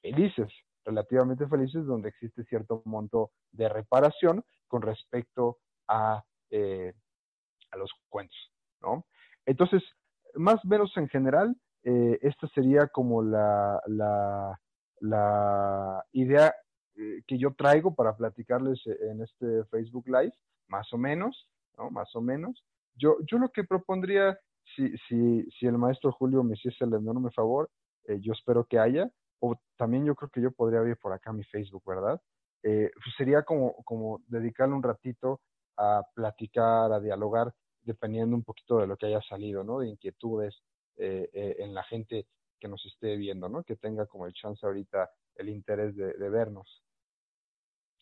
felices, 0.00 0.48
relativamente 0.84 1.46
felices, 1.46 1.84
donde 1.84 2.08
existe 2.08 2.44
cierto 2.44 2.82
monto 2.84 3.30
de 3.52 3.68
reparación 3.68 4.44
con 4.68 4.82
respecto 4.82 5.58
a, 5.88 6.24
eh, 6.50 6.92
a 7.72 7.76
los 7.76 7.90
cuentos, 8.08 8.36
¿no? 8.80 9.04
Entonces, 9.46 9.82
más 10.34 10.64
o 10.64 10.68
menos 10.68 10.96
en 10.96 11.08
general, 11.08 11.56
eh, 11.82 12.18
esta 12.22 12.46
sería 12.48 12.86
como 12.86 13.22
la, 13.22 13.80
la, 15.00 16.04
idea 16.12 16.54
eh, 16.96 17.22
que 17.26 17.38
yo 17.38 17.52
traigo 17.54 17.94
para 17.94 18.16
platicarles 18.16 18.80
en 18.86 19.22
este 19.22 19.64
Facebook 19.70 20.06
Live, 20.06 20.32
más 20.68 20.92
o 20.92 20.98
menos, 20.98 21.48
¿no? 21.76 21.90
Más 21.90 22.14
o 22.14 22.20
menos. 22.20 22.64
Yo, 22.94 23.16
yo 23.30 23.38
lo 23.38 23.50
que 23.50 23.64
propondría, 23.64 24.38
si, 24.74 24.96
si, 25.08 25.42
si 25.50 25.66
el 25.66 25.78
maestro 25.78 26.12
Julio 26.12 26.42
me 26.42 26.54
hiciese 26.54 26.84
el 26.84 26.94
enorme 26.94 27.30
favor, 27.32 27.70
yo 28.20 28.32
espero 28.32 28.64
que 28.64 28.78
haya, 28.78 29.10
o 29.40 29.56
también 29.76 30.04
yo 30.04 30.14
creo 30.14 30.30
que 30.30 30.40
yo 30.40 30.52
podría 30.52 30.78
abrir 30.78 30.96
por 30.96 31.12
acá 31.12 31.32
mi 31.32 31.42
Facebook, 31.44 31.82
¿verdad? 31.84 32.20
Pues 32.62 33.14
sería 33.16 33.42
como, 33.42 33.74
como 33.84 34.22
dedicarle 34.28 34.74
un 34.74 34.82
ratito 34.82 35.40
a 35.76 36.02
platicar, 36.14 36.92
a 36.92 37.00
dialogar, 37.00 37.52
dependiendo 37.82 38.36
un 38.36 38.42
poquito 38.42 38.78
de 38.78 38.86
lo 38.86 38.96
que 38.96 39.06
haya 39.06 39.20
salido, 39.22 39.62
¿no? 39.64 39.80
De 39.80 39.88
inquietudes 39.88 40.62
eh, 40.96 41.28
eh, 41.32 41.56
en 41.58 41.74
la 41.74 41.84
gente 41.84 42.26
que 42.58 42.68
nos 42.68 42.84
esté 42.86 43.16
viendo, 43.16 43.48
¿no? 43.48 43.62
Que 43.62 43.76
tenga 43.76 44.06
como 44.06 44.26
el 44.26 44.32
chance 44.32 44.64
ahorita 44.64 45.10
el 45.36 45.48
interés 45.48 45.94
de, 45.94 46.28
vernos. 46.30 46.82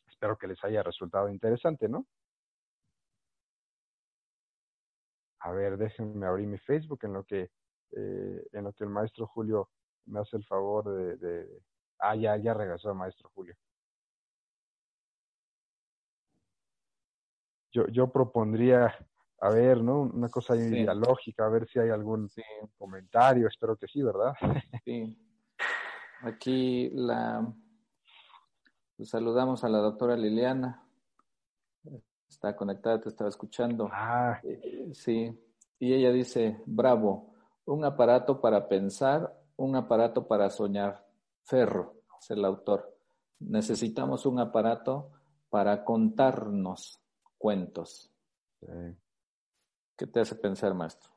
Espero 0.08 0.38
que 0.38 0.46
les 0.46 0.62
haya 0.64 0.82
resultado 0.82 1.28
interesante, 1.28 1.88
¿no? 1.88 2.06
A 5.40 5.52
ver, 5.52 5.76
déjenme 5.76 6.26
abrir 6.26 6.46
mi 6.46 6.58
Facebook 6.58 7.00
en 7.02 7.12
lo 7.12 7.24
que, 7.24 7.50
en 7.92 8.64
lo 8.64 8.72
que 8.72 8.84
el 8.84 8.90
maestro 8.90 9.26
Julio 9.26 9.68
me 10.06 10.20
hace 10.20 10.36
el 10.36 10.44
favor 10.44 10.90
de, 10.94 11.16
de... 11.16 11.62
Ah, 11.98 12.16
ya, 12.16 12.36
ya 12.36 12.54
regresó 12.54 12.90
el 12.90 12.96
maestro 12.96 13.30
Julio. 13.34 13.54
Yo, 17.74 17.86
yo 17.88 18.10
propondría, 18.10 18.94
a 19.40 19.50
ver, 19.50 19.82
¿no? 19.82 20.02
Una 20.02 20.28
cosa 20.28 20.54
sí. 20.54 20.86
a 20.86 21.48
ver 21.48 21.68
si 21.68 21.80
hay 21.80 21.90
algún 21.90 22.30
sí. 22.30 22.42
comentario, 22.78 23.48
espero 23.48 23.76
que 23.76 23.88
sí, 23.88 24.02
¿verdad? 24.02 24.32
Sí. 24.84 25.18
Aquí 26.22 26.88
la 26.94 27.46
pues 28.96 29.10
saludamos 29.10 29.64
a 29.64 29.68
la 29.68 29.78
doctora 29.78 30.16
Liliana. 30.16 30.86
Está 32.28 32.56
conectada, 32.56 33.00
te 33.00 33.08
estaba 33.08 33.28
escuchando. 33.28 33.90
Ah. 33.92 34.40
Eh, 34.42 34.90
sí. 34.94 35.36
Y 35.80 35.92
ella 35.92 36.12
dice, 36.12 36.62
bravo, 36.64 37.34
un 37.66 37.84
aparato 37.84 38.40
para 38.40 38.68
pensar 38.68 39.44
un 39.56 39.76
aparato 39.76 40.26
para 40.26 40.50
soñar. 40.50 41.06
Ferro 41.42 42.02
es 42.20 42.30
el 42.30 42.44
autor. 42.44 42.96
Necesitamos 43.40 44.26
un 44.26 44.38
aparato 44.38 45.10
para 45.48 45.84
contarnos 45.84 47.00
cuentos. 47.44 48.10
Sí. 48.60 48.96
¿Qué 49.98 50.06
te 50.06 50.20
hace 50.20 50.34
pensar, 50.34 50.72
maestro? 50.72 51.10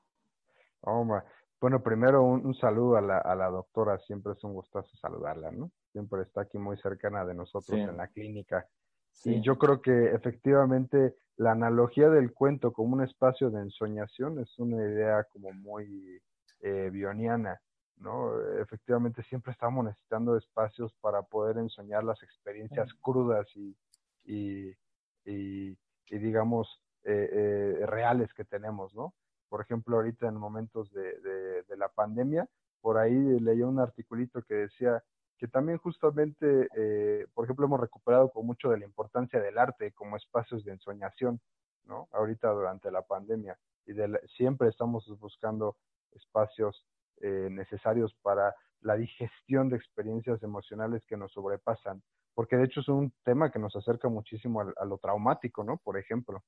Bueno, 1.61 1.82
primero 1.82 2.21
un, 2.21 2.45
un 2.45 2.53
saludo 2.53 2.97
a 2.97 3.01
la, 3.01 3.19
a 3.19 3.34
la, 3.34 3.47
doctora. 3.49 3.97
Siempre 3.99 4.34
es 4.34 4.43
un 4.43 4.51
gustazo 4.51 4.93
saludarla, 4.97 5.51
¿no? 5.51 5.71
Siempre 5.93 6.23
está 6.23 6.41
aquí 6.41 6.57
muy 6.57 6.75
cercana 6.80 7.23
de 7.23 7.34
nosotros 7.34 7.78
sí. 7.78 7.80
en 7.80 7.95
la 7.95 8.09
clínica. 8.09 8.67
Sí. 9.09 9.36
Y 9.36 9.41
yo 9.41 9.57
creo 9.57 9.82
que 9.82 10.07
efectivamente 10.13 11.15
la 11.38 11.53
analogía 11.53 12.09
del 12.09 12.34
cuento 12.34 12.73
como 12.73 12.95
un 12.95 13.05
espacio 13.05 13.49
de 13.49 13.61
ensoñación 13.61 14.38
es 14.39 14.59
una 14.59 14.84
idea 14.84 15.23
como 15.32 15.53
muy 15.53 16.21
eh, 16.59 16.89
bioniana. 16.91 17.57
¿no? 17.99 18.38
Efectivamente, 18.59 19.23
siempre 19.23 19.53
estamos 19.53 19.86
necesitando 19.86 20.36
espacios 20.36 20.93
para 20.99 21.21
poder 21.21 21.57
ensoñar 21.57 22.03
las 22.03 22.21
experiencias 22.21 22.93
crudas 23.01 23.47
y, 23.55 23.78
y, 24.25 24.75
y, 25.23 25.78
y 26.10 26.18
digamos, 26.18 26.82
eh, 27.03 27.30
eh, 27.32 27.86
reales 27.86 28.34
que 28.34 28.45
tenemos, 28.45 28.93
¿no? 28.93 29.14
Por 29.49 29.62
ejemplo, 29.62 29.95
ahorita 29.95 30.28
en 30.28 30.36
momentos 30.36 30.91
de, 30.91 31.20
de, 31.22 31.78
la 31.78 31.88
pandemia, 31.89 32.47
por 32.82 32.97
ahí 32.97 33.39
leí 33.39 33.62
un 33.62 33.80
articulito 33.80 34.41
que 34.41 34.55
decía 34.55 35.01
que 35.38 35.47
también 35.47 35.78
justamente, 35.78 36.68
eh, 36.76 37.28
por 37.34 37.45
ejemplo, 37.45 37.66
hemos 37.66 37.80
recuperado 37.80 38.30
con 38.32 38.45
mucho 38.45 38.70
de 38.70 38.80
la 38.80 38.86
importancia 38.86 39.39
del 39.39 39.58
arte 39.58 39.91
como 39.93 40.18
espacios 40.18 40.66
de 40.66 40.72
ensoñación, 40.72 41.39
¿no? 41.86 42.10
Ahorita 42.12 42.49
durante 42.49 42.91
la 42.91 43.03
pandemia. 43.03 43.58
Y 43.86 43.93
de 43.93 44.08
la, 44.08 44.20
siempre 44.36 44.68
estamos 44.68 45.08
buscando 45.20 45.78
espacios 46.14 46.86
eh, 47.22 47.49
necesarios 47.51 48.16
para 48.22 48.55
la 48.82 48.95
digestión 48.95 49.70
de 49.70 49.78
experiencias 49.78 50.41
emocionales 50.43 51.05
que 51.05 51.18
nos 51.18 51.32
sobrepasan, 51.32 52.01
porque 52.38 52.55
de 52.55 52.65
hecho 52.65 52.81
es 52.81 52.88
un 52.88 53.11
tema 53.23 53.49
que 53.51 53.57
nos 53.57 53.75
acerca 53.75 54.09
muchísimo 54.09 54.61
a, 54.61 54.71
a 54.77 54.85
lo 54.85 54.99
traumático, 54.99 55.63
¿no? 55.63 55.77
Por 55.77 55.97
ejemplo. 55.97 56.43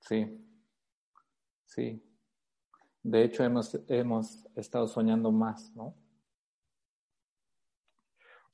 Sí, 0.00 0.48
sí. 1.66 2.02
De 3.02 3.22
hecho, 3.22 3.44
hemos, 3.44 3.78
hemos 3.88 4.46
estado 4.56 4.88
soñando 4.88 5.30
más, 5.30 5.76
¿no? 5.76 5.94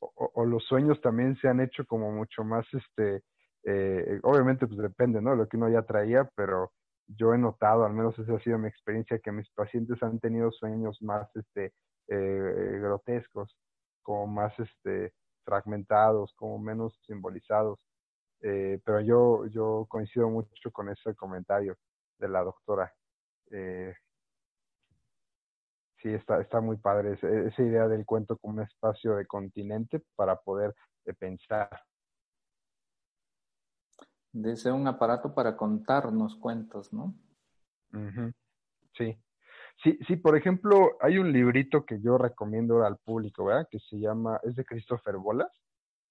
O, 0.00 0.10
o, 0.34 0.44
los 0.44 0.64
sueños 0.64 1.00
también 1.00 1.36
se 1.36 1.46
han 1.46 1.60
hecho 1.60 1.86
como 1.86 2.10
mucho 2.10 2.42
más, 2.42 2.66
este, 2.72 3.22
eh, 3.62 4.18
obviamente 4.24 4.66
pues 4.66 4.80
depende, 4.80 5.22
¿no? 5.22 5.36
Lo 5.36 5.46
que 5.48 5.56
uno 5.56 5.68
ya 5.68 5.82
traía, 5.82 6.28
pero 6.34 6.72
yo 7.06 7.32
he 7.32 7.38
notado, 7.38 7.84
al 7.84 7.92
menos 7.92 8.18
esa 8.18 8.34
ha 8.34 8.40
sido 8.40 8.58
mi 8.58 8.66
experiencia, 8.66 9.20
que 9.20 9.30
mis 9.30 9.48
pacientes 9.50 10.02
han 10.02 10.18
tenido 10.18 10.50
sueños 10.50 11.00
más 11.00 11.28
este, 11.36 11.74
eh, 12.08 12.78
grotescos, 12.80 13.56
como 14.02 14.26
más 14.26 14.52
este, 14.58 15.12
fragmentados, 15.48 16.34
como 16.34 16.58
menos 16.58 17.00
simbolizados. 17.06 17.80
Eh, 18.42 18.80
pero 18.84 19.00
yo, 19.00 19.46
yo 19.46 19.86
coincido 19.88 20.28
mucho 20.28 20.70
con 20.70 20.90
ese 20.90 21.14
comentario 21.14 21.74
de 22.18 22.28
la 22.28 22.44
doctora. 22.44 22.92
Eh, 23.50 23.94
sí, 26.02 26.10
está, 26.10 26.38
está 26.42 26.60
muy 26.60 26.76
padre 26.76 27.14
esa, 27.14 27.28
esa, 27.28 27.62
idea 27.62 27.88
del 27.88 28.04
cuento 28.04 28.36
como 28.36 28.58
un 28.58 28.62
espacio 28.62 29.16
de 29.16 29.24
continente 29.24 30.02
para 30.16 30.36
poder 30.36 30.74
eh, 31.06 31.14
pensar 31.14 31.70
Dice 34.30 34.70
un 34.70 34.86
aparato 34.86 35.34
para 35.34 35.56
contarnos 35.56 36.36
cuentos, 36.36 36.92
¿no? 36.92 37.14
Uh 37.94 37.96
-huh. 37.96 38.34
Sí. 38.92 39.18
Sí, 39.82 39.96
sí, 40.08 40.16
por 40.16 40.36
ejemplo, 40.36 40.96
hay 41.00 41.18
un 41.18 41.32
librito 41.32 41.84
que 41.84 42.00
yo 42.00 42.18
recomiendo 42.18 42.84
al 42.84 42.96
público, 42.96 43.44
¿verdad? 43.44 43.68
Que 43.70 43.78
se 43.78 43.98
llama, 43.98 44.40
es 44.42 44.56
de 44.56 44.64
Christopher 44.64 45.16
Bolas, 45.18 45.52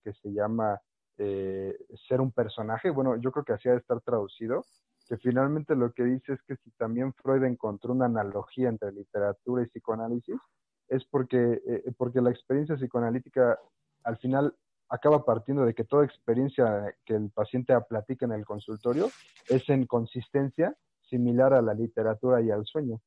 que 0.03 0.13
se 0.13 0.31
llama 0.31 0.79
eh, 1.17 1.77
Ser 2.07 2.21
un 2.21 2.31
personaje. 2.31 2.89
Bueno, 2.89 3.17
yo 3.17 3.31
creo 3.31 3.43
que 3.43 3.53
así 3.53 3.67
ha 3.67 3.73
de 3.73 3.79
estar 3.79 3.99
traducido, 4.01 4.63
que 5.07 5.17
finalmente 5.17 5.75
lo 5.75 5.91
que 5.91 6.03
dice 6.03 6.33
es 6.33 6.41
que 6.43 6.55
si 6.57 6.71
también 6.71 7.13
Freud 7.13 7.43
encontró 7.43 7.93
una 7.93 8.05
analogía 8.05 8.69
entre 8.69 8.93
literatura 8.93 9.63
y 9.63 9.67
psicoanálisis, 9.67 10.39
es 10.87 11.03
porque, 11.05 11.61
eh, 11.67 11.91
porque 11.97 12.21
la 12.21 12.29
experiencia 12.29 12.75
psicoanalítica 12.75 13.59
al 14.03 14.17
final 14.17 14.55
acaba 14.89 15.25
partiendo 15.25 15.65
de 15.65 15.73
que 15.73 15.83
toda 15.83 16.05
experiencia 16.05 16.95
que 17.05 17.15
el 17.15 17.29
paciente 17.31 17.73
platica 17.89 18.25
en 18.25 18.31
el 18.31 18.45
consultorio 18.45 19.07
es 19.49 19.67
en 19.69 19.85
consistencia 19.85 20.73
similar 21.09 21.53
a 21.53 21.61
la 21.61 21.73
literatura 21.73 22.41
y 22.41 22.51
al 22.51 22.65
sueño. 22.65 23.01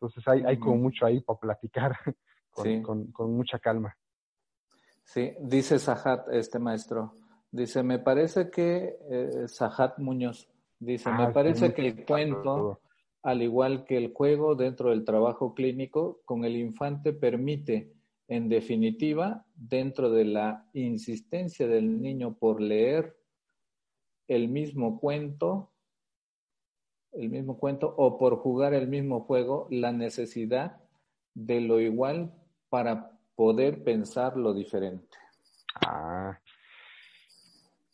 Entonces 0.00 0.26
hay, 0.28 0.42
hay 0.44 0.58
como 0.58 0.76
mucho 0.76 1.06
ahí 1.06 1.20
para 1.20 1.38
platicar 1.38 1.96
con, 2.50 2.64
sí. 2.64 2.82
con, 2.82 3.12
con 3.12 3.34
mucha 3.34 3.58
calma. 3.58 3.96
Sí, 5.04 5.32
dice 5.40 5.78
Sahat, 5.78 6.28
este 6.32 6.58
maestro, 6.58 7.14
dice, 7.50 7.82
me 7.82 7.98
parece 7.98 8.50
que, 8.50 8.96
eh, 9.10 9.48
Sahat 9.48 9.98
Muñoz, 9.98 10.48
dice, 10.78 11.08
ah, 11.10 11.26
me 11.26 11.32
parece 11.32 11.72
que 11.72 11.86
el 11.86 12.04
cuento 12.04 12.80
al 13.22 13.42
igual 13.42 13.84
que 13.84 13.96
el 13.96 14.12
juego 14.12 14.54
dentro 14.54 14.90
del 14.90 15.04
trabajo 15.04 15.54
clínico, 15.54 16.20
con 16.24 16.44
el 16.44 16.56
infante 16.56 17.12
permite, 17.12 17.92
en 18.28 18.48
definitiva, 18.48 19.44
dentro 19.54 20.10
de 20.10 20.24
la 20.24 20.68
insistencia 20.72 21.66
del 21.66 22.00
niño 22.00 22.36
por 22.36 22.60
leer 22.60 23.16
el 24.28 24.48
mismo 24.48 25.00
cuento, 25.00 25.72
el 27.12 27.30
mismo 27.30 27.58
cuento 27.58 27.94
o 27.96 28.18
por 28.18 28.36
jugar 28.38 28.74
el 28.74 28.88
mismo 28.88 29.20
juego, 29.20 29.66
la 29.70 29.92
necesidad 29.92 30.80
de 31.34 31.60
lo 31.60 31.80
igual 31.80 32.32
para 32.68 33.18
poder 33.34 33.84
pensar 33.84 34.36
lo 34.36 34.52
diferente. 34.52 35.16
Ah, 35.86 36.38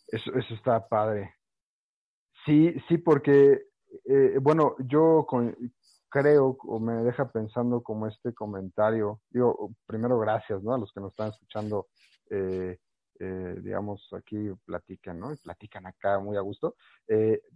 eso, 0.08 0.32
eso 0.34 0.54
está 0.54 0.86
padre. 0.88 1.34
Sí, 2.44 2.74
sí, 2.88 2.98
porque, 2.98 3.68
eh, 4.04 4.38
bueno, 4.40 4.76
yo 4.78 5.26
creo 6.10 6.56
o 6.60 6.78
me 6.78 7.02
deja 7.02 7.30
pensando 7.30 7.82
como 7.82 8.06
este 8.06 8.32
comentario, 8.34 9.20
digo, 9.30 9.70
primero 9.86 10.18
gracias, 10.18 10.62
¿no? 10.62 10.74
A 10.74 10.78
los 10.78 10.92
que 10.92 11.00
nos 11.00 11.12
están 11.12 11.30
escuchando, 11.30 11.88
eh, 12.30 12.78
eh, 13.20 13.56
digamos, 13.60 14.08
aquí 14.12 14.50
platican, 14.64 15.20
¿no? 15.20 15.32
Y 15.32 15.36
platican 15.36 15.86
acá 15.86 16.18
muy 16.18 16.36
a 16.36 16.40
gusto. 16.40 16.76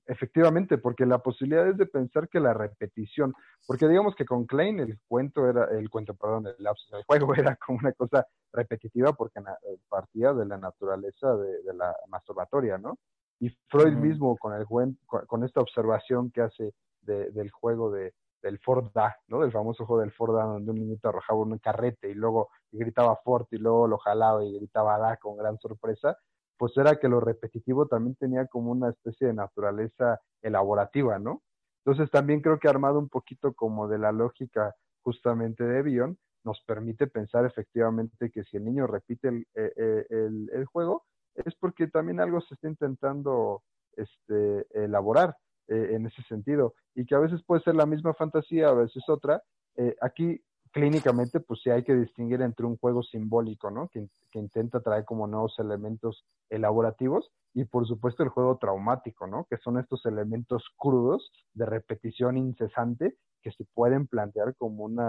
efectivamente, 0.07 0.79
porque 0.79 1.07
la 1.07 1.19
posibilidad 1.19 1.69
es 1.69 1.77
de 1.77 1.87
pensar 1.87 2.29
que 2.29 2.41
la 2.41 2.55
repetición, 2.55 3.35
porque 3.67 3.89
digamos 3.89 4.15
que 4.15 4.25
con 4.25 4.47
Klein 4.47 4.81
el 4.81 4.99
cuento 5.09 5.49
era, 5.49 5.65
el 5.77 5.91
cuento, 5.91 6.15
perdón, 6.15 6.47
el, 6.47 6.67
el 6.67 7.05
juego 7.05 7.35
era 7.55 7.57
como 7.57 7.79
una 7.79 7.93
cosa 7.93 8.27
repetitiva 8.53 9.13
porque 9.13 9.41
partía 9.89 10.33
de 10.33 10.47
la 10.47 10.59
naturaleza 10.59 11.37
de, 11.37 11.63
de 11.63 11.75
la 11.75 11.95
masturbatoria, 12.09 12.79
¿no? 12.79 12.99
Y 13.41 13.51
Freud 13.69 13.95
mismo 13.95 14.37
con, 14.37 14.55
el, 14.55 14.67
con 15.07 15.45
esta 15.45 15.61
observación 15.61 16.31
que 16.31 16.43
hace 16.43 16.75
del 17.03 17.51
juego 17.51 17.91
de, 17.91 18.13
del 18.43 18.59
Ford 18.59 18.91
Da, 18.95 19.17
¿no? 19.29 19.41
Del 19.41 19.53
famoso 19.53 19.87
juego 19.87 20.01
del 20.01 20.13
Ford 20.13 20.35
Da, 20.35 20.45
donde 20.45 20.71
un 20.71 20.79
niñito 20.79 21.09
arrojaba 21.09 21.41
un 21.41 21.59
carrete 21.59 22.11
y 22.11 22.15
luego 22.15 22.51
gritaba 22.71 23.17
Ford 23.17 23.47
y 23.51 23.59
luego 23.59 23.87
lo 23.87 23.99
jalaba 23.99 24.45
y 24.45 24.57
gritaba 24.59 24.99
Da 24.99 25.17
con 25.17 25.37
gran 25.37 25.59
sorpresa, 25.59 26.17
pues 26.57 26.77
era 26.77 26.97
que 26.97 27.09
lo 27.09 27.21
repetitivo 27.21 27.87
también 27.87 28.17
tenía 28.17 28.47
como 28.47 28.73
una 28.73 28.91
especie 28.91 29.29
de 29.29 29.35
naturaleza 29.35 30.21
elaborativa, 30.43 31.19
¿no? 31.19 31.43
Entonces 31.85 32.11
también 32.11 32.41
creo 32.41 32.59
que 32.59 32.69
armado 32.69 32.99
un 32.99 33.09
poquito 33.09 33.55
como 33.55 33.89
de 33.89 33.99
la 33.99 34.13
lógica 34.13 34.75
justamente 35.03 35.65
de 35.65 35.83
Bion, 35.83 36.19
nos 36.45 36.61
permite 36.63 37.07
pensar 37.07 37.45
efectivamente 37.45 38.31
que 38.31 38.45
si 38.45 38.57
el 38.57 38.65
niño 38.65 38.87
repite 38.87 39.29
el, 39.29 39.47
eh, 39.55 39.73
eh, 39.77 40.07
el, 40.11 40.51
el 40.53 40.67
juego, 40.67 41.05
es 41.35 41.55
porque 41.57 41.87
también 41.87 42.21
algo 42.21 42.41
se 42.41 42.55
está 42.55 42.69
intentando 42.69 43.63
este, 43.97 44.67
elaborar 44.71 45.37
eh, 45.69 45.95
en 45.95 46.07
ese 46.07 46.23
sentido 46.23 46.75
y 46.95 47.05
que 47.05 47.15
a 47.15 47.19
veces 47.19 47.43
puede 47.45 47.63
ser 47.63 47.75
la 47.75 47.87
misma 47.87 48.15
fantasía, 48.15 48.69
a 48.69 48.75
veces 48.75 49.03
otra. 49.09 49.43
Eh, 49.77 49.95
aquí 50.01 50.41
clínicamente 50.73 51.41
pues 51.41 51.61
sí 51.63 51.71
hay 51.71 51.85
que 51.85 51.95
distinguir 51.95 52.43
entre 52.43 52.67
un 52.67 52.77
juego 52.77 53.03
simbólico, 53.03 53.71
¿no? 53.71 53.89
Que, 53.89 54.09
que, 54.31 54.39
intenta 54.39 54.81
traer 54.81 55.05
como 55.05 55.27
nuevos 55.27 55.59
elementos 55.59 56.25
elaborativos 56.51 57.31
y 57.55 57.65
por 57.65 57.87
supuesto 57.87 58.23
el 58.23 58.29
juego 58.29 58.57
traumático, 58.59 59.27
¿no? 59.27 59.47
Que 59.49 59.57
son 59.59 59.79
estos 59.79 60.05
elementos 60.07 60.65
crudos 60.77 61.31
de 61.55 61.67
repetición 61.67 62.37
incesante 62.37 63.17
que 63.43 63.53
se 63.53 63.65
pueden 63.75 64.07
plantear 64.07 64.57
como 64.57 64.85
un 64.85 65.01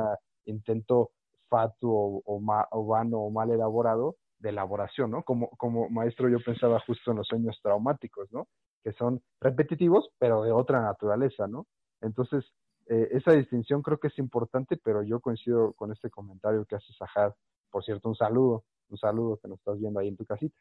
intento 0.46 1.12
fatuo 1.50 2.22
o, 2.26 2.42
o 2.72 2.86
vano 2.86 3.20
o 3.20 3.32
mal 3.32 3.50
elaborado 3.50 4.16
de 4.40 4.50
elaboración, 4.50 5.12
¿no? 5.12 5.24
Como, 5.24 5.50
como 5.52 5.90
maestro 5.90 6.30
yo 6.30 6.40
pensaba 6.44 6.80
justo 6.86 7.12
en 7.12 7.18
los 7.18 7.28
sueños 7.28 7.60
traumáticos, 7.62 8.32
¿no? 8.32 8.48
Que 8.84 8.94
son 8.94 9.22
repetitivos, 9.40 10.10
pero 10.18 10.44
de 10.44 10.52
otra 10.52 10.82
naturaleza, 10.82 11.48
¿no? 11.48 11.68
Entonces, 12.02 12.46
eh, 12.88 13.10
esa 13.12 13.34
distinción 13.34 13.82
creo 13.82 14.00
que 14.00 14.08
es 14.08 14.18
importante, 14.18 14.78
pero 14.84 15.04
yo 15.04 15.20
coincido 15.20 15.74
con 15.74 15.92
este 15.92 16.10
comentario 16.10 16.66
que 16.66 16.76
hace 16.76 16.92
Sahar. 16.94 17.36
Por 17.70 17.84
cierto, 17.84 18.10
un 18.10 18.16
saludo, 18.16 18.64
un 18.90 18.98
saludo 18.98 19.38
que 19.38 19.48
nos 19.48 19.60
estás 19.60 19.78
viendo 19.80 20.00
ahí 20.00 20.08
en 20.08 20.18
tu 20.18 20.26
casita. 20.26 20.58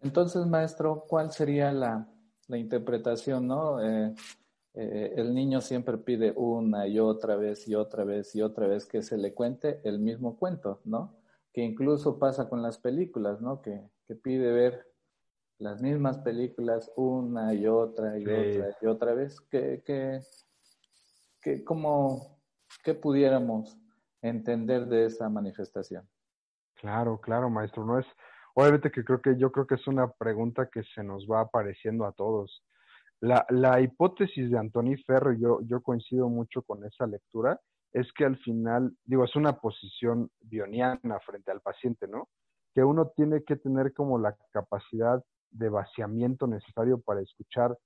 Entonces, 0.00 0.44
maestro, 0.46 1.04
¿cuál 1.06 1.30
sería 1.30 1.70
la, 1.70 2.08
la 2.48 2.58
interpretación, 2.58 3.46
no? 3.46 3.80
Eh, 3.80 4.14
eh, 4.74 5.14
el 5.16 5.34
niño 5.34 5.60
siempre 5.60 5.98
pide 5.98 6.32
una 6.34 6.88
y 6.88 6.98
otra 6.98 7.36
vez 7.36 7.68
y 7.68 7.74
otra 7.74 8.04
vez 8.04 8.34
y 8.34 8.42
otra 8.42 8.66
vez 8.66 8.86
que 8.86 9.02
se 9.02 9.18
le 9.18 9.34
cuente 9.34 9.80
el 9.84 9.98
mismo 9.98 10.36
cuento, 10.36 10.80
¿no? 10.84 11.14
Que 11.52 11.62
incluso 11.62 12.18
pasa 12.18 12.48
con 12.48 12.62
las 12.62 12.78
películas, 12.78 13.40
¿no? 13.40 13.60
Que, 13.60 13.88
que 14.06 14.14
pide 14.14 14.52
ver 14.52 14.86
las 15.58 15.80
mismas 15.80 16.18
películas 16.18 16.90
una 16.96 17.54
y 17.54 17.66
otra 17.66 18.18
y 18.18 18.24
otra 18.24 18.76
y 18.80 18.86
otra 18.86 19.14
vez, 19.14 19.40
que, 19.42 19.82
que, 19.84 20.20
que 21.40 21.64
como, 21.64 22.40
que 22.82 22.94
pudiéramos 22.94 23.78
entender 24.22 24.86
de 24.86 25.06
esa 25.06 25.28
manifestación. 25.28 26.08
Claro, 26.74 27.20
claro, 27.20 27.48
maestro, 27.48 27.84
no 27.84 27.98
es, 27.98 28.06
obviamente 28.54 28.90
que 28.90 29.04
creo 29.04 29.20
que 29.20 29.36
yo 29.36 29.52
creo 29.52 29.66
que 29.66 29.76
es 29.76 29.86
una 29.86 30.10
pregunta 30.10 30.68
que 30.68 30.82
se 30.94 31.04
nos 31.04 31.26
va 31.30 31.42
apareciendo 31.42 32.06
a 32.06 32.12
todos. 32.12 32.64
La, 33.20 33.46
la 33.50 33.80
hipótesis 33.80 34.50
de 34.50 34.58
Antoni 34.58 34.96
Ferro, 34.96 35.32
yo, 35.32 35.60
yo 35.62 35.80
coincido 35.80 36.28
mucho 36.28 36.62
con 36.62 36.84
esa 36.84 37.06
lectura, 37.06 37.60
es 37.92 38.10
que 38.12 38.24
al 38.24 38.36
final, 38.38 38.96
digo, 39.04 39.24
es 39.24 39.36
una 39.36 39.60
posición 39.60 40.30
bioniana 40.40 41.20
frente 41.20 41.50
al 41.50 41.60
paciente, 41.60 42.08
¿no? 42.08 42.28
Que 42.74 42.82
uno 42.82 43.12
tiene 43.14 43.42
que 43.44 43.56
tener 43.56 43.92
como 43.92 44.18
la 44.18 44.36
capacidad 44.50 45.22
de 45.50 45.68
vaciamiento 45.68 46.46
necesario 46.46 47.00
para 47.00 47.20
escuchar 47.20 47.76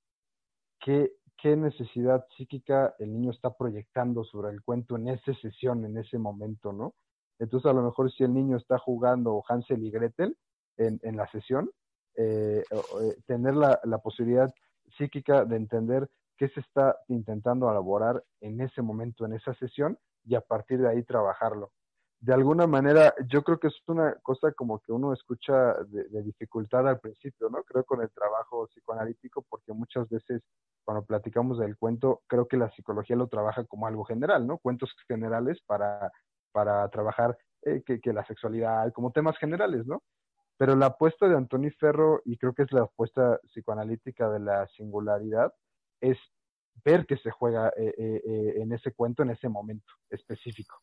qué, 0.81 1.13
qué 1.39 1.57
necesidad 1.57 2.25
psíquica 2.37 2.95
el 2.99 3.13
niño 3.13 3.33
está 3.33 3.51
proyectando 3.57 4.23
sobre 4.25 4.51
el 4.53 4.63
cuento 4.63 4.97
en 4.97 5.09
esa 5.09 5.35
sesión, 5.35 5.85
en 5.85 5.99
ese 5.99 6.19
momento, 6.19 6.73
¿no? 6.73 6.95
Entonces, 7.39 7.69
a 7.69 7.75
lo 7.75 7.83
mejor 7.83 8.11
si 8.13 8.25
el 8.25 8.33
niño 8.33 8.57
está 8.57 8.79
jugando 8.79 9.43
Hansel 9.49 9.85
y 9.85 9.91
Gretel 9.91 10.37
en, 10.77 11.01
en 11.03 11.17
la 11.17 11.29
sesión, 11.31 11.71
eh, 12.17 12.65
eh, 12.71 13.17
tener 13.27 13.55
la, 13.55 13.79
la 13.85 13.99
posibilidad 13.99 14.53
psíquica 14.97 15.45
de 15.45 15.57
entender 15.57 16.09
qué 16.37 16.49
se 16.51 16.61
está 16.61 16.97
intentando 17.09 17.71
elaborar 17.71 18.23
en 18.41 18.61
ese 18.61 18.83
momento, 18.83 19.25
en 19.25 19.35
esa 19.35 19.55
sesión, 19.55 19.99
y 20.25 20.35
a 20.35 20.41
partir 20.41 20.81
de 20.81 20.89
ahí 20.89 21.03
trabajarlo. 21.03 21.73
De 22.21 22.33
alguna 22.33 22.67
manera, 22.67 23.15
yo 23.29 23.43
creo 23.43 23.59
que 23.59 23.69
es 23.69 23.77
una 23.87 24.15
cosa 24.23 24.51
como 24.53 24.81
que 24.81 24.91
uno 24.91 25.13
escucha 25.13 25.75
de, 25.85 26.23
dificultad 26.23 26.89
al 26.89 26.99
principio, 26.99 27.51
¿no? 27.51 27.63
Creo 27.63 27.85
con 27.85 28.01
el 28.01 28.11
trabajo 28.11 28.67
psicoanalítico, 28.69 29.45
porque 29.49 29.73
muchas 29.73 30.09
veces 30.09 30.43
cuando 30.85 31.05
platicamos 31.05 31.59
del 31.59 31.77
cuento, 31.77 32.23
creo 32.27 32.49
que 32.49 32.57
la 32.57 32.71
psicología 32.71 33.17
lo 33.17 33.29
trabaja 33.29 33.65
como 33.65 33.87
algo 33.87 34.05
general, 34.05 34.47
¿no? 34.47 34.59
Cuentos 34.59 34.95
generales 35.07 35.61
para, 35.67 36.11
para 36.53 36.89
trabajar 36.89 37.37
eh, 37.63 37.83
que, 37.85 38.01
que 38.01 38.13
la 38.13 38.25
sexualidad, 38.27 38.93
como 38.93 39.13
temas 39.13 39.37
generales, 39.39 39.87
¿no? 39.87 40.03
Pero 40.57 40.75
la 40.75 40.87
apuesta 40.87 41.29
de 41.29 41.37
Antoni 41.37 41.71
Ferro, 41.71 42.23
y 42.25 42.39
creo 42.39 42.55
que 42.55 42.63
es 42.63 42.73
la 42.73 42.83
apuesta 42.83 43.39
psicoanalítica 43.49 44.31
de 44.31 44.41
la 44.41 44.67
singularidad, 44.69 45.53
es 46.01 46.19
ver 46.85 47.07
que 47.07 47.17
se 47.17 47.31
juega 47.31 47.69
eh, 47.77 47.95
eh, 47.97 48.23
eh, 48.25 48.55
en 48.57 48.73
ese 48.73 48.93
cuento 48.93 49.23
en 49.23 49.31
ese 49.31 49.49
momento 49.49 49.93
específico, 50.11 50.77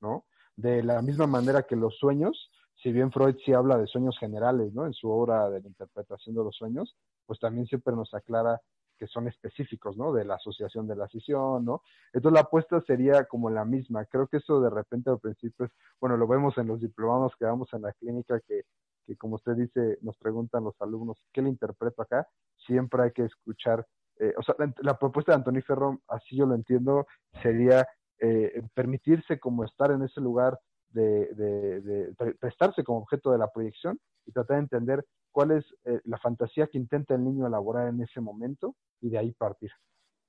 ¿no? 0.00 0.24
De 0.56 0.82
la 0.82 1.02
misma 1.02 1.26
manera 1.26 1.62
que 1.62 1.76
los 1.76 1.96
sueños, 1.96 2.50
si 2.74 2.92
bien 2.92 3.12
Freud 3.12 3.36
sí 3.44 3.52
habla 3.52 3.76
de 3.78 3.86
sueños 3.86 4.18
generales, 4.18 4.72
¿no? 4.72 4.86
En 4.86 4.92
su 4.92 5.10
obra 5.10 5.50
de 5.50 5.60
la 5.60 5.68
interpretación 5.68 6.34
de 6.34 6.44
los 6.44 6.56
sueños, 6.56 6.96
pues 7.26 7.38
también 7.40 7.66
siempre 7.66 7.94
nos 7.94 8.12
aclara 8.14 8.60
que 8.98 9.06
son 9.06 9.28
específicos, 9.28 9.96
¿no? 9.96 10.12
De 10.12 10.24
la 10.24 10.34
asociación 10.34 10.86
de 10.86 10.96
la 10.96 11.08
sesión, 11.08 11.64
¿no? 11.64 11.82
Entonces 12.12 12.34
la 12.34 12.40
apuesta 12.40 12.80
sería 12.82 13.24
como 13.24 13.48
la 13.48 13.64
misma. 13.64 14.04
Creo 14.04 14.28
que 14.28 14.38
eso 14.38 14.60
de 14.60 14.70
repente 14.70 15.10
al 15.10 15.18
principio 15.18 15.70
bueno, 16.00 16.16
lo 16.16 16.26
vemos 16.26 16.56
en 16.58 16.66
los 16.66 16.80
diplomados 16.80 17.32
que 17.38 17.46
damos 17.46 17.72
en 17.72 17.82
la 17.82 17.92
clínica 17.94 18.40
que, 18.40 18.62
que 19.06 19.16
como 19.16 19.36
usted 19.36 19.56
dice, 19.56 19.98
nos 20.02 20.16
preguntan 20.18 20.64
los 20.64 20.74
alumnos, 20.80 21.18
¿qué 21.32 21.42
le 21.42 21.48
interpreto 21.48 22.02
acá? 22.02 22.28
Siempre 22.66 23.02
hay 23.02 23.12
que 23.12 23.24
escuchar 23.24 23.86
eh, 24.20 24.34
o 24.36 24.42
sea, 24.42 24.54
la, 24.82 24.98
propuesta 24.98 25.32
de 25.32 25.36
Anthony 25.36 25.62
Ferro, 25.66 26.02
así 26.06 26.36
yo 26.36 26.44
lo 26.44 26.54
entiendo, 26.54 27.06
sería 27.42 27.88
eh, 28.18 28.62
permitirse 28.74 29.40
como 29.40 29.64
estar 29.64 29.90
en 29.92 30.02
ese 30.02 30.20
lugar 30.20 30.60
de, 30.90 32.12
prestarse 32.38 32.84
como 32.84 32.98
objeto 32.98 33.32
de 33.32 33.38
la 33.38 33.50
proyección 33.50 33.98
y 34.26 34.32
tratar 34.32 34.58
de 34.58 34.64
entender 34.64 35.06
cuál 35.32 35.52
es 35.52 35.64
eh, 35.84 36.00
la 36.04 36.18
fantasía 36.18 36.66
que 36.66 36.76
intenta 36.76 37.14
el 37.14 37.24
niño 37.24 37.46
elaborar 37.46 37.88
en 37.88 38.02
ese 38.02 38.20
momento 38.20 38.76
y 39.00 39.08
de 39.08 39.16
ahí 39.16 39.32
partir. 39.32 39.70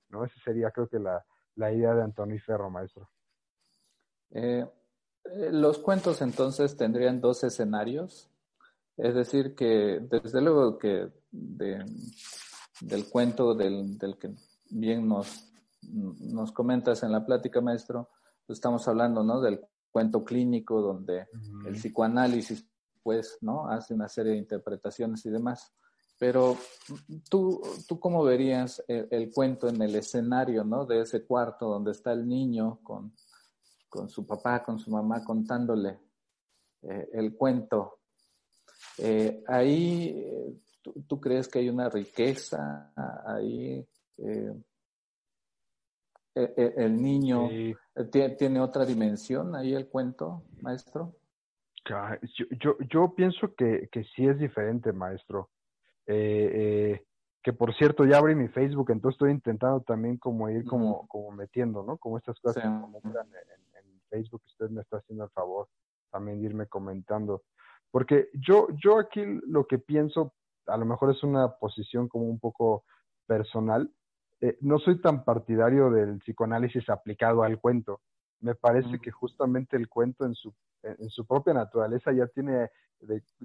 ¿no? 0.08 0.24
Esa 0.24 0.40
sería 0.46 0.72
creo 0.72 0.88
que 0.88 1.00
la, 1.00 1.26
la 1.56 1.74
idea 1.74 1.94
de 1.94 2.04
Anthony 2.04 2.40
Ferro, 2.46 2.70
maestro. 2.70 3.10
los 5.52 5.80
cuentos 5.80 6.22
entonces 6.22 6.78
tendrían 6.78 7.20
dos 7.20 7.44
escenarios, 7.44 8.32
es 8.96 9.16
decir, 9.16 9.54
que 9.54 10.00
desde 10.10 10.42
luego 10.42 10.78
que 10.78 11.10
de, 11.32 11.84
del 12.82 13.08
cuento 13.10 13.54
del, 13.56 13.98
del 13.98 14.18
que 14.18 14.32
bien 14.70 15.08
nos, 15.08 15.52
nos 15.82 16.52
comentas 16.52 17.04
en 17.04 17.12
la 17.12 17.26
plática, 17.26 17.62
maestro, 17.62 18.10
estamos 18.48 18.88
hablando, 18.88 19.24
¿no? 19.24 19.42
Del 19.42 19.62
cuento 19.92 20.24
clínico 20.24 20.82
donde 20.82 21.28
el 21.66 21.74
psicoanálisis, 21.74 22.66
pues, 23.04 23.38
¿no? 23.42 23.68
Hace 23.68 23.94
una 23.94 24.08
serie 24.08 24.34
de 24.34 24.38
interpretaciones 24.40 25.26
y 25.26 25.30
demás. 25.30 25.74
Pero 26.18 26.56
tú, 27.30 27.62
tú 27.88 28.00
cómo 28.00 28.24
verías 28.24 28.84
el, 28.88 29.32
cuento 29.32 29.68
en 29.68 29.82
el 29.82 29.96
escenario, 29.96 30.64
¿no? 30.64 30.86
De 30.86 31.02
ese 31.02 31.26
cuarto 31.26 31.68
donde 31.68 31.92
está 31.92 32.14
el 32.14 32.28
niño 32.28 32.80
con, 32.84 33.14
con 33.90 34.08
su 34.10 34.26
papá, 34.26 34.64
con 34.64 34.80
su 34.80 34.92
mamá 34.92 35.24
contándole 35.24 36.00
eh, 36.84 37.10
el 37.14 37.36
cuento. 37.36 38.00
Eh, 39.00 39.44
ahí, 39.48 40.62
eh, 40.86 41.04
¿tú, 41.08 41.20
crees 41.20 41.48
que 41.48 41.60
hay 41.60 41.70
una 41.70 41.90
riqueza 41.90 42.92
ahí? 43.26 43.86
el 46.36 47.02
niño 47.02 47.50
¿tiene, 48.12 48.62
otra 48.62 48.86
dimensión 48.86 49.56
ahí 49.56 49.74
el 49.74 49.88
cuento, 49.88 50.44
maestro? 50.62 51.16
Yo, 51.86 52.46
yo, 52.60 52.78
yo 52.90 53.14
pienso 53.16 53.54
que, 53.56 53.90
que 53.92 54.04
sí 54.16 54.28
es 54.28 54.38
diferente, 54.38 54.94
maestro. 54.94 55.50
Eh, 56.06 57.04
que 57.44 57.54
por 57.54 57.74
cierto 57.76 58.06
ya 58.06 58.18
abrí 58.18 58.36
mi 58.36 58.48
Facebook, 58.50 58.92
entonces 58.92 59.16
estoy 59.16 59.32
intentando 59.32 59.82
también 59.82 60.18
como 60.18 60.50
ir 60.50 60.64
como, 60.66 61.08
como 61.08 61.32
metiendo, 61.32 61.84
¿no? 61.84 61.98
Como 61.98 62.18
estas 62.18 62.40
cosas 62.40 62.64
como 62.64 63.02
en, 63.04 63.12
en, 63.12 64.02
Facebook, 64.10 64.42
usted 64.46 64.70
me 64.70 64.82
está 64.82 64.98
haciendo 64.98 65.24
el 65.24 65.30
favor 65.32 65.70
también 66.12 66.40
de 66.40 66.48
irme 66.48 66.68
comentando. 66.68 67.44
Porque 67.90 68.30
yo, 68.34 68.68
yo 68.84 69.00
aquí 69.00 69.24
lo 69.48 69.66
que 69.66 69.80
pienso, 69.80 70.34
a 70.68 70.78
lo 70.78 70.86
mejor 70.86 71.12
es 71.12 71.24
una 71.24 71.50
posición 71.58 72.08
como 72.08 72.26
un 72.26 72.40
poco 72.40 72.84
personal, 73.26 73.92
eh, 74.42 74.58
no 74.62 74.80
soy 74.80 75.00
tan 75.00 75.24
partidario 75.24 75.92
del 75.92 76.20
psicoanálisis 76.20 76.90
aplicado 76.90 77.44
al 77.44 77.60
cuento. 77.60 78.02
Me 78.40 78.56
parece 78.56 79.00
que 79.00 79.12
justamente 79.12 79.78
el 79.78 79.88
cuento 79.88 80.26
en 80.26 80.34
su, 80.34 80.54
en 80.82 81.10
su 81.10 81.28
propia 81.28 81.54
naturaleza 81.54 82.12
ya 82.12 82.26
tiene, 82.28 82.70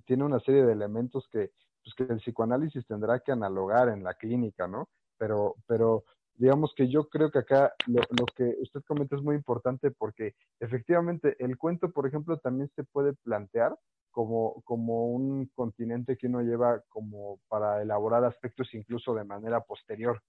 tiene 0.06 0.24
una 0.24 0.40
serie 0.40 0.64
de 0.64 0.72
elementos 0.72 1.28
que, 1.30 1.50
pues 1.84 1.94
que 1.94 2.04
el 2.12 2.20
psicoanálisis 2.20 2.86
tendrá 2.86 3.20
que 3.20 3.32
analogar 3.32 3.90
en 3.90 4.02
la 4.02 4.14
clínica, 4.14 4.66
¿no? 4.66 4.88
Pero, 5.18 5.56
pero 5.66 6.04
digamos 6.38 6.74
que 6.74 6.88
yo 6.88 7.08
creo 7.08 7.30
que 7.30 7.38
acá 7.38 7.74
lo, 7.86 8.26
que 8.34 8.56
usted 8.60 8.82
comenta 8.86 9.16
es 9.16 9.22
muy 9.22 9.36
importante 9.36 9.90
porque 9.90 10.34
efectivamente 10.60 11.36
el 11.38 11.56
cuento, 11.56 11.90
por 11.90 12.06
ejemplo, 12.06 12.38
también 12.38 12.70
se 12.74 12.84
puede 12.84 13.14
plantear 13.14 13.76
como, 14.10 14.62
como 14.64 15.06
un 15.06 15.46
continente 15.54 16.16
que 16.16 16.26
uno 16.26 16.40
lleva 16.40 16.82
como 16.88 17.38
para 17.48 17.82
elaborar 17.82 18.24
aspectos 18.24 18.72
incluso 18.74 19.14
de 19.14 19.24
manera 19.24 19.60
posterior, 19.60 20.22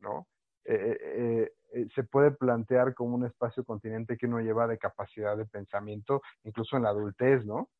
¿no? 0.00 0.26
Eh, 0.64 0.98
eh, 1.00 1.52
eh, 1.72 1.88
se 1.94 2.04
puede 2.04 2.32
plantear 2.32 2.94
como 2.94 3.14
un 3.14 3.24
espacio 3.24 3.64
continente 3.64 4.16
que 4.16 4.26
uno 4.26 4.40
lleva 4.40 4.66
de 4.66 4.78
capacidad 4.78 5.36
de 5.36 5.46
pensamiento, 5.46 6.20
incluso 6.44 6.76
en 6.76 6.82
la 6.82 6.90
adultez, 6.90 7.44
¿no? 7.46 7.70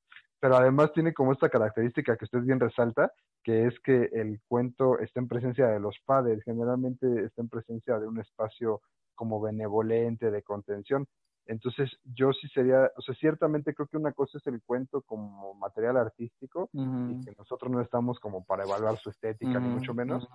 Pero 0.40 0.56
además 0.56 0.92
tiene 0.92 1.12
como 1.12 1.32
esta 1.32 1.50
característica 1.50 2.16
que 2.16 2.24
usted 2.24 2.40
bien 2.40 2.58
resalta, 2.58 3.12
que 3.44 3.66
es 3.66 3.78
que 3.80 4.08
el 4.12 4.40
cuento 4.48 4.98
está 4.98 5.20
en 5.20 5.28
presencia 5.28 5.66
de 5.68 5.80
los 5.80 5.96
padres, 6.04 6.42
generalmente 6.44 7.24
está 7.24 7.42
en 7.42 7.48
presencia 7.48 7.98
de 7.98 8.08
un 8.08 8.18
espacio 8.18 8.80
como 9.14 9.40
benevolente, 9.40 10.30
de 10.30 10.42
contención. 10.42 11.06
Entonces, 11.46 11.90
yo 12.04 12.32
sí 12.32 12.48
sería, 12.48 12.90
o 12.96 13.02
sea, 13.02 13.14
ciertamente 13.16 13.74
creo 13.74 13.88
que 13.88 13.96
una 13.96 14.12
cosa 14.12 14.38
es 14.38 14.46
el 14.46 14.62
cuento 14.62 15.02
como 15.02 15.54
material 15.54 15.96
artístico 15.96 16.70
y 16.72 17.24
que 17.24 17.34
nosotros 17.36 17.70
no 17.72 17.80
estamos 17.80 18.20
como 18.20 18.44
para 18.44 18.64
evaluar 18.64 18.96
su 18.98 19.10
estética, 19.10 19.58
ni 19.58 19.68
mucho 19.68 19.92
menos, 19.92 20.28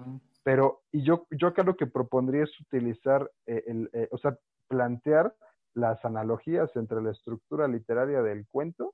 pero, 0.44 0.82
y 0.92 1.04
yo, 1.04 1.26
yo 1.32 1.48
acá 1.48 1.64
lo 1.64 1.76
que 1.76 1.88
propondría 1.88 2.44
es 2.44 2.60
utilizar, 2.60 3.32
eh, 3.46 3.64
el, 3.66 3.90
eh, 3.94 4.10
o 4.12 4.18
sea, 4.18 4.38
plantear 4.68 5.34
las 5.74 6.04
analogías 6.04 6.76
entre 6.76 7.02
la 7.02 7.12
estructura 7.12 7.68
literaria 7.68 8.22
del 8.22 8.46
cuento 8.48 8.94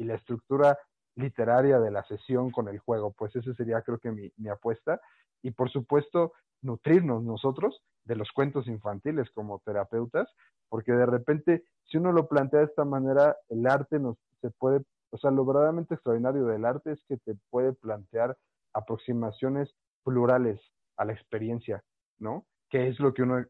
y 0.00 0.04
la 0.04 0.14
estructura 0.14 0.78
literaria 1.14 1.78
de 1.78 1.90
la 1.90 2.02
sesión 2.04 2.50
con 2.50 2.68
el 2.68 2.78
juego. 2.78 3.12
Pues 3.12 3.36
esa 3.36 3.52
sería 3.54 3.82
creo 3.82 3.98
que 3.98 4.10
mi, 4.10 4.32
mi 4.38 4.48
apuesta. 4.48 4.98
Y 5.42 5.50
por 5.50 5.70
supuesto, 5.70 6.32
nutrirnos 6.62 7.22
nosotros 7.22 7.82
de 8.04 8.16
los 8.16 8.30
cuentos 8.32 8.66
infantiles 8.66 9.30
como 9.30 9.60
terapeutas, 9.60 10.28
porque 10.70 10.92
de 10.92 11.04
repente, 11.04 11.64
si 11.84 11.98
uno 11.98 12.12
lo 12.12 12.28
plantea 12.28 12.60
de 12.60 12.66
esta 12.66 12.84
manera, 12.84 13.36
el 13.50 13.66
arte 13.66 13.98
nos 13.98 14.16
se 14.40 14.50
puede, 14.50 14.82
o 15.10 15.18
sea, 15.18 15.30
lo 15.30 15.44
verdaderamente 15.44 15.94
extraordinario 15.94 16.46
del 16.46 16.64
arte 16.64 16.92
es 16.92 17.04
que 17.06 17.18
te 17.18 17.34
puede 17.50 17.74
plantear 17.74 18.38
aproximaciones 18.72 19.74
plurales 20.02 20.58
a 20.96 21.04
la 21.04 21.12
experiencia, 21.12 21.84
¿no? 22.18 22.46
Que 22.70 22.88
es 22.88 22.98
lo 23.00 23.12
que 23.12 23.22
uno 23.22 23.44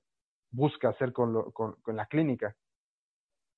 busca 0.50 0.88
hacer 0.88 1.12
con, 1.12 1.32
lo, 1.32 1.52
con, 1.52 1.76
con 1.82 1.94
la 1.94 2.06
clínica, 2.06 2.56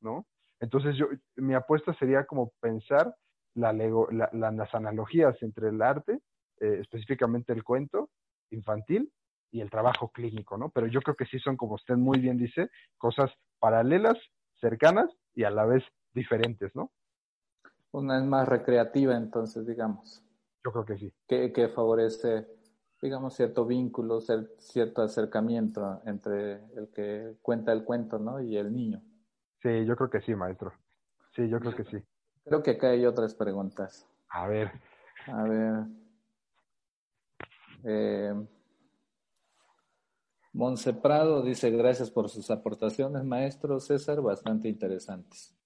¿no? 0.02 0.26
Entonces, 0.62 0.96
yo, 0.96 1.08
mi 1.36 1.54
apuesta 1.54 1.92
sería 1.94 2.24
como 2.24 2.52
pensar 2.60 3.16
la, 3.54 3.72
las 3.72 4.74
analogías 4.74 5.36
entre 5.42 5.68
el 5.70 5.82
arte, 5.82 6.20
eh, 6.60 6.78
específicamente 6.80 7.52
el 7.52 7.64
cuento 7.64 8.10
infantil 8.50 9.12
y 9.50 9.60
el 9.60 9.70
trabajo 9.70 10.10
clínico, 10.12 10.56
¿no? 10.56 10.70
Pero 10.70 10.86
yo 10.86 11.00
creo 11.02 11.16
que 11.16 11.26
sí 11.26 11.40
son, 11.40 11.56
como 11.56 11.74
usted 11.74 11.96
muy 11.96 12.20
bien 12.20 12.38
dice, 12.38 12.70
cosas 12.96 13.32
paralelas, 13.58 14.16
cercanas 14.60 15.10
y 15.34 15.42
a 15.42 15.50
la 15.50 15.66
vez 15.66 15.82
diferentes, 16.14 16.70
¿no? 16.76 16.92
Una 17.90 18.18
es 18.18 18.24
más 18.24 18.48
recreativa, 18.48 19.16
entonces, 19.16 19.66
digamos. 19.66 20.24
Yo 20.64 20.70
creo 20.70 20.84
que 20.84 20.96
sí. 20.96 21.12
Que, 21.26 21.52
que 21.52 21.70
favorece, 21.70 22.46
digamos, 23.02 23.34
cierto 23.34 23.66
vínculo, 23.66 24.20
cierto 24.20 25.02
acercamiento 25.02 26.00
entre 26.06 26.64
el 26.76 26.88
que 26.94 27.34
cuenta 27.42 27.72
el 27.72 27.82
cuento, 27.82 28.20
¿no? 28.20 28.40
Y 28.40 28.56
el 28.56 28.72
niño. 28.72 29.02
Sí, 29.62 29.84
yo 29.84 29.96
creo 29.96 30.10
que 30.10 30.20
sí, 30.20 30.34
maestro. 30.34 30.72
Sí, 31.34 31.48
yo 31.48 31.60
creo 31.60 31.74
que 31.74 31.84
sí. 31.84 32.02
Creo 32.44 32.62
que 32.62 32.72
acá 32.72 32.88
hay 32.90 33.06
otras 33.06 33.34
preguntas. 33.34 34.08
A 34.28 34.46
ver. 34.48 34.72
A 35.26 35.42
ver. 35.44 35.84
Eh, 37.84 38.34
Monse 40.52 40.92
Prado 40.92 41.42
dice, 41.42 41.70
gracias 41.70 42.10
por 42.10 42.28
sus 42.28 42.50
aportaciones, 42.50 43.24
maestro 43.24 43.80
César, 43.80 44.20
bastante 44.20 44.68
interesantes. 44.68 45.56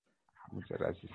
Muchas 0.52 0.78
gracias. 0.78 1.12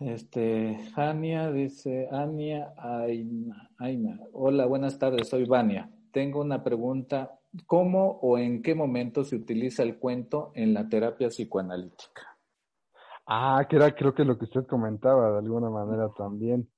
Este, 0.00 0.76
Ania 0.96 1.52
dice, 1.52 2.08
Ania 2.10 2.74
Aina, 2.76 3.70
Aina, 3.78 4.18
hola, 4.32 4.66
buenas 4.66 4.98
tardes, 4.98 5.28
soy 5.28 5.44
Vania. 5.44 5.88
Tengo 6.10 6.40
una 6.40 6.64
pregunta 6.64 7.38
¿Cómo 7.66 8.18
o 8.22 8.38
en 8.38 8.62
qué 8.62 8.74
momento 8.74 9.24
se 9.24 9.36
utiliza 9.36 9.82
el 9.82 9.98
cuento 9.98 10.52
en 10.54 10.72
la 10.72 10.88
terapia 10.88 11.28
psicoanalítica? 11.28 12.36
Ah, 13.26 13.66
que 13.68 13.76
era 13.76 13.94
creo 13.94 14.14
que 14.14 14.24
lo 14.24 14.38
que 14.38 14.46
usted 14.46 14.66
comentaba 14.66 15.32
de 15.32 15.38
alguna 15.38 15.70
manera 15.70 16.08
también. 16.16 16.68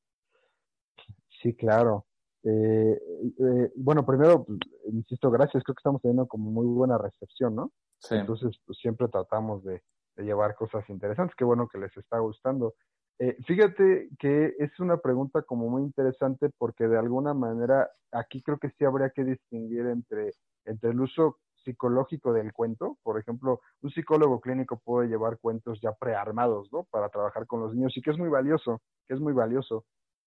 Sí, 1.42 1.54
claro. 1.54 2.06
Eh, 2.42 3.00
eh, 3.38 3.72
bueno, 3.76 4.04
primero, 4.04 4.44
pues, 4.44 4.58
insisto, 4.92 5.30
gracias. 5.30 5.62
Creo 5.62 5.74
que 5.74 5.80
estamos 5.80 6.02
teniendo 6.02 6.26
como 6.26 6.50
muy 6.50 6.66
buena 6.66 6.98
recepción, 6.98 7.54
¿no? 7.54 7.72
Sí. 7.98 8.16
Entonces, 8.16 8.58
pues, 8.66 8.78
siempre 8.78 9.08
tratamos 9.08 9.64
de, 9.64 9.82
de 10.16 10.24
llevar 10.24 10.54
cosas 10.54 10.88
interesantes. 10.90 11.36
Qué 11.36 11.44
bueno 11.44 11.68
que 11.68 11.78
les 11.78 11.96
está 11.96 12.18
gustando. 12.18 12.74
Eh, 13.18 13.36
fíjate 13.46 14.08
que 14.18 14.54
es 14.58 14.78
una 14.80 14.96
pregunta 14.96 15.42
como 15.42 15.68
muy 15.68 15.82
interesante 15.82 16.50
porque 16.58 16.88
de 16.88 16.98
alguna 16.98 17.32
manera 17.32 17.88
aquí 18.10 18.42
creo 18.42 18.58
que 18.58 18.70
sí 18.70 18.84
habría 18.84 19.10
que 19.10 19.24
distinguir 19.24 19.86
entre 19.86 20.32
entre 20.64 20.90
el 20.90 21.00
uso 21.00 21.38
psicológico 21.64 22.32
del 22.32 22.52
cuento. 22.52 22.98
Por 23.02 23.18
ejemplo, 23.18 23.60
un 23.82 23.90
psicólogo 23.90 24.40
clínico 24.40 24.80
puede 24.84 25.08
llevar 25.08 25.38
cuentos 25.38 25.80
ya 25.80 25.92
prearmados, 25.92 26.70
¿no? 26.72 26.84
Para 26.90 27.08
trabajar 27.08 27.46
con 27.46 27.60
los 27.60 27.74
niños 27.74 27.96
y 27.96 28.02
que 28.02 28.10
es 28.10 28.18
muy 28.18 28.28
valioso, 28.28 28.80
que 29.08 29.14
es 29.14 29.20
muy 29.20 29.32
valioso. 29.32 29.84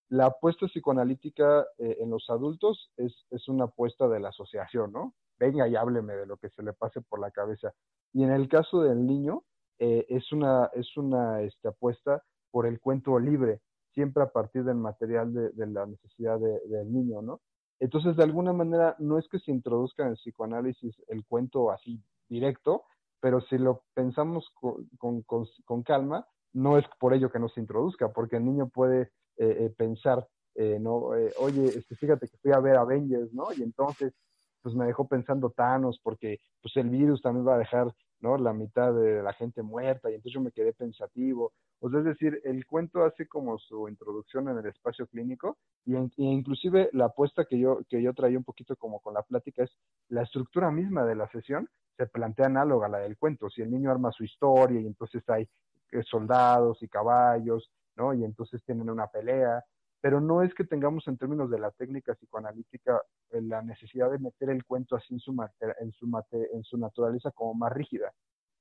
La 0.10 0.28
apuesta 0.28 0.68
psicoanalítica 0.68 1.66
eh, 1.78 1.98
en 2.00 2.10
los 2.10 2.30
adultos 2.30 2.92
es, 2.98 3.26
es 3.30 3.48
una 3.48 3.66
apuesta 3.66 4.08
de 4.08 4.20
la 4.20 4.30
asociación, 4.30 4.92
¿no? 4.92 5.14
Venga 5.38 5.68
y 5.68 5.76
hábleme 5.76 6.16
de 6.16 6.26
lo 6.26 6.38
que 6.38 6.50
se 6.50 6.64
le 6.64 6.74
pase 6.74 7.02
por 7.02 7.20
la 7.20 7.32
cabeza. 7.32 7.74
Y 8.14 8.24
en 8.24 8.32
el 8.32 8.48
caso 8.48 8.82
del 8.82 9.06
niño, 9.06 9.44
eh, 9.80 10.06
es 10.10 10.32
una, 10.32 10.72
es 10.74 10.98
una 10.98 11.42
este, 11.42 11.68
apuesta 11.68 12.24
por 12.52 12.66
el 12.66 12.80
cuento 12.80 13.20
libre, 13.20 13.62
siempre 13.94 14.24
a 14.24 14.32
partir 14.32 14.64
del 14.64 14.78
material 14.78 15.34
de, 15.34 15.68
la 15.68 15.86
necesidad 15.86 16.40
de, 16.40 16.60
del 16.68 16.92
niño, 16.92 17.22
¿no? 17.22 17.42
Entonces, 17.80 18.16
de 18.16 18.24
alguna 18.24 18.54
manera, 18.54 18.96
no 19.00 19.18
es 19.18 19.28
que 19.28 19.40
se 19.40 19.52
introduzca 19.52 20.04
en 20.04 20.10
el 20.10 20.16
psicoanálisis 20.16 20.96
el 21.08 21.26
cuento 21.26 21.72
así 21.72 22.02
directo, 22.28 22.84
pero 23.20 23.42
si 23.42 23.58
lo 23.58 23.84
pensamos 23.94 24.50
con, 24.98 25.22
con, 25.24 25.84
calma, 25.84 26.28
no 26.54 26.78
es 26.78 26.86
por 27.00 27.14
ello 27.14 27.32
que 27.32 27.40
no 27.40 27.50
se 27.50 27.60
introduzca, 27.60 28.12
porque 28.12 28.38
el 28.38 28.46
niño 28.46 28.70
puede 28.70 29.02
eh, 29.38 29.66
eh, 29.66 29.74
pensar, 29.76 30.28
eh, 30.56 30.80
no, 30.80 31.12
oye, 31.40 31.66
este, 31.66 31.96
fíjate 31.96 32.28
que 32.28 32.38
fui 32.38 32.52
a 32.52 32.60
ver 32.60 32.78
Avengers, 32.78 33.34
¿no? 33.34 33.48
Y 33.56 33.64
entonces, 33.64 34.14
pues 34.62 34.76
me 34.76 34.86
dejó 34.86 35.08
pensando 35.08 35.52
Thanos, 35.52 36.00
porque 36.04 36.40
pues 36.62 36.76
el 36.78 36.90
virus 36.90 37.22
también 37.22 37.48
va 37.48 37.56
a 37.56 37.60
dejar, 37.60 37.94
¿no? 38.20 38.38
La 38.38 38.54
mitad 38.54 38.94
de 38.94 39.22
la 39.22 39.34
gente 39.34 39.62
muerta, 39.62 40.10
y 40.10 40.16
entonces 40.16 40.34
yo 40.34 40.42
me 40.42 40.52
quedé 40.52 40.74
pensativo, 40.74 41.54
o 41.80 41.90
sea, 41.90 42.00
es 42.00 42.06
decir, 42.06 42.42
el 42.44 42.66
cuento 42.66 43.04
hace 43.04 43.28
como 43.28 43.58
su 43.60 43.88
introducción 43.88 44.50
en 44.50 44.58
el 44.58 44.66
espacio 44.66 45.06
clínico 45.08 45.58
y, 45.86 45.96
inclusive 46.18 46.90
la 46.94 47.06
apuesta 47.06 47.46
que 47.46 47.60
yo, 47.60 47.80
que 47.90 48.02
yo 48.02 48.14
traía 48.14 48.38
un 48.38 48.44
poquito 48.44 48.76
como 48.76 49.00
con 49.00 49.14
la 49.14 49.22
plática 49.22 49.64
es 49.64 49.72
la 50.10 50.24
estructura 50.24 50.72
misma 50.72 51.06
de 51.06 51.16
la 51.16 51.30
sesión 51.30 51.70
se 51.98 52.06
plantea 52.06 52.46
análoga 52.46 52.86
a 52.86 52.90
la 52.90 53.00
del 53.00 53.18
cuento. 53.18 53.50
Si 53.50 53.62
el 53.62 53.72
niño 53.72 53.92
arma 53.92 54.12
su 54.12 54.24
historia 54.24 54.80
y 54.80 54.86
entonces 54.86 55.28
hay 55.30 55.50
eh, 55.92 56.04
soldados 56.04 56.82
y 56.84 56.88
caballos, 56.88 57.72
¿no? 57.96 58.14
Y 58.14 58.24
entonces 58.24 58.62
tienen 58.64 58.90
una 58.90 59.08
pelea. 59.08 59.64
pero 60.00 60.22
no 60.22 60.44
es 60.44 60.54
que 60.54 60.64
tengamos 60.64 61.08
en 61.08 61.18
términos 61.18 61.50
de 61.50 61.60
la 61.60 61.72
técnica 61.72 62.14
psicoanalítica 62.14 63.02
eh, 63.32 63.42
la 63.42 63.62
necesidad 63.64 64.12
de 64.12 64.20
meter 64.20 64.50
el 64.52 64.64
cuento 64.64 64.96
así 64.96 65.16
en 65.16 65.20
su, 65.20 65.32
en 65.80 65.92
su, 65.92 66.24
en 66.54 66.64
su 66.64 66.78
naturaleza 66.78 67.32
como 67.32 67.56
más 67.56 67.74
rígida. 67.74 68.14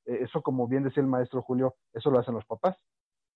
Eh, 0.07 0.19
eso, 0.23 0.43
como 0.43 0.67
bien 0.67 0.85
decía 0.85 1.03
el 1.03 1.09
maestro 1.09 1.43
Julio, 1.43 1.77
eso 1.93 2.11
lo 2.11 2.19
hacen 2.19 2.35
los 2.35 2.47
papás, 2.47 2.77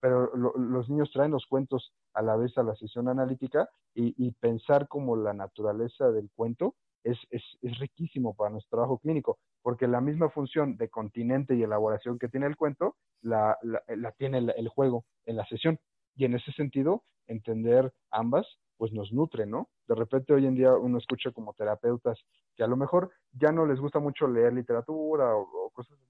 pero 0.00 0.34
los 0.34 0.88
niños 0.88 1.10
traen 1.12 1.30
los 1.30 1.46
cuentos 1.46 1.92
a 2.14 2.22
la 2.22 2.36
vez 2.36 2.56
a 2.56 2.62
la 2.62 2.74
sesión 2.74 3.08
analítica 3.08 3.68
y, 3.94 4.14
y 4.16 4.32
pensar 4.32 4.88
como 4.88 5.16
la 5.16 5.32
naturaleza 5.34 6.10
del 6.10 6.30
cuento 6.34 6.74
es, 7.04 7.18
es, 7.30 7.42
es, 7.62 7.78
riquísimo 7.78 8.34
para 8.34 8.50
nuestro 8.50 8.76
trabajo 8.76 8.98
clínico, 8.98 9.38
porque 9.62 9.86
la 9.86 10.00
misma 10.00 10.30
función 10.30 10.76
de 10.76 10.88
continente 10.88 11.54
y 11.54 11.62
elaboración 11.62 12.18
que 12.18 12.28
tiene 12.28 12.46
el 12.46 12.56
cuento 12.56 12.96
la, 13.22 13.56
la, 13.62 14.12
tiene 14.12 14.38
el, 14.38 14.68
juego 14.68 15.04
en 15.24 15.36
la 15.36 15.46
sesión. 15.46 15.78
Y 16.14 16.24
en 16.24 16.34
ese 16.34 16.52
sentido, 16.52 17.04
entender 17.26 17.92
ambas, 18.10 18.46
pues 18.76 18.92
nos 18.92 19.12
nutre, 19.12 19.46
¿no? 19.46 19.68
De 19.86 19.94
repente 19.94 20.32
hoy 20.32 20.46
en 20.46 20.54
día 20.54 20.74
uno 20.74 20.98
escucha 20.98 21.30
como 21.30 21.54
terapeutas 21.54 22.18
que 22.56 22.64
a 22.64 22.66
lo 22.66 22.76
mejor 22.76 23.10
ya 23.32 23.52
no 23.52 23.66
les 23.66 23.78
gusta 23.78 23.98
mucho 23.98 24.26
leer 24.26 24.52
literatura 24.52 25.36
o, 25.36 25.70
cosas 25.72 25.98
así, 26.06 26.09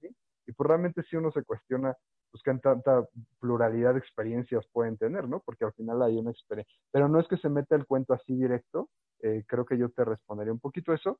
pues 0.61 0.69
realmente 0.69 1.01
si 1.09 1.15
uno 1.15 1.31
se 1.31 1.43
cuestiona, 1.43 1.97
pues 2.29 2.43
qué 2.43 2.53
tanta 2.59 3.03
pluralidad 3.39 3.93
de 3.93 3.99
experiencias 3.99 4.63
pueden 4.71 4.95
tener, 4.95 5.27
¿no? 5.27 5.39
Porque 5.39 5.65
al 5.65 5.73
final 5.73 6.03
hay 6.03 6.19
una 6.19 6.29
experiencia. 6.29 6.71
Pero 6.91 7.07
no 7.07 7.19
es 7.19 7.27
que 7.27 7.37
se 7.37 7.49
meta 7.49 7.75
el 7.75 7.87
cuento 7.87 8.13
así 8.13 8.35
directo, 8.35 8.87
eh, 9.23 9.43
creo 9.47 9.65
que 9.65 9.75
yo 9.75 9.89
te 9.89 10.05
respondería 10.05 10.53
un 10.53 10.59
poquito 10.59 10.93
eso, 10.93 11.19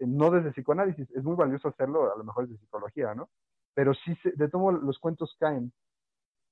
no 0.00 0.32
desde 0.32 0.50
psicoanálisis, 0.50 1.08
es 1.12 1.22
muy 1.22 1.36
valioso 1.36 1.68
hacerlo, 1.68 2.12
a 2.12 2.18
lo 2.18 2.24
mejor 2.24 2.48
desde 2.48 2.58
psicología, 2.62 3.14
¿no? 3.14 3.30
Pero 3.74 3.94
sí, 3.94 4.18
de 4.24 4.48
todo 4.48 4.72
los 4.72 4.98
cuentos 4.98 5.36
caen, 5.38 5.72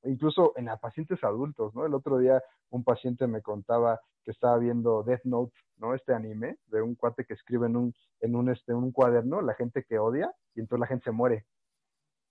incluso 0.05 0.53
en 0.55 0.69
pacientes 0.81 1.25
adultos, 1.25 1.75
¿no? 1.75 1.87
El 1.87 1.95
otro 1.95 2.19
día 2.19 2.41
un 2.71 2.85
paciente 2.85 3.27
me 3.27 3.43
contaba 3.43 4.01
que 4.23 4.31
estaba 4.31 4.59
viendo 4.59 5.03
Death 5.03 5.25
Note, 5.25 5.57
¿no? 5.79 5.93
Este 5.93 6.15
anime 6.15 6.59
de 6.67 6.83
un 6.83 6.95
cuate 6.95 7.25
que 7.25 7.35
escribe 7.35 7.67
en 7.67 7.75
un, 7.75 7.95
en 8.21 8.37
un, 8.37 8.49
este, 8.49 8.75
un 8.75 8.93
cuaderno 8.93 9.43
la 9.43 9.55
gente 9.55 9.83
que 9.83 9.99
odia 9.99 10.33
y 10.55 10.61
entonces 10.61 10.79
la 10.79 10.87
gente 10.87 11.03
se 11.07 11.11
muere. 11.11 11.45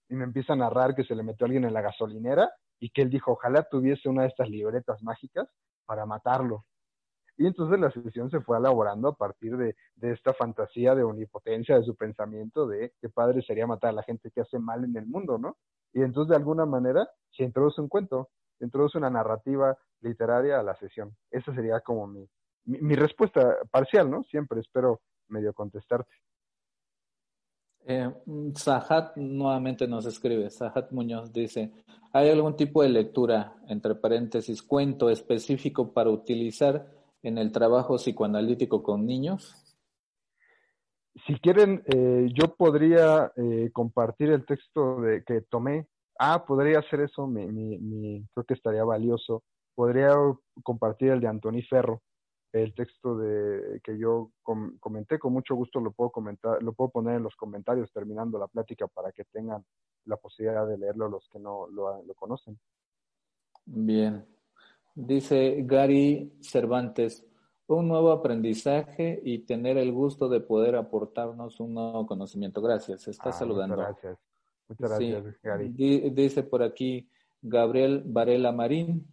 Y 0.10 0.16
me 0.16 0.24
empieza 0.24 0.54
a 0.54 0.58
narrar 0.58 0.96
que 0.96 1.04
se 1.04 1.16
le 1.16 1.24
metió 1.24 1.46
alguien 1.46 1.66
en 1.66 1.74
la 1.74 1.82
gasolinera 1.82 2.50
y 2.80 2.90
que 2.90 3.02
él 3.02 3.10
dijo, 3.10 3.32
ojalá 3.32 3.64
tuviese 3.64 4.10
una 4.10 4.24
de 4.24 4.30
estas 4.30 4.50
libretas 4.50 5.02
mágicas 5.04 5.48
para 5.86 6.06
matarlo. 6.06 6.66
Y 7.38 7.46
entonces 7.46 7.80
la 7.80 7.92
sesión 7.92 8.32
se 8.32 8.42
fue 8.42 8.58
elaborando 8.58 9.10
a 9.10 9.16
partir 9.16 9.58
de, 9.58 9.76
de, 9.96 10.12
esta 10.12 10.34
fantasía 10.34 10.96
de 10.96 11.04
omnipotencia 11.04 11.78
de 11.78 11.84
su 11.84 11.96
pensamiento 11.96 12.66
de 12.68 12.94
qué 13.00 13.10
padre 13.10 13.44
sería 13.44 13.68
matar 13.68 13.92
a 13.92 13.94
la 13.94 14.04
gente 14.04 14.32
que 14.32 14.42
hace 14.42 14.58
mal 14.58 14.84
en 14.84 14.98
el 14.98 15.06
mundo, 15.06 15.38
¿no? 15.38 15.58
Y 15.94 16.02
entonces 16.02 16.30
de 16.30 16.36
alguna 16.36 16.66
manera 16.66 17.08
se 17.32 17.44
introduce 17.44 17.80
un 17.80 17.90
cuento, 17.90 18.30
se 18.58 18.66
introduce 18.66 18.98
una 18.98 19.12
narrativa 19.12 19.78
literaria 20.02 20.60
a 20.60 20.64
la 20.64 20.76
sesión. 20.78 21.16
Esa 21.30 21.54
sería 21.54 21.80
como 21.82 22.08
mi, 22.08 22.28
mi, 22.66 22.80
mi 22.82 22.96
respuesta 22.96 23.58
parcial, 23.70 24.10
¿no? 24.10 24.24
Siempre 24.24 24.60
espero 24.60 25.02
medio 25.28 25.54
contestarte. 25.54 26.12
Eh, 27.90 28.12
Sahat 28.56 29.16
nuevamente 29.16 29.88
nos 29.88 30.06
escribe, 30.06 30.50
Sahat 30.50 30.92
Muñoz 30.92 31.32
dice, 31.32 31.72
¿hay 32.12 32.30
algún 32.30 32.58
tipo 32.58 32.84
de 32.84 32.90
lectura, 32.90 33.56
entre 33.70 33.96
paréntesis, 33.96 34.62
cuento 34.62 35.10
específico 35.10 35.94
para 35.94 36.10
utilizar 36.10 36.86
en 37.24 37.38
el 37.38 37.50
trabajo 37.54 37.96
psicoanalítico 37.96 38.84
con 38.84 39.06
niños? 39.06 39.56
Si 41.26 41.40
quieren, 41.40 41.82
eh, 41.86 42.28
yo 42.34 42.56
podría 42.56 43.32
eh, 43.38 43.70
compartir 43.72 44.32
el 44.32 44.46
texto 44.46 45.00
de, 45.00 45.24
que 45.24 45.40
tomé. 45.50 45.88
Ah, 46.20 46.46
podría 46.46 46.80
hacer 46.80 47.00
eso, 47.00 47.26
mi, 47.26 47.48
mi, 47.48 48.28
creo 48.34 48.46
que 48.46 48.56
estaría 48.56 48.84
valioso. 48.84 49.44
Podría 49.76 50.14
compartir 50.62 51.12
el 51.12 51.22
de 51.22 51.28
Antoni 51.28 51.64
Ferro, 51.64 52.02
el 52.64 52.74
texto 52.74 53.18
de 53.18 53.80
que 53.84 53.98
yo 53.98 54.32
comenté. 54.80 55.20
Con 55.20 55.34
mucho 55.34 55.56
gusto 55.56 55.80
lo 55.80 55.92
puedo 55.92 56.10
comentar, 56.10 56.62
lo 56.62 56.74
puedo 56.74 56.90
poner 56.90 57.16
en 57.16 57.24
los 57.24 57.36
comentarios 57.36 57.92
terminando 57.92 58.38
la 58.40 58.48
plática 58.48 58.88
para 58.88 59.12
que 59.12 59.24
tengan 59.26 59.64
la 60.06 60.18
posibilidad 60.18 60.68
de 60.68 60.78
leerlo 60.78 61.10
los 61.10 61.28
que 61.30 61.40
no 61.40 61.68
lo, 61.68 62.04
lo 62.04 62.14
conocen. 62.14 62.58
Bien, 63.66 64.26
Dice 65.00 65.58
Gary 65.64 66.34
Cervantes, 66.42 67.24
un 67.68 67.88
nuevo 67.88 68.12
aprendizaje 68.12 69.22
y 69.24 69.38
tener 69.46 69.78
el 69.78 69.92
gusto 69.92 70.28
de 70.28 70.40
poder 70.40 70.76
aportarnos 70.76 71.60
un 71.60 71.76
nuevo 71.76 72.08
conocimiento. 72.08 72.64
Gracias, 72.64 73.08
está 73.08 73.30
ah, 73.30 73.34
saludando. 73.34 73.76
Muchas 73.76 73.92
gracias. 74.02 74.20
Muchas 74.68 74.90
gracias, 74.90 75.42
Gary. 75.44 75.70
dice 75.70 76.42
por 76.42 76.64
aquí 76.64 77.08
Gabriel 77.44 78.02
Varela 78.08 78.52
Marín, 78.52 79.06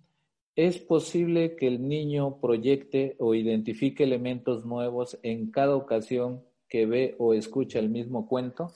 ¿es 0.56 0.78
posible 0.78 1.56
que 1.56 1.66
el 1.66 1.86
niño 1.88 2.40
proyecte 2.40 3.16
o 3.18 3.34
identifique 3.34 4.04
elementos 4.04 4.64
nuevos 4.64 5.18
en 5.22 5.50
cada 5.50 5.76
ocasión 5.76 6.44
que 6.68 6.86
ve 6.86 7.16
o 7.18 7.34
escucha 7.34 7.78
el 7.78 7.90
mismo 7.90 8.28
cuento? 8.28 8.72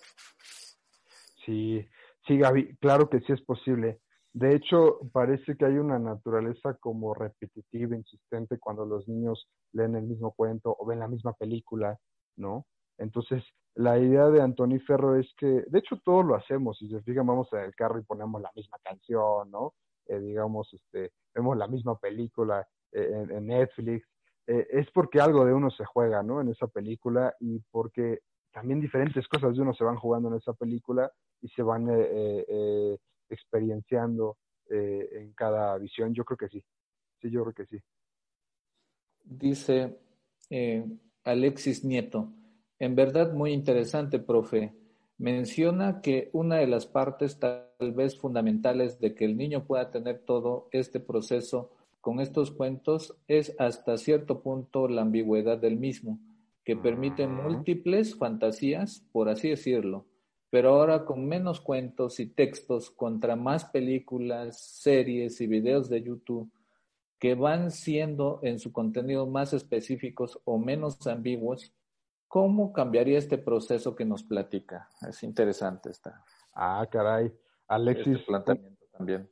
Sí, 1.45 1.87
sí, 2.27 2.39
Gaby, 2.39 2.77
claro 2.77 3.09
que 3.09 3.21
sí 3.21 3.33
es 3.33 3.41
posible. 3.43 4.01
De 4.33 4.55
hecho, 4.55 5.01
parece 5.13 5.57
que 5.57 5.65
hay 5.65 5.79
una 5.79 5.99
naturaleza 5.99 6.75
como 6.75 7.15
repetitiva, 7.15 7.97
insistente 7.97 8.59
cuando 8.59 8.85
los 8.85 9.09
niños 9.09 9.49
leen 9.73 9.97
el 9.97 10.05
mismo 10.05 10.33
cuento 10.33 10.77
o 10.79 10.87
ven 10.87 11.01
la 11.01 11.09
misma 11.09 11.33
película, 11.33 11.99
¿no? 12.37 12.67
Entonces, 12.99 13.43
la 13.75 13.99
idea 13.99 14.29
de 14.29 14.43
Antoni 14.43 14.79
Ferro 14.81 15.17
es 15.17 15.33
que, 15.39 15.47
de 15.47 15.79
hecho, 15.79 16.01
todos 16.05 16.25
lo 16.25 16.35
hacemos. 16.35 16.79
Si 16.79 16.89
se 16.89 17.01
fijan, 17.03 17.27
vamos 17.27 17.49
en 17.53 17.61
el 17.61 17.75
carro 17.75 17.99
y 17.99 18.05
ponemos 18.05 18.43
la 18.43 18.53
misma 18.55 18.77
canción, 18.83 19.51
¿no? 19.51 19.75
Eh, 20.07 20.19
digamos, 20.21 20.73
este, 20.73 21.13
vemos 21.39 21.57
la 21.57 21.67
misma 21.67 21.99
película 21.99 22.67
eh, 22.93 23.27
en, 23.31 23.47
Netflix. 23.47 24.07
Eh, 24.47 24.67
es 24.71 24.91
porque 24.91 25.21
algo 25.21 25.45
de 25.45 25.53
uno 25.53 25.71
se 25.71 25.85
juega, 25.85 26.23
¿no? 26.23 26.41
En 26.41 26.49
esa 26.49 26.67
película 26.67 27.35
y 27.41 27.61
porque 27.71 28.21
también 28.53 28.81
diferentes 28.81 29.27
cosas 29.29 29.55
de 29.55 29.63
uno 29.63 29.75
se 29.75 29.85
van 29.85 29.97
jugando 29.97 30.29
en 30.29 30.37
esa 30.37 30.53
película 30.53 31.11
y 31.41 31.49
se 31.49 31.63
van 31.63 31.89
experienciando 33.31 34.39
eh, 34.71 35.09
en 35.13 35.33
cada 35.33 35.79
visión? 35.79 36.13
Yo 36.13 36.25
creo 36.25 36.37
que 36.37 36.49
sí, 36.49 36.63
sí, 37.23 37.31
yo 37.31 37.43
creo 37.43 37.55
que 37.55 37.67
sí. 37.67 37.83
Dice 39.25 39.99
eh, 40.51 40.85
Alexis 41.25 41.85
Nieto, 41.85 42.31
en 42.79 42.95
verdad 42.95 43.33
muy 43.33 43.53
interesante, 43.53 44.19
profe. 44.19 44.75
Menciona 45.19 46.01
que 46.01 46.31
una 46.33 46.57
de 46.57 46.69
las 46.69 46.87
partes 46.87 47.41
tal 47.41 47.93
vez 47.93 48.17
fundamentales 48.17 49.01
de 49.01 49.15
que 49.15 49.25
el 49.25 49.37
niño 49.37 49.65
pueda 49.67 49.91
tener 49.91 50.21
todo 50.21 50.69
este 50.71 51.01
proceso 51.01 51.73
con 52.01 52.21
estos 52.21 52.53
cuentos 52.53 53.17
es 53.27 53.55
hasta 53.59 53.99
cierto 53.99 54.43
punto 54.43 54.87
la 54.87 55.03
ambigüedad 55.03 55.59
del 55.59 55.77
mismo, 55.77 56.21
que 56.65 56.77
permite 56.77 57.27
múltiples 57.27 58.15
fantasías, 58.15 59.05
por 59.11 59.29
así 59.29 59.49
decirlo, 59.49 60.07
pero 60.51 60.71
ahora 60.71 61.05
con 61.05 61.27
menos 61.27 61.61
cuentos 61.61 62.21
y 62.21 62.27
textos 62.27 62.91
contra 62.91 63.35
más 63.35 63.65
películas, 63.65 64.61
series 64.61 65.41
y 65.41 65.49
videos 65.49 65.89
de 65.89 66.03
YouTube 66.03 66.51
que 67.19 67.35
van 67.35 67.73
siendo 67.73 68.39
en 68.43 68.61
su 68.61 68.73
contenido 68.73 69.27
más 69.27 69.53
específicos 69.53 70.41
o 70.45 70.59
menos 70.59 71.05
ambiguos, 71.09 71.73
¿cómo 72.29 72.73
cambiaría 72.73 73.19
este 73.19 73.39
proceso 73.39 73.97
que 73.97 74.05
nos 74.05 74.23
platica? 74.23 74.89
Es 75.09 75.23
interesante 75.23 75.91
esta. 75.91 76.25
Ah, 76.55 76.87
caray. 76.91 77.33
Alexis. 77.67 78.19
Este 78.19 78.27
planteamiento 78.27 78.87
también. 78.93 79.31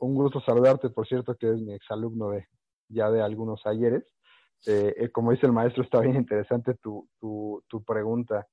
Un 0.00 0.14
gusto 0.14 0.40
saludarte, 0.40 0.90
por 0.90 1.06
cierto, 1.06 1.36
que 1.36 1.50
es 1.50 1.60
mi 1.60 1.74
exalumno 1.74 2.30
de 2.30 2.46
ya 2.88 3.10
de 3.10 3.20
algunos 3.20 3.66
ayeres. 3.66 4.04
Eh, 4.66 4.94
eh, 4.96 5.10
como 5.10 5.30
dice 5.30 5.46
el 5.46 5.52
maestro, 5.52 5.82
está 5.82 6.00
bien 6.00 6.16
interesante 6.16 6.74
tu, 6.74 7.08
tu, 7.20 7.62
tu 7.68 7.84
pregunta. 7.84 8.46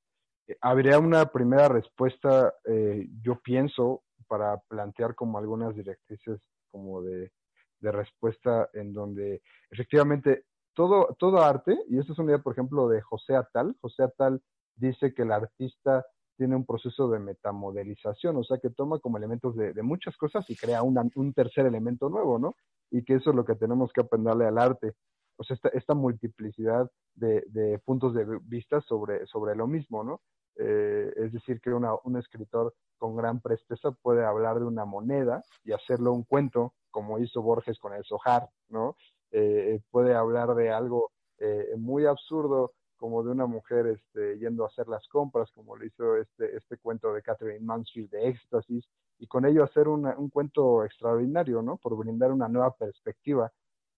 Habría 0.62 1.00
una 1.00 1.26
primera 1.26 1.68
respuesta, 1.68 2.54
eh, 2.66 3.08
yo 3.22 3.40
pienso, 3.42 4.04
para 4.28 4.58
plantear 4.68 5.16
como 5.16 5.38
algunas 5.38 5.76
directrices 5.76 6.42
como 6.72 7.02
de, 7.02 7.32
de 7.80 7.92
respuesta 7.92 8.70
en 8.74 8.94
donde 8.94 9.42
efectivamente 9.70 10.46
todo, 10.76 11.16
todo 11.20 11.44
arte, 11.44 11.78
y 11.90 11.98
esto 11.98 12.14
es 12.14 12.20
una 12.20 12.32
idea, 12.32 12.44
por 12.44 12.54
ejemplo, 12.54 12.88
de 12.88 13.02
José 13.02 13.36
Atal, 13.36 13.76
José 13.82 14.04
Atal 14.04 14.42
dice 14.76 15.14
que 15.14 15.24
el 15.24 15.32
artista 15.32 16.06
tiene 16.38 16.56
un 16.56 16.66
proceso 16.66 17.10
de 17.10 17.20
metamodelización, 17.20 18.36
o 18.36 18.44
sea, 18.44 18.58
que 18.58 18.70
toma 18.70 19.00
como 19.00 19.18
elementos 19.18 19.56
de, 19.56 19.74
de 19.74 19.84
muchas 19.84 20.18
cosas 20.18 20.50
y 20.50 20.56
crea 20.56 20.84
una, 20.84 21.04
un 21.16 21.34
tercer 21.34 21.66
elemento 21.66 22.10
nuevo, 22.10 22.38
¿no? 22.38 22.56
Y 22.92 23.04
que 23.04 23.16
eso 23.16 23.30
es 23.30 23.36
lo 23.36 23.46
que 23.46 23.56
tenemos 23.56 23.92
que 23.94 24.02
aprenderle 24.02 24.46
al 24.46 24.58
arte 24.58 24.96
o 25.38 25.44
sea, 25.44 25.56
esta, 25.56 25.70
esta 25.70 25.94
multiplicidad 25.94 26.90
de, 27.14 27.44
de, 27.48 27.80
puntos 27.80 28.14
de 28.14 28.26
vista 28.44 28.82
sobre, 28.82 29.26
sobre 29.28 29.56
lo 29.56 29.68
mismo, 29.68 30.04
¿no? 30.04 30.22
Eh, 30.58 31.12
es 31.18 31.34
decir, 31.34 31.60
que 31.60 31.72
una, 31.72 31.94
un 32.04 32.18
escritor 32.18 32.74
con 32.98 33.16
gran 33.16 33.42
presteza 33.42 33.92
puede 33.92 34.26
hablar 34.26 34.60
de 34.60 34.66
una 34.66 34.86
moneda 34.86 35.44
y 35.64 35.74
hacerlo 35.74 36.14
un 36.14 36.24
cuento, 36.24 36.74
como 36.92 37.20
hizo 37.20 37.42
Borges 37.42 37.78
con 37.80 37.94
el 37.94 38.06
Sojar, 38.06 38.50
¿no? 38.70 38.96
Eh, 39.38 39.82
puede 39.92 40.16
hablar 40.16 40.56
de 40.56 40.70
algo 40.70 41.12
eh, 41.40 41.74
muy 41.78 42.06
absurdo, 42.06 42.72
como 42.96 43.22
de 43.22 43.32
una 43.32 43.46
mujer 43.46 43.88
este, 43.88 44.40
yendo 44.40 44.64
a 44.64 44.68
hacer 44.68 44.88
las 44.88 45.06
compras, 45.10 45.52
como 45.52 45.76
lo 45.76 45.86
hizo 45.86 46.16
este, 46.16 46.56
este 46.56 46.78
cuento 46.78 47.14
de 47.14 47.22
Catherine 47.22 47.60
Mansfield 47.60 48.10
de 48.12 48.30
Éxtasis, 48.30 48.86
y 49.20 49.28
con 49.28 49.46
ello 49.46 49.66
hacer 49.66 49.90
una, 49.90 50.18
un 50.18 50.30
cuento 50.30 50.86
extraordinario, 50.86 51.62
¿no? 51.62 51.76
Por 51.76 51.98
brindar 51.98 52.32
una 52.32 52.48
nueva 52.48 52.74
perspectiva. 52.76 53.52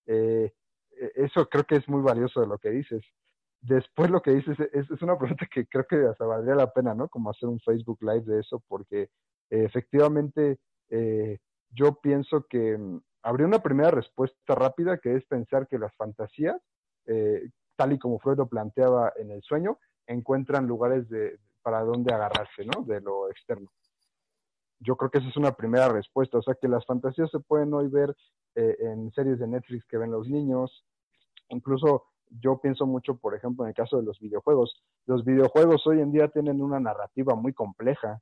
Eh, 0.08 0.52
e, 1.00 1.12
eso 1.16 1.48
creo 1.48 1.66
que 1.66 1.76
es 1.76 1.88
muy 1.88 2.02
valioso 2.02 2.42
de 2.42 2.48
lo 2.48 2.58
que 2.58 2.72
dices. 2.72 3.04
Después 3.62 4.10
lo 4.10 4.24
que 4.24 4.32
dices 4.32 4.60
es, 4.74 4.90
es 4.90 5.02
una 5.04 5.20
pregunta 5.20 5.46
que 5.54 5.68
creo 5.68 5.86
que 5.86 5.98
hasta 5.98 6.26
valdría 6.26 6.56
la 6.56 6.74
pena, 6.74 6.96
¿no? 6.96 7.10
Como 7.10 7.30
hacer 7.30 7.48
un 7.48 7.60
Facebook 7.60 8.00
Live 8.02 8.26
de 8.26 8.40
eso, 8.40 8.64
porque 8.68 9.04
eh, 9.04 9.10
efectivamente 9.50 10.58
eh, 10.90 11.38
yo 11.70 11.96
pienso 11.96 12.46
que 12.50 12.78
mm, 12.78 13.02
habría 13.24 13.48
una 13.48 13.60
primera 13.60 13.92
respuesta 13.92 14.56
rápida 14.56 14.98
que 14.98 15.16
es 15.16 15.26
pensar 15.26 15.68
que 15.68 15.80
las 15.80 15.96
fantasías, 15.96 16.62
eh, 17.06 17.50
tal 17.76 17.94
y 17.94 18.00
como 18.00 18.20
Freud 18.20 18.38
lo 18.38 18.48
planteaba 18.48 19.14
en 19.18 19.32
el 19.32 19.42
sueño, 19.44 19.78
encuentran 20.08 20.68
lugares 20.68 21.10
de, 21.10 21.38
para 21.62 21.82
donde 21.82 22.14
agarrarse, 22.14 22.66
¿no? 22.66 22.84
De 22.84 23.02
lo 23.02 23.30
externo. 23.30 23.70
Yo 24.80 24.96
creo 24.96 25.10
que 25.10 25.18
esa 25.18 25.28
es 25.28 25.38
una 25.38 25.54
primera 25.54 25.90
respuesta, 25.90 26.38
o 26.38 26.42
sea 26.42 26.56
que 26.56 26.68
las 26.68 26.86
fantasías 26.86 27.30
se 27.32 27.40
pueden 27.40 27.74
hoy 27.74 27.88
ver 27.88 28.16
eh, 28.56 28.78
en 28.80 29.12
series 29.12 29.40
de 29.40 29.48
Netflix 29.48 29.86
que 29.86 29.98
ven 29.98 30.12
los 30.12 30.28
niños, 30.30 30.86
incluso 31.50 32.06
yo 32.30 32.60
pienso 32.60 32.86
mucho, 32.86 33.16
por 33.18 33.36
ejemplo, 33.36 33.64
en 33.64 33.70
el 33.70 33.76
caso 33.76 33.98
de 33.98 34.04
los 34.04 34.20
videojuegos. 34.20 34.82
Los 35.06 35.24
videojuegos 35.24 35.86
hoy 35.88 36.02
en 36.02 36.12
día 36.12 36.28
tienen 36.28 36.62
una 36.62 36.80
narrativa 36.80 37.36
muy 37.36 37.54
compleja, 37.54 38.22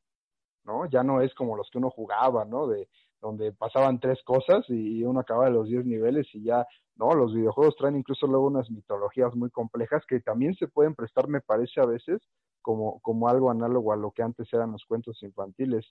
¿no? 0.64 0.86
Ya 0.88 1.04
no 1.04 1.22
es 1.22 1.34
como 1.34 1.56
los 1.56 1.70
que 1.70 1.78
uno 1.78 1.90
jugaba, 1.90 2.46
¿no? 2.46 2.68
De 2.68 2.88
donde 3.26 3.52
pasaban 3.54 4.00
tres 4.00 4.22
cosas 4.24 4.64
y 4.70 5.04
uno 5.04 5.20
acababa 5.20 5.50
los 5.50 5.68
diez 5.68 5.84
niveles 5.84 6.28
y 6.34 6.44
ya, 6.44 6.64
¿no? 6.96 7.12
Los 7.16 7.34
videojuegos 7.34 7.76
traen 7.76 7.96
incluso 7.96 8.28
luego 8.28 8.46
unas 8.46 8.70
mitologías 8.70 9.34
muy 9.34 9.50
complejas 9.50 10.04
que 10.08 10.20
también 10.20 10.54
se 10.54 10.68
pueden 10.68 10.94
prestar, 10.94 11.28
me 11.28 11.42
parece, 11.42 11.82
a 11.82 11.86
veces 11.86 12.22
como, 12.62 13.00
como 13.02 13.28
algo 13.28 13.50
análogo 13.50 13.94
a 13.94 13.98
lo 13.98 14.12
que 14.12 14.22
antes 14.22 14.48
eran 14.54 14.74
los 14.74 14.86
cuentos 14.86 15.24
infantiles. 15.24 15.86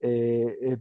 Eh, 0.00 0.56
eh, 0.62 0.78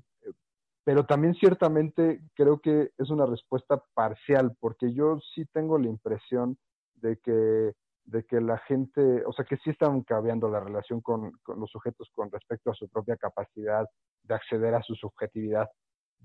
pero 0.85 1.05
también 1.05 1.35
ciertamente 1.35 2.21
creo 2.33 2.59
que 2.59 2.91
es 2.97 3.09
una 3.09 3.25
respuesta 3.25 3.83
parcial, 3.93 4.55
porque 4.61 4.93
yo 4.93 5.19
sí 5.35 5.45
tengo 5.51 5.77
la 5.77 5.89
impresión 5.89 6.57
de 6.95 7.17
que, 7.17 7.73
de 8.05 8.23
que 8.23 8.39
la 8.39 8.57
gente, 8.59 9.25
o 9.25 9.33
sea, 9.33 9.43
que 9.43 9.57
sí 9.57 9.71
están 9.71 10.01
cambiando 10.03 10.49
la 10.49 10.61
relación 10.61 11.01
con 11.01 11.33
los 11.57 11.69
sujetos 11.69 12.09
con 12.15 12.31
respecto 12.31 12.71
a 12.71 12.73
su 12.73 12.87
propia 12.87 13.17
capacidad 13.17 13.85
de 14.23 14.33
acceder 14.33 14.73
a 14.75 14.81
su 14.81 14.95
subjetividad. 14.95 15.67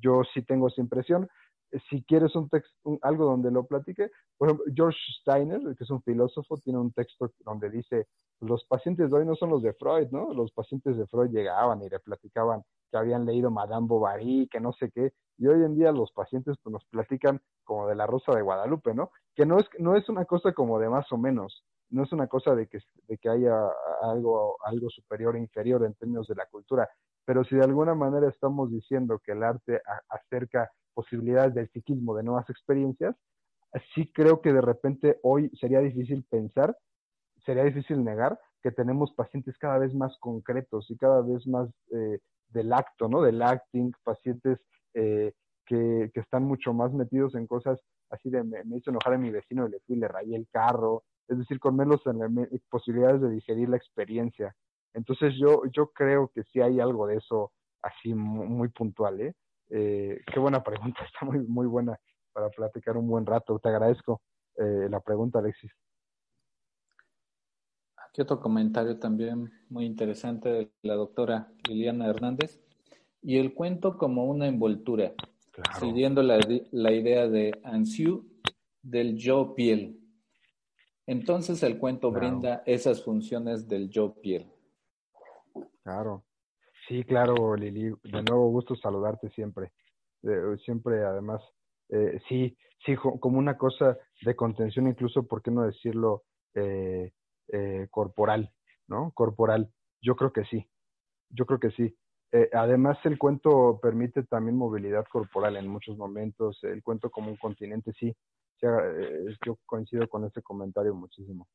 Yo 0.00 0.22
sí 0.32 0.42
tengo 0.42 0.68
esa 0.68 0.80
impresión. 0.80 1.28
Si 1.90 2.04
quieres 2.04 2.34
un 2.36 2.48
texto, 2.48 2.98
algo 3.02 3.24
donde 3.24 3.50
lo 3.50 3.66
platique, 3.66 4.10
por 4.36 4.48
ejemplo, 4.48 4.72
George 4.74 4.98
Steiner, 5.20 5.60
que 5.76 5.84
es 5.84 5.90
un 5.90 6.02
filósofo, 6.02 6.56
tiene 6.58 6.78
un 6.78 6.92
texto 6.92 7.32
donde 7.44 7.68
dice, 7.70 8.06
los 8.40 8.64
pacientes 8.64 9.10
de 9.10 9.16
hoy 9.16 9.26
no 9.26 9.34
son 9.34 9.50
los 9.50 9.62
de 9.62 9.72
Freud, 9.74 10.08
¿no? 10.10 10.32
Los 10.34 10.52
pacientes 10.52 10.96
de 10.96 11.06
Freud 11.06 11.30
llegaban 11.30 11.82
y 11.82 11.88
le 11.88 11.98
platicaban 11.98 12.62
que 12.90 12.98
habían 12.98 13.24
leído 13.24 13.50
Madame 13.50 13.86
Bovary, 13.86 14.48
que 14.50 14.60
no 14.60 14.72
sé 14.72 14.90
qué, 14.90 15.12
y 15.38 15.46
hoy 15.46 15.64
en 15.64 15.74
día 15.74 15.90
los 15.92 16.12
pacientes 16.12 16.56
pues, 16.62 16.72
nos 16.72 16.84
platican 16.86 17.40
como 17.64 17.88
de 17.88 17.94
la 17.94 18.06
Rosa 18.06 18.32
de 18.34 18.42
Guadalupe, 18.42 18.94
¿no? 18.94 19.10
Que 19.34 19.46
no 19.46 19.58
es, 19.58 19.66
no 19.78 19.96
es 19.96 20.08
una 20.08 20.24
cosa 20.26 20.52
como 20.52 20.78
de 20.78 20.88
más 20.88 21.10
o 21.10 21.18
menos, 21.18 21.64
no 21.90 22.04
es 22.04 22.12
una 22.12 22.26
cosa 22.26 22.54
de 22.54 22.68
que, 22.68 22.78
de 23.08 23.18
que 23.18 23.28
haya 23.28 23.68
algo, 24.02 24.56
algo 24.64 24.90
superior 24.90 25.34
o 25.34 25.38
inferior 25.38 25.84
en 25.84 25.94
términos 25.94 26.26
de 26.28 26.34
la 26.34 26.46
cultura, 26.46 26.88
pero 27.24 27.44
si 27.44 27.56
de 27.56 27.64
alguna 27.64 27.94
manera 27.94 28.28
estamos 28.28 28.70
diciendo 28.70 29.20
que 29.24 29.32
el 29.32 29.42
arte 29.42 29.80
acerca 30.08 30.70
posibilidades 30.94 31.54
del 31.54 31.68
psiquismo, 31.70 32.14
de 32.16 32.22
nuevas 32.22 32.48
experiencias, 32.50 33.16
sí 33.94 34.10
creo 34.12 34.40
que 34.40 34.52
de 34.52 34.60
repente 34.60 35.18
hoy 35.22 35.50
sería 35.60 35.80
difícil 35.80 36.24
pensar, 36.30 36.76
sería 37.44 37.64
difícil 37.64 38.04
negar 38.04 38.38
que 38.62 38.70
tenemos 38.70 39.12
pacientes 39.14 39.58
cada 39.58 39.78
vez 39.78 39.92
más 39.94 40.16
concretos 40.20 40.90
y 40.90 40.96
cada 40.96 41.20
vez 41.20 41.46
más 41.46 41.68
eh, 41.92 42.20
del 42.48 42.72
acto, 42.72 43.08
¿no? 43.08 43.20
Del 43.20 43.42
acting, 43.42 43.92
pacientes 44.04 44.58
eh, 44.94 45.32
que, 45.66 46.10
que, 46.14 46.20
están 46.20 46.44
mucho 46.44 46.72
más 46.72 46.92
metidos 46.92 47.34
en 47.34 47.46
cosas 47.46 47.80
así 48.14 48.30
de 48.30 48.42
me, 48.44 48.62
hizo 48.76 48.90
enojar 48.90 49.14
a 49.14 49.18
mi 49.18 49.30
vecino 49.30 49.66
y 49.66 49.70
le 49.70 49.80
fui 49.80 49.96
le 49.96 50.08
rayé 50.08 50.36
el 50.36 50.48
carro, 50.50 51.04
es 51.28 51.38
decir, 51.38 51.58
con 51.58 51.76
menos 51.76 52.02
posibilidades 52.70 53.20
de 53.20 53.30
digerir 53.30 53.68
la 53.68 53.76
experiencia. 53.76 54.54
Entonces 54.94 55.34
yo, 55.38 55.62
yo 55.72 55.88
creo 55.88 56.30
que 56.34 56.44
sí 56.44 56.60
hay 56.60 56.80
algo 56.80 57.06
de 57.06 57.16
eso 57.16 57.52
así 57.82 58.14
muy, 58.14 58.68
puntual, 58.68 59.20
¿eh? 59.20 59.34
¿eh? 59.70 60.20
Qué 60.32 60.40
buena 60.40 60.62
pregunta, 60.64 61.04
está 61.04 61.26
muy, 61.26 61.40
muy 61.40 61.66
buena 61.66 61.98
para 62.32 62.48
platicar 62.50 62.96
un 62.96 63.08
buen 63.08 63.26
rato. 63.26 63.58
Te 63.58 63.68
agradezco 63.68 64.22
eh, 64.56 64.88
la 64.88 65.00
pregunta, 65.00 65.40
Alexis. 65.40 65.72
Aquí 67.96 68.22
otro 68.22 68.40
comentario 68.40 68.98
también 68.98 69.52
muy 69.68 69.86
interesante 69.86 70.48
de 70.48 70.72
la 70.82 70.94
doctora 70.94 71.52
Liliana 71.68 72.06
Hernández. 72.06 72.60
Y 73.20 73.38
el 73.38 73.54
cuento 73.54 73.96
como 73.96 74.26
una 74.26 74.46
envoltura, 74.46 75.14
siguiendo 75.80 76.22
la, 76.22 76.38
la, 76.72 76.92
idea 76.92 77.26
de 77.26 77.58
Ansiu 77.64 78.24
del 78.82 79.16
yo 79.16 79.54
piel. 79.54 79.98
Entonces 81.06 81.62
el 81.62 81.78
cuento 81.78 82.12
brinda 82.12 82.62
esas 82.66 83.02
funciones 83.02 83.66
del 83.66 83.88
yo 83.88 84.14
piel. 84.20 84.53
Claro. 85.82 86.24
Sí, 86.88 87.04
claro, 87.04 87.56
Lili. 87.56 87.94
De 88.02 88.22
nuevo, 88.22 88.48
gusto 88.50 88.76
saludarte 88.76 89.28
siempre. 89.30 89.72
siempre, 90.64 91.04
además, 91.04 91.42
eh, 91.90 92.20
sí, 92.28 92.56
sí, 92.84 92.96
como 92.96 93.38
una 93.38 93.56
cosa 93.56 93.96
de 94.22 94.34
contención, 94.34 94.88
incluso, 94.88 95.26
¿por 95.26 95.42
qué 95.42 95.50
no 95.50 95.62
decirlo? 95.62 96.22
Eh, 96.54 97.12
eh, 97.52 97.88
corporal, 97.90 98.50
¿no? 98.88 99.12
Corporal. 99.12 99.70
Yo 100.00 100.16
creo 100.16 100.32
que 100.32 100.44
sí, 100.44 100.66
yo 101.30 101.46
creo 101.46 101.58
que 101.58 101.70
sí. 101.70 101.94
Eh, 102.32 102.50
además, 102.52 102.98
el 103.04 103.18
cuento 103.18 103.78
permite 103.80 104.24
también 104.24 104.56
movilidad 104.56 105.04
corporal 105.10 105.56
en 105.56 105.68
muchos 105.68 105.96
momentos. 105.96 106.58
El 106.64 106.82
cuento 106.82 107.10
como 107.10 107.30
un 107.30 107.36
continente, 107.36 107.92
sí. 107.92 108.14
Eh, 108.62 109.36
yo 109.44 109.58
coincido 109.66 110.08
con 110.08 110.24
este 110.24 110.42
comentario 110.42 110.94
muchísimo. 110.94 111.46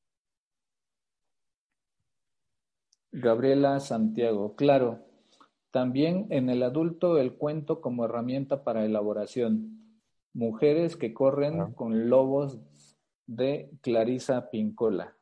Gabriela 3.11 3.79
Santiago, 3.79 4.55
claro. 4.55 5.05
También 5.71 6.27
en 6.29 6.49
el 6.49 6.63
adulto 6.63 7.17
el 7.19 7.35
cuento 7.35 7.81
como 7.81 8.05
herramienta 8.05 8.63
para 8.63 8.85
elaboración. 8.85 9.99
Mujeres 10.33 10.95
que 10.95 11.13
corren 11.13 11.73
con 11.73 12.09
lobos 12.09 12.59
de 13.27 13.71
Clarisa 13.81 14.49
Pincola. 14.49 15.15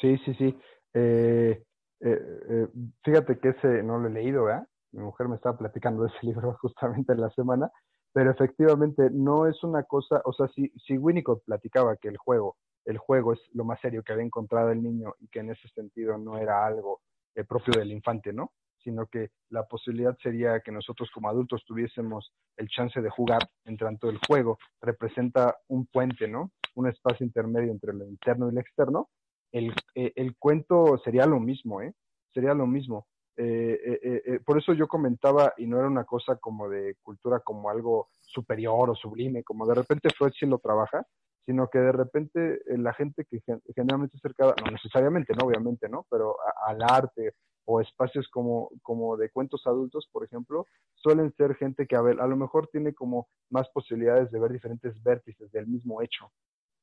Sí, 0.00 0.18
sí, 0.24 0.34
sí. 0.34 0.58
Eh, 0.94 1.62
eh, 2.00 2.20
eh, 2.50 2.68
fíjate 3.02 3.38
que 3.38 3.50
ese 3.50 3.82
no 3.82 3.98
lo 3.98 4.08
he 4.08 4.12
leído, 4.12 4.44
¿verdad? 4.44 4.66
Mi 4.92 5.02
mujer 5.02 5.28
me 5.28 5.36
estaba 5.36 5.58
platicando 5.58 6.02
de 6.02 6.08
ese 6.08 6.18
libro 6.26 6.56
justamente 6.60 7.12
en 7.12 7.20
la 7.20 7.30
semana, 7.30 7.70
pero 8.12 8.30
efectivamente 8.30 9.10
no 9.10 9.46
es 9.46 9.62
una 9.64 9.82
cosa, 9.84 10.22
o 10.24 10.32
sea, 10.32 10.48
si, 10.48 10.72
si 10.86 10.96
Winnicott 10.96 11.44
platicaba 11.44 11.96
que 11.96 12.08
el 12.08 12.16
juego, 12.16 12.56
el 12.88 12.98
juego 12.98 13.32
es 13.32 13.40
lo 13.52 13.64
más 13.64 13.80
serio 13.80 14.02
que 14.02 14.12
había 14.12 14.24
encontrado 14.24 14.70
el 14.70 14.82
niño 14.82 15.14
y 15.20 15.28
que 15.28 15.40
en 15.40 15.50
ese 15.50 15.68
sentido 15.68 16.18
no 16.18 16.38
era 16.38 16.66
algo 16.66 17.00
propio 17.46 17.74
del 17.78 17.92
infante, 17.92 18.32
¿no? 18.32 18.52
Sino 18.82 19.06
que 19.06 19.30
la 19.50 19.64
posibilidad 19.64 20.16
sería 20.22 20.60
que 20.60 20.72
nosotros 20.72 21.08
como 21.14 21.28
adultos 21.28 21.64
tuviésemos 21.64 22.32
el 22.56 22.68
chance 22.68 23.00
de 23.00 23.10
jugar, 23.10 23.48
en 23.64 23.76
tanto 23.76 24.10
el 24.10 24.18
juego 24.26 24.58
representa 24.80 25.56
un 25.68 25.86
puente, 25.86 26.26
¿no? 26.26 26.50
un 26.78 26.88
espacio 26.88 27.26
intermedio 27.26 27.72
entre 27.72 27.92
lo 27.92 28.04
interno 28.06 28.48
y 28.48 28.54
lo 28.54 28.60
externo, 28.60 29.08
el, 29.52 29.74
eh, 29.94 30.12
el 30.14 30.36
cuento 30.36 30.98
sería 31.04 31.26
lo 31.26 31.40
mismo, 31.40 31.82
¿eh? 31.82 31.92
Sería 32.32 32.54
lo 32.54 32.66
mismo. 32.66 33.06
Eh, 33.36 33.78
eh, 33.84 34.22
eh, 34.26 34.40
por 34.44 34.58
eso 34.58 34.72
yo 34.74 34.86
comentaba, 34.86 35.54
y 35.56 35.66
no 35.66 35.78
era 35.78 35.88
una 35.88 36.04
cosa 36.04 36.36
como 36.36 36.68
de 36.68 36.96
cultura 37.02 37.40
como 37.40 37.70
algo 37.70 38.08
superior 38.20 38.90
o 38.90 38.94
sublime, 38.94 39.42
como 39.42 39.66
de 39.66 39.74
repente 39.74 40.10
Freud 40.10 40.32
sí 40.38 40.46
lo 40.46 40.58
trabaja, 40.58 41.04
sino 41.48 41.70
que 41.70 41.78
de 41.78 41.92
repente 41.92 42.60
la 42.66 42.92
gente 42.92 43.24
que 43.24 43.40
generalmente 43.74 44.16
es 44.16 44.20
cercana, 44.20 44.52
no 44.62 44.70
necesariamente, 44.70 45.32
no, 45.32 45.46
obviamente, 45.46 45.88
¿no? 45.88 46.04
Pero 46.10 46.36
al 46.66 46.82
arte 46.82 47.32
o 47.64 47.80
espacios 47.80 48.28
como, 48.28 48.68
como 48.82 49.16
de 49.16 49.30
cuentos 49.30 49.66
adultos, 49.66 50.06
por 50.12 50.24
ejemplo, 50.24 50.66
suelen 50.96 51.34
ser 51.38 51.54
gente 51.54 51.86
que 51.86 51.96
a, 51.96 52.02
ver, 52.02 52.20
a 52.20 52.26
lo 52.26 52.36
mejor 52.36 52.68
tiene 52.68 52.92
como 52.92 53.28
más 53.48 53.66
posibilidades 53.70 54.30
de 54.30 54.38
ver 54.38 54.52
diferentes 54.52 55.02
vértices 55.02 55.50
del 55.50 55.66
mismo 55.66 56.02
hecho, 56.02 56.30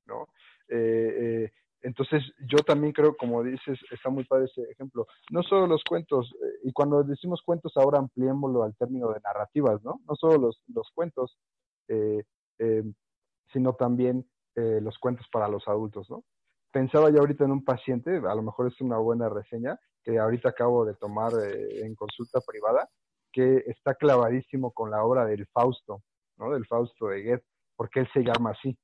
¿no? 0.08 0.30
Eh, 0.70 1.44
eh, 1.46 1.52
entonces, 1.84 2.24
yo 2.52 2.58
también 2.66 2.92
creo, 2.92 3.16
como 3.16 3.44
dices, 3.44 3.78
está 3.92 4.10
muy 4.10 4.24
padre 4.24 4.46
ese 4.46 4.64
ejemplo. 4.72 5.06
No 5.30 5.44
solo 5.44 5.68
los 5.68 5.84
cuentos, 5.88 6.34
eh, 6.44 6.60
y 6.64 6.72
cuando 6.72 7.04
decimos 7.04 7.44
cuentos, 7.46 7.74
ahora 7.78 8.00
ampliémoslo 8.00 8.64
al 8.64 8.76
término 8.76 9.12
de 9.12 9.20
narrativas, 9.20 9.84
¿no? 9.84 10.02
No 10.08 10.16
solo 10.16 10.40
los, 10.40 10.64
los 10.74 10.90
cuentos, 10.96 11.38
sino 13.54 13.74
también 13.74 14.26
los 14.56 14.98
cuentos 15.00 15.28
para 15.32 15.48
los 15.48 15.68
adultos, 15.68 16.10
¿no? 16.10 16.24
Pensaba 16.72 17.10
yo 17.10 17.20
ahorita 17.20 17.46
en 17.46 17.52
un 17.52 17.64
paciente, 17.64 18.18
a 18.18 18.36
lo 18.36 18.42
mejor 18.42 18.68
es 18.68 18.80
una 18.82 18.98
buena 18.98 19.30
reseña, 19.30 19.80
que 20.04 20.20
ahorita 20.20 20.50
acabo 20.50 20.86
de 20.86 20.94
tomar 20.96 21.32
en 21.42 21.96
consulta 21.96 22.40
privada, 22.46 22.90
que 23.32 23.64
está 23.68 23.96
clavadísimo 23.96 24.72
con 24.72 24.92
la 24.92 25.04
obra 25.04 25.26
del 25.26 25.48
Fausto, 25.48 26.04
¿no? 26.38 26.52
Del 26.52 26.66
Fausto 26.68 27.08
de 27.08 27.24
Goethe, 27.24 27.46
porque 27.76 28.02
él 28.02 28.10
se 28.14 28.22
llama 28.22 28.52
así. 28.52 28.78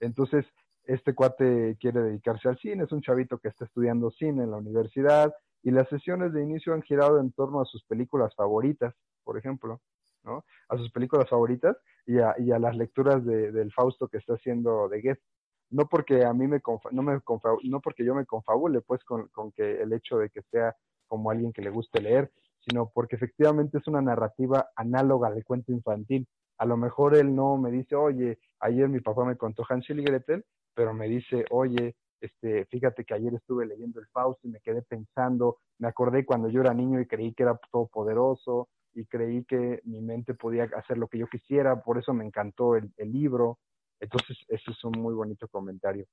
Entonces, 0.00 0.44
este 0.84 1.14
cuate 1.14 1.76
quiere 1.80 2.00
dedicarse 2.00 2.48
al 2.48 2.58
cine, 2.58 2.84
es 2.84 2.92
un 2.92 3.00
chavito 3.00 3.38
que 3.38 3.48
está 3.48 3.64
estudiando 3.64 4.10
cine 4.10 4.44
en 4.44 4.50
la 4.50 4.58
universidad 4.58 5.34
y 5.62 5.72
las 5.72 5.88
sesiones 5.88 6.32
de 6.32 6.42
inicio 6.42 6.74
han 6.74 6.82
girado 6.82 7.18
en 7.18 7.32
torno 7.32 7.60
a 7.60 7.64
sus 7.64 7.82
películas 7.84 8.34
favoritas, 8.36 8.94
por 9.24 9.36
ejemplo, 9.36 9.80
¿no? 10.26 10.44
A 10.68 10.76
sus 10.76 10.90
películas 10.90 11.28
favoritas 11.30 11.76
y 12.04 12.18
a, 12.18 12.34
y 12.38 12.50
a 12.52 12.58
las 12.58 12.76
lecturas 12.76 13.24
de, 13.24 13.52
del 13.52 13.72
Fausto 13.72 14.08
que 14.08 14.18
está 14.18 14.34
haciendo 14.34 14.88
de 14.88 15.00
Goethe. 15.00 15.22
No 15.70 15.88
porque 15.88 16.24
a 16.24 16.32
mí 16.32 16.46
me, 16.46 16.60
no 16.92 17.02
me 17.02 17.20
no 17.64 17.80
porque 17.80 18.04
yo 18.04 18.14
me 18.14 18.26
confabule 18.26 18.80
pues 18.82 19.02
con, 19.04 19.28
que 19.52 19.82
el 19.82 19.92
hecho 19.92 20.18
de 20.18 20.30
que 20.30 20.42
sea 20.42 20.76
como 21.06 21.30
alguien 21.30 21.52
que 21.52 21.62
le 21.62 21.70
guste 21.70 22.00
leer, 22.00 22.30
sino 22.60 22.90
porque 22.92 23.16
efectivamente 23.16 23.78
es 23.78 23.86
una 23.88 24.00
narrativa 24.00 24.68
análoga 24.76 25.28
al 25.28 25.44
cuento 25.44 25.72
infantil. 25.72 26.28
A 26.58 26.66
lo 26.66 26.76
mejor 26.76 27.16
él 27.16 27.34
no 27.34 27.56
me 27.56 27.70
dice, 27.70 27.96
oye, 27.96 28.38
ayer 28.60 28.88
mi 28.88 29.00
papá 29.00 29.24
me 29.24 29.36
contó 29.36 29.64
Hansel 29.68 30.00
y 30.00 30.04
Gretel, 30.04 30.44
pero 30.74 30.94
me 30.94 31.08
dice, 31.08 31.44
oye, 31.50 31.96
este, 32.20 32.64
fíjate 32.66 33.04
que 33.04 33.14
ayer 33.14 33.34
estuve 33.34 33.66
leyendo 33.66 34.00
el 34.00 34.06
Fausto 34.06 34.46
y 34.46 34.50
me 34.50 34.60
quedé 34.60 34.82
pensando, 34.82 35.58
me 35.78 35.88
acordé 35.88 36.24
cuando 36.24 36.48
yo 36.48 36.60
era 36.60 36.72
niño 36.72 37.00
y 37.00 37.06
creí 37.06 37.34
que 37.34 37.42
era 37.42 37.58
todopoderoso 37.70 38.68
y 38.96 39.04
creí 39.04 39.44
que 39.44 39.80
mi 39.84 40.00
mente 40.00 40.32
podía 40.32 40.64
hacer 40.74 40.96
lo 40.96 41.06
que 41.06 41.18
yo 41.18 41.26
quisiera, 41.26 41.82
por 41.82 41.98
eso 41.98 42.14
me 42.14 42.24
encantó 42.24 42.76
el, 42.76 42.90
libro. 42.96 43.58
Entonces, 44.00 44.38
ese 44.48 44.70
es 44.70 44.84
un 44.84 44.92
muy 44.92 45.12
bonito 45.12 45.46
comentario. 45.48 46.06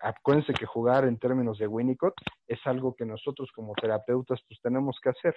Acuérdense 0.00 0.52
que 0.52 0.64
jugar 0.64 1.04
en 1.04 1.18
términos 1.18 1.58
de 1.58 1.66
Winnicott 1.66 2.14
es 2.46 2.60
algo 2.64 2.94
que 2.94 3.04
nosotros 3.04 3.50
como 3.52 3.74
terapeutas 3.74 4.40
pues 4.48 4.60
tenemos 4.62 4.98
que 5.02 5.10
hacer. 5.10 5.36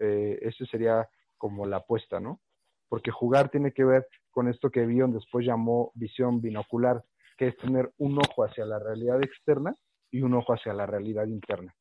Eh, 0.00 0.38
ese 0.42 0.66
sería 0.66 1.08
como 1.36 1.64
la 1.64 1.78
apuesta, 1.78 2.18
¿no? 2.18 2.40
Porque 2.88 3.12
jugar 3.12 3.48
tiene 3.48 3.72
que 3.72 3.84
ver 3.84 4.06
con 4.32 4.48
esto 4.48 4.70
que 4.70 4.84
Bion 4.84 5.12
después 5.12 5.46
llamó 5.46 5.92
visión 5.94 6.40
binocular, 6.40 7.04
que 7.38 7.48
es 7.48 7.56
tener 7.58 7.92
un 7.98 8.18
ojo 8.18 8.44
hacia 8.44 8.64
la 8.66 8.80
realidad 8.80 9.22
externa 9.22 9.74
y 10.10 10.22
un 10.22 10.34
ojo 10.34 10.54
hacia 10.54 10.72
la 10.72 10.86
realidad 10.86 11.26
interna. 11.26 11.72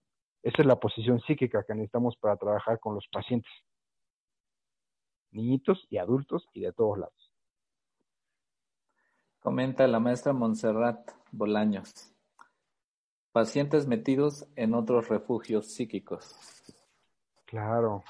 Esa 0.43 0.62
es 0.62 0.68
la 0.68 0.80
posición 0.80 1.20
psíquica 1.22 1.64
que 1.64 1.74
necesitamos 1.74 2.16
para 2.18 2.38
trabajar 2.38 2.80
con 2.80 2.93
los 2.93 3.08
pacientes, 3.12 3.52
niñitos 5.36 5.86
y 5.90 5.98
adultos 5.98 6.50
y 6.54 6.62
de 6.62 6.72
todos 6.72 6.98
lados. 6.98 7.34
Comenta 9.40 9.86
la 9.88 10.00
maestra 10.00 10.34
Montserrat 10.34 11.12
Bolaños. 11.32 12.12
Pacientes 13.32 13.86
metidos 13.86 14.48
en 14.56 14.74
otros 14.74 15.10
refugios 15.10 15.68
psíquicos. 15.68 16.36
Claro. 17.46 18.04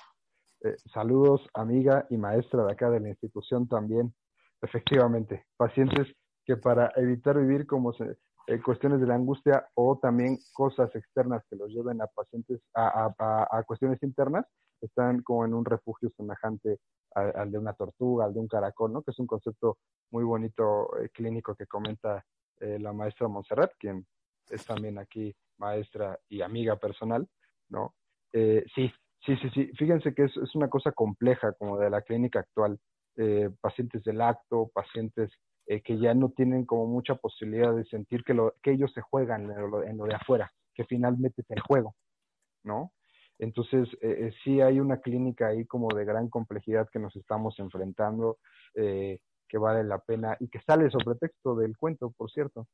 Eh, 0.61 0.78
saludos, 0.93 1.49
amiga 1.53 2.05
y 2.09 2.17
maestra 2.17 2.63
de 2.63 2.71
acá 2.71 2.89
de 2.89 2.99
la 2.99 3.09
institución 3.09 3.67
también. 3.67 4.13
Efectivamente, 4.61 5.45
pacientes 5.57 6.07
que 6.45 6.57
para 6.57 6.91
evitar 6.95 7.38
vivir 7.38 7.67
como 7.67 7.91
se, 7.93 8.17
eh, 8.47 8.61
cuestiones 8.61 9.01
de 9.01 9.07
la 9.07 9.15
angustia 9.15 9.67
o 9.73 9.97
también 9.97 10.38
cosas 10.53 10.95
externas 10.95 11.43
que 11.49 11.55
los 11.55 11.69
lleven 11.69 12.01
a 12.01 12.07
pacientes 12.07 12.61
a, 12.73 13.13
a, 13.17 13.47
a 13.57 13.63
cuestiones 13.63 14.01
internas, 14.03 14.45
están 14.82 15.21
como 15.21 15.45
en 15.45 15.53
un 15.53 15.65
refugio 15.65 16.09
semejante 16.15 16.80
al, 17.15 17.51
de 17.51 17.57
una 17.57 17.73
tortuga, 17.73 18.26
al 18.26 18.34
de 18.34 18.41
un 18.41 18.47
caracol, 18.47 18.91
¿no? 18.91 19.01
Que 19.01 19.11
es 19.11 19.19
un 19.19 19.28
concepto 19.28 19.78
muy 20.11 20.23
bonito 20.23 20.89
eh, 20.99 21.09
clínico 21.09 21.55
que 21.55 21.65
comenta 21.65 22.23
eh, 22.59 22.78
la 22.80 22.93
maestra 22.93 23.28
Montserrat, 23.28 23.71
quien 23.80 24.05
es 24.49 24.65
también 24.65 24.99
aquí 24.99 25.34
maestra 25.57 26.19
y 26.30 26.41
amiga 26.41 26.76
personal, 26.76 27.28
¿no? 27.69 27.95
Eh, 28.34 28.65
sí, 28.76 28.91
sí, 29.26 29.38
sí, 29.38 29.49
sí. 29.53 29.71
Fíjense 29.78 30.13
que 30.13 30.26
es, 30.26 30.38
es, 30.38 30.53
una 30.55 30.69
cosa 30.69 30.91
compleja 30.91 31.53
como 31.53 31.80
de 31.80 31.89
la 31.89 32.01
clínica 32.01 32.39
actual. 32.39 32.80
pacientes 33.61 34.03
del 34.03 34.19
acto, 34.19 34.69
pacientes 34.73 35.32
que 35.65 35.97
ya 35.97 36.13
no 36.13 36.30
tienen 36.32 36.65
como 36.65 36.86
mucha 36.86 37.15
posibilidad 37.15 37.73
de 37.73 37.86
sentir 37.86 38.26
que, 38.26 38.34
lo, 38.34 38.53
que 38.61 38.71
ellos 38.71 38.91
se 38.93 39.01
juegan 39.01 39.49
en 39.49 39.71
lo, 39.71 39.84
en 39.84 39.97
lo 39.97 40.03
de 40.03 40.15
afuera, 40.15 40.51
que 40.73 40.84
finalmente 40.84 41.41
es 41.41 41.49
el 41.49 41.61
juego, 41.61 41.95
¿no? 42.63 42.91
Entonces, 43.39 43.88
eh, 44.01 44.27
eh, 44.27 44.33
sí 44.43 44.61
hay 44.61 44.79
una 44.79 45.01
clínica 45.01 45.47
ahí 45.47 45.65
como 45.65 45.88
de 45.95 46.05
gran 46.05 46.29
complejidad 46.29 46.89
que 46.89 46.99
nos 46.99 47.15
estamos 47.15 47.59
enfrentando, 47.59 48.38
eh, 48.75 49.19
que 49.47 49.57
vale 49.57 49.83
la 49.83 49.99
pena 49.99 50.38
y 50.39 50.47
que 50.47 50.61
sale 50.61 50.89
sobre 50.89 51.17
texto 51.17 51.55
del 51.55 51.77
cuento, 51.77 52.11
por 52.11 52.31
cierto. 52.31 52.67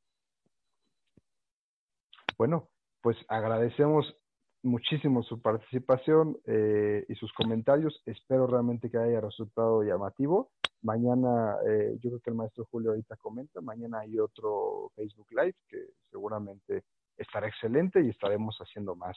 Bueno, 2.37 2.69
pues 3.01 3.17
agradecemos 3.27 4.15
muchísimo 4.63 5.23
su 5.23 5.41
participación 5.41 6.37
eh, 6.45 7.05
y 7.07 7.15
sus 7.15 7.31
comentarios. 7.33 8.01
Espero 8.05 8.47
realmente 8.47 8.89
que 8.89 8.97
haya 8.97 9.21
resultado 9.21 9.83
llamativo. 9.83 10.51
Mañana, 10.81 11.57
eh, 11.67 11.97
yo 12.01 12.09
creo 12.09 12.19
que 12.19 12.29
el 12.31 12.35
maestro 12.35 12.67
Julio 12.71 12.91
ahorita 12.91 13.15
comenta, 13.17 13.61
mañana 13.61 13.99
hay 13.99 14.19
otro 14.19 14.91
Facebook 14.95 15.27
Live 15.31 15.55
que 15.67 15.77
seguramente 16.09 16.83
estará 17.17 17.47
excelente 17.47 18.01
y 18.03 18.09
estaremos 18.09 18.57
haciendo 18.57 18.95
más 18.95 19.15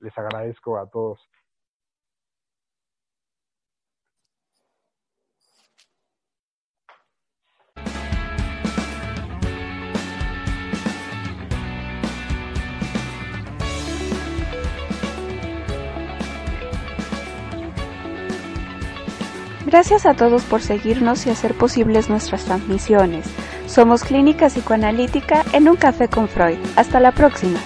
les 0.00 0.16
agradezco 0.18 0.78
a 0.78 0.86
todos. 0.88 1.20
Gracias 19.66 20.06
a 20.06 20.14
todos 20.14 20.44
por 20.44 20.62
seguirnos 20.62 21.26
y 21.26 21.30
hacer 21.30 21.52
posibles 21.54 22.08
nuestras 22.08 22.44
transmisiones. 22.44 23.26
Somos 23.66 24.04
Clínica 24.04 24.46
Psicoanalítica 24.46 25.42
en 25.52 25.68
un 25.68 25.76
café 25.76 26.08
con 26.08 26.28
Freud. 26.28 26.58
Hasta 26.76 27.00
la 27.00 27.10
próxima. 27.10 27.58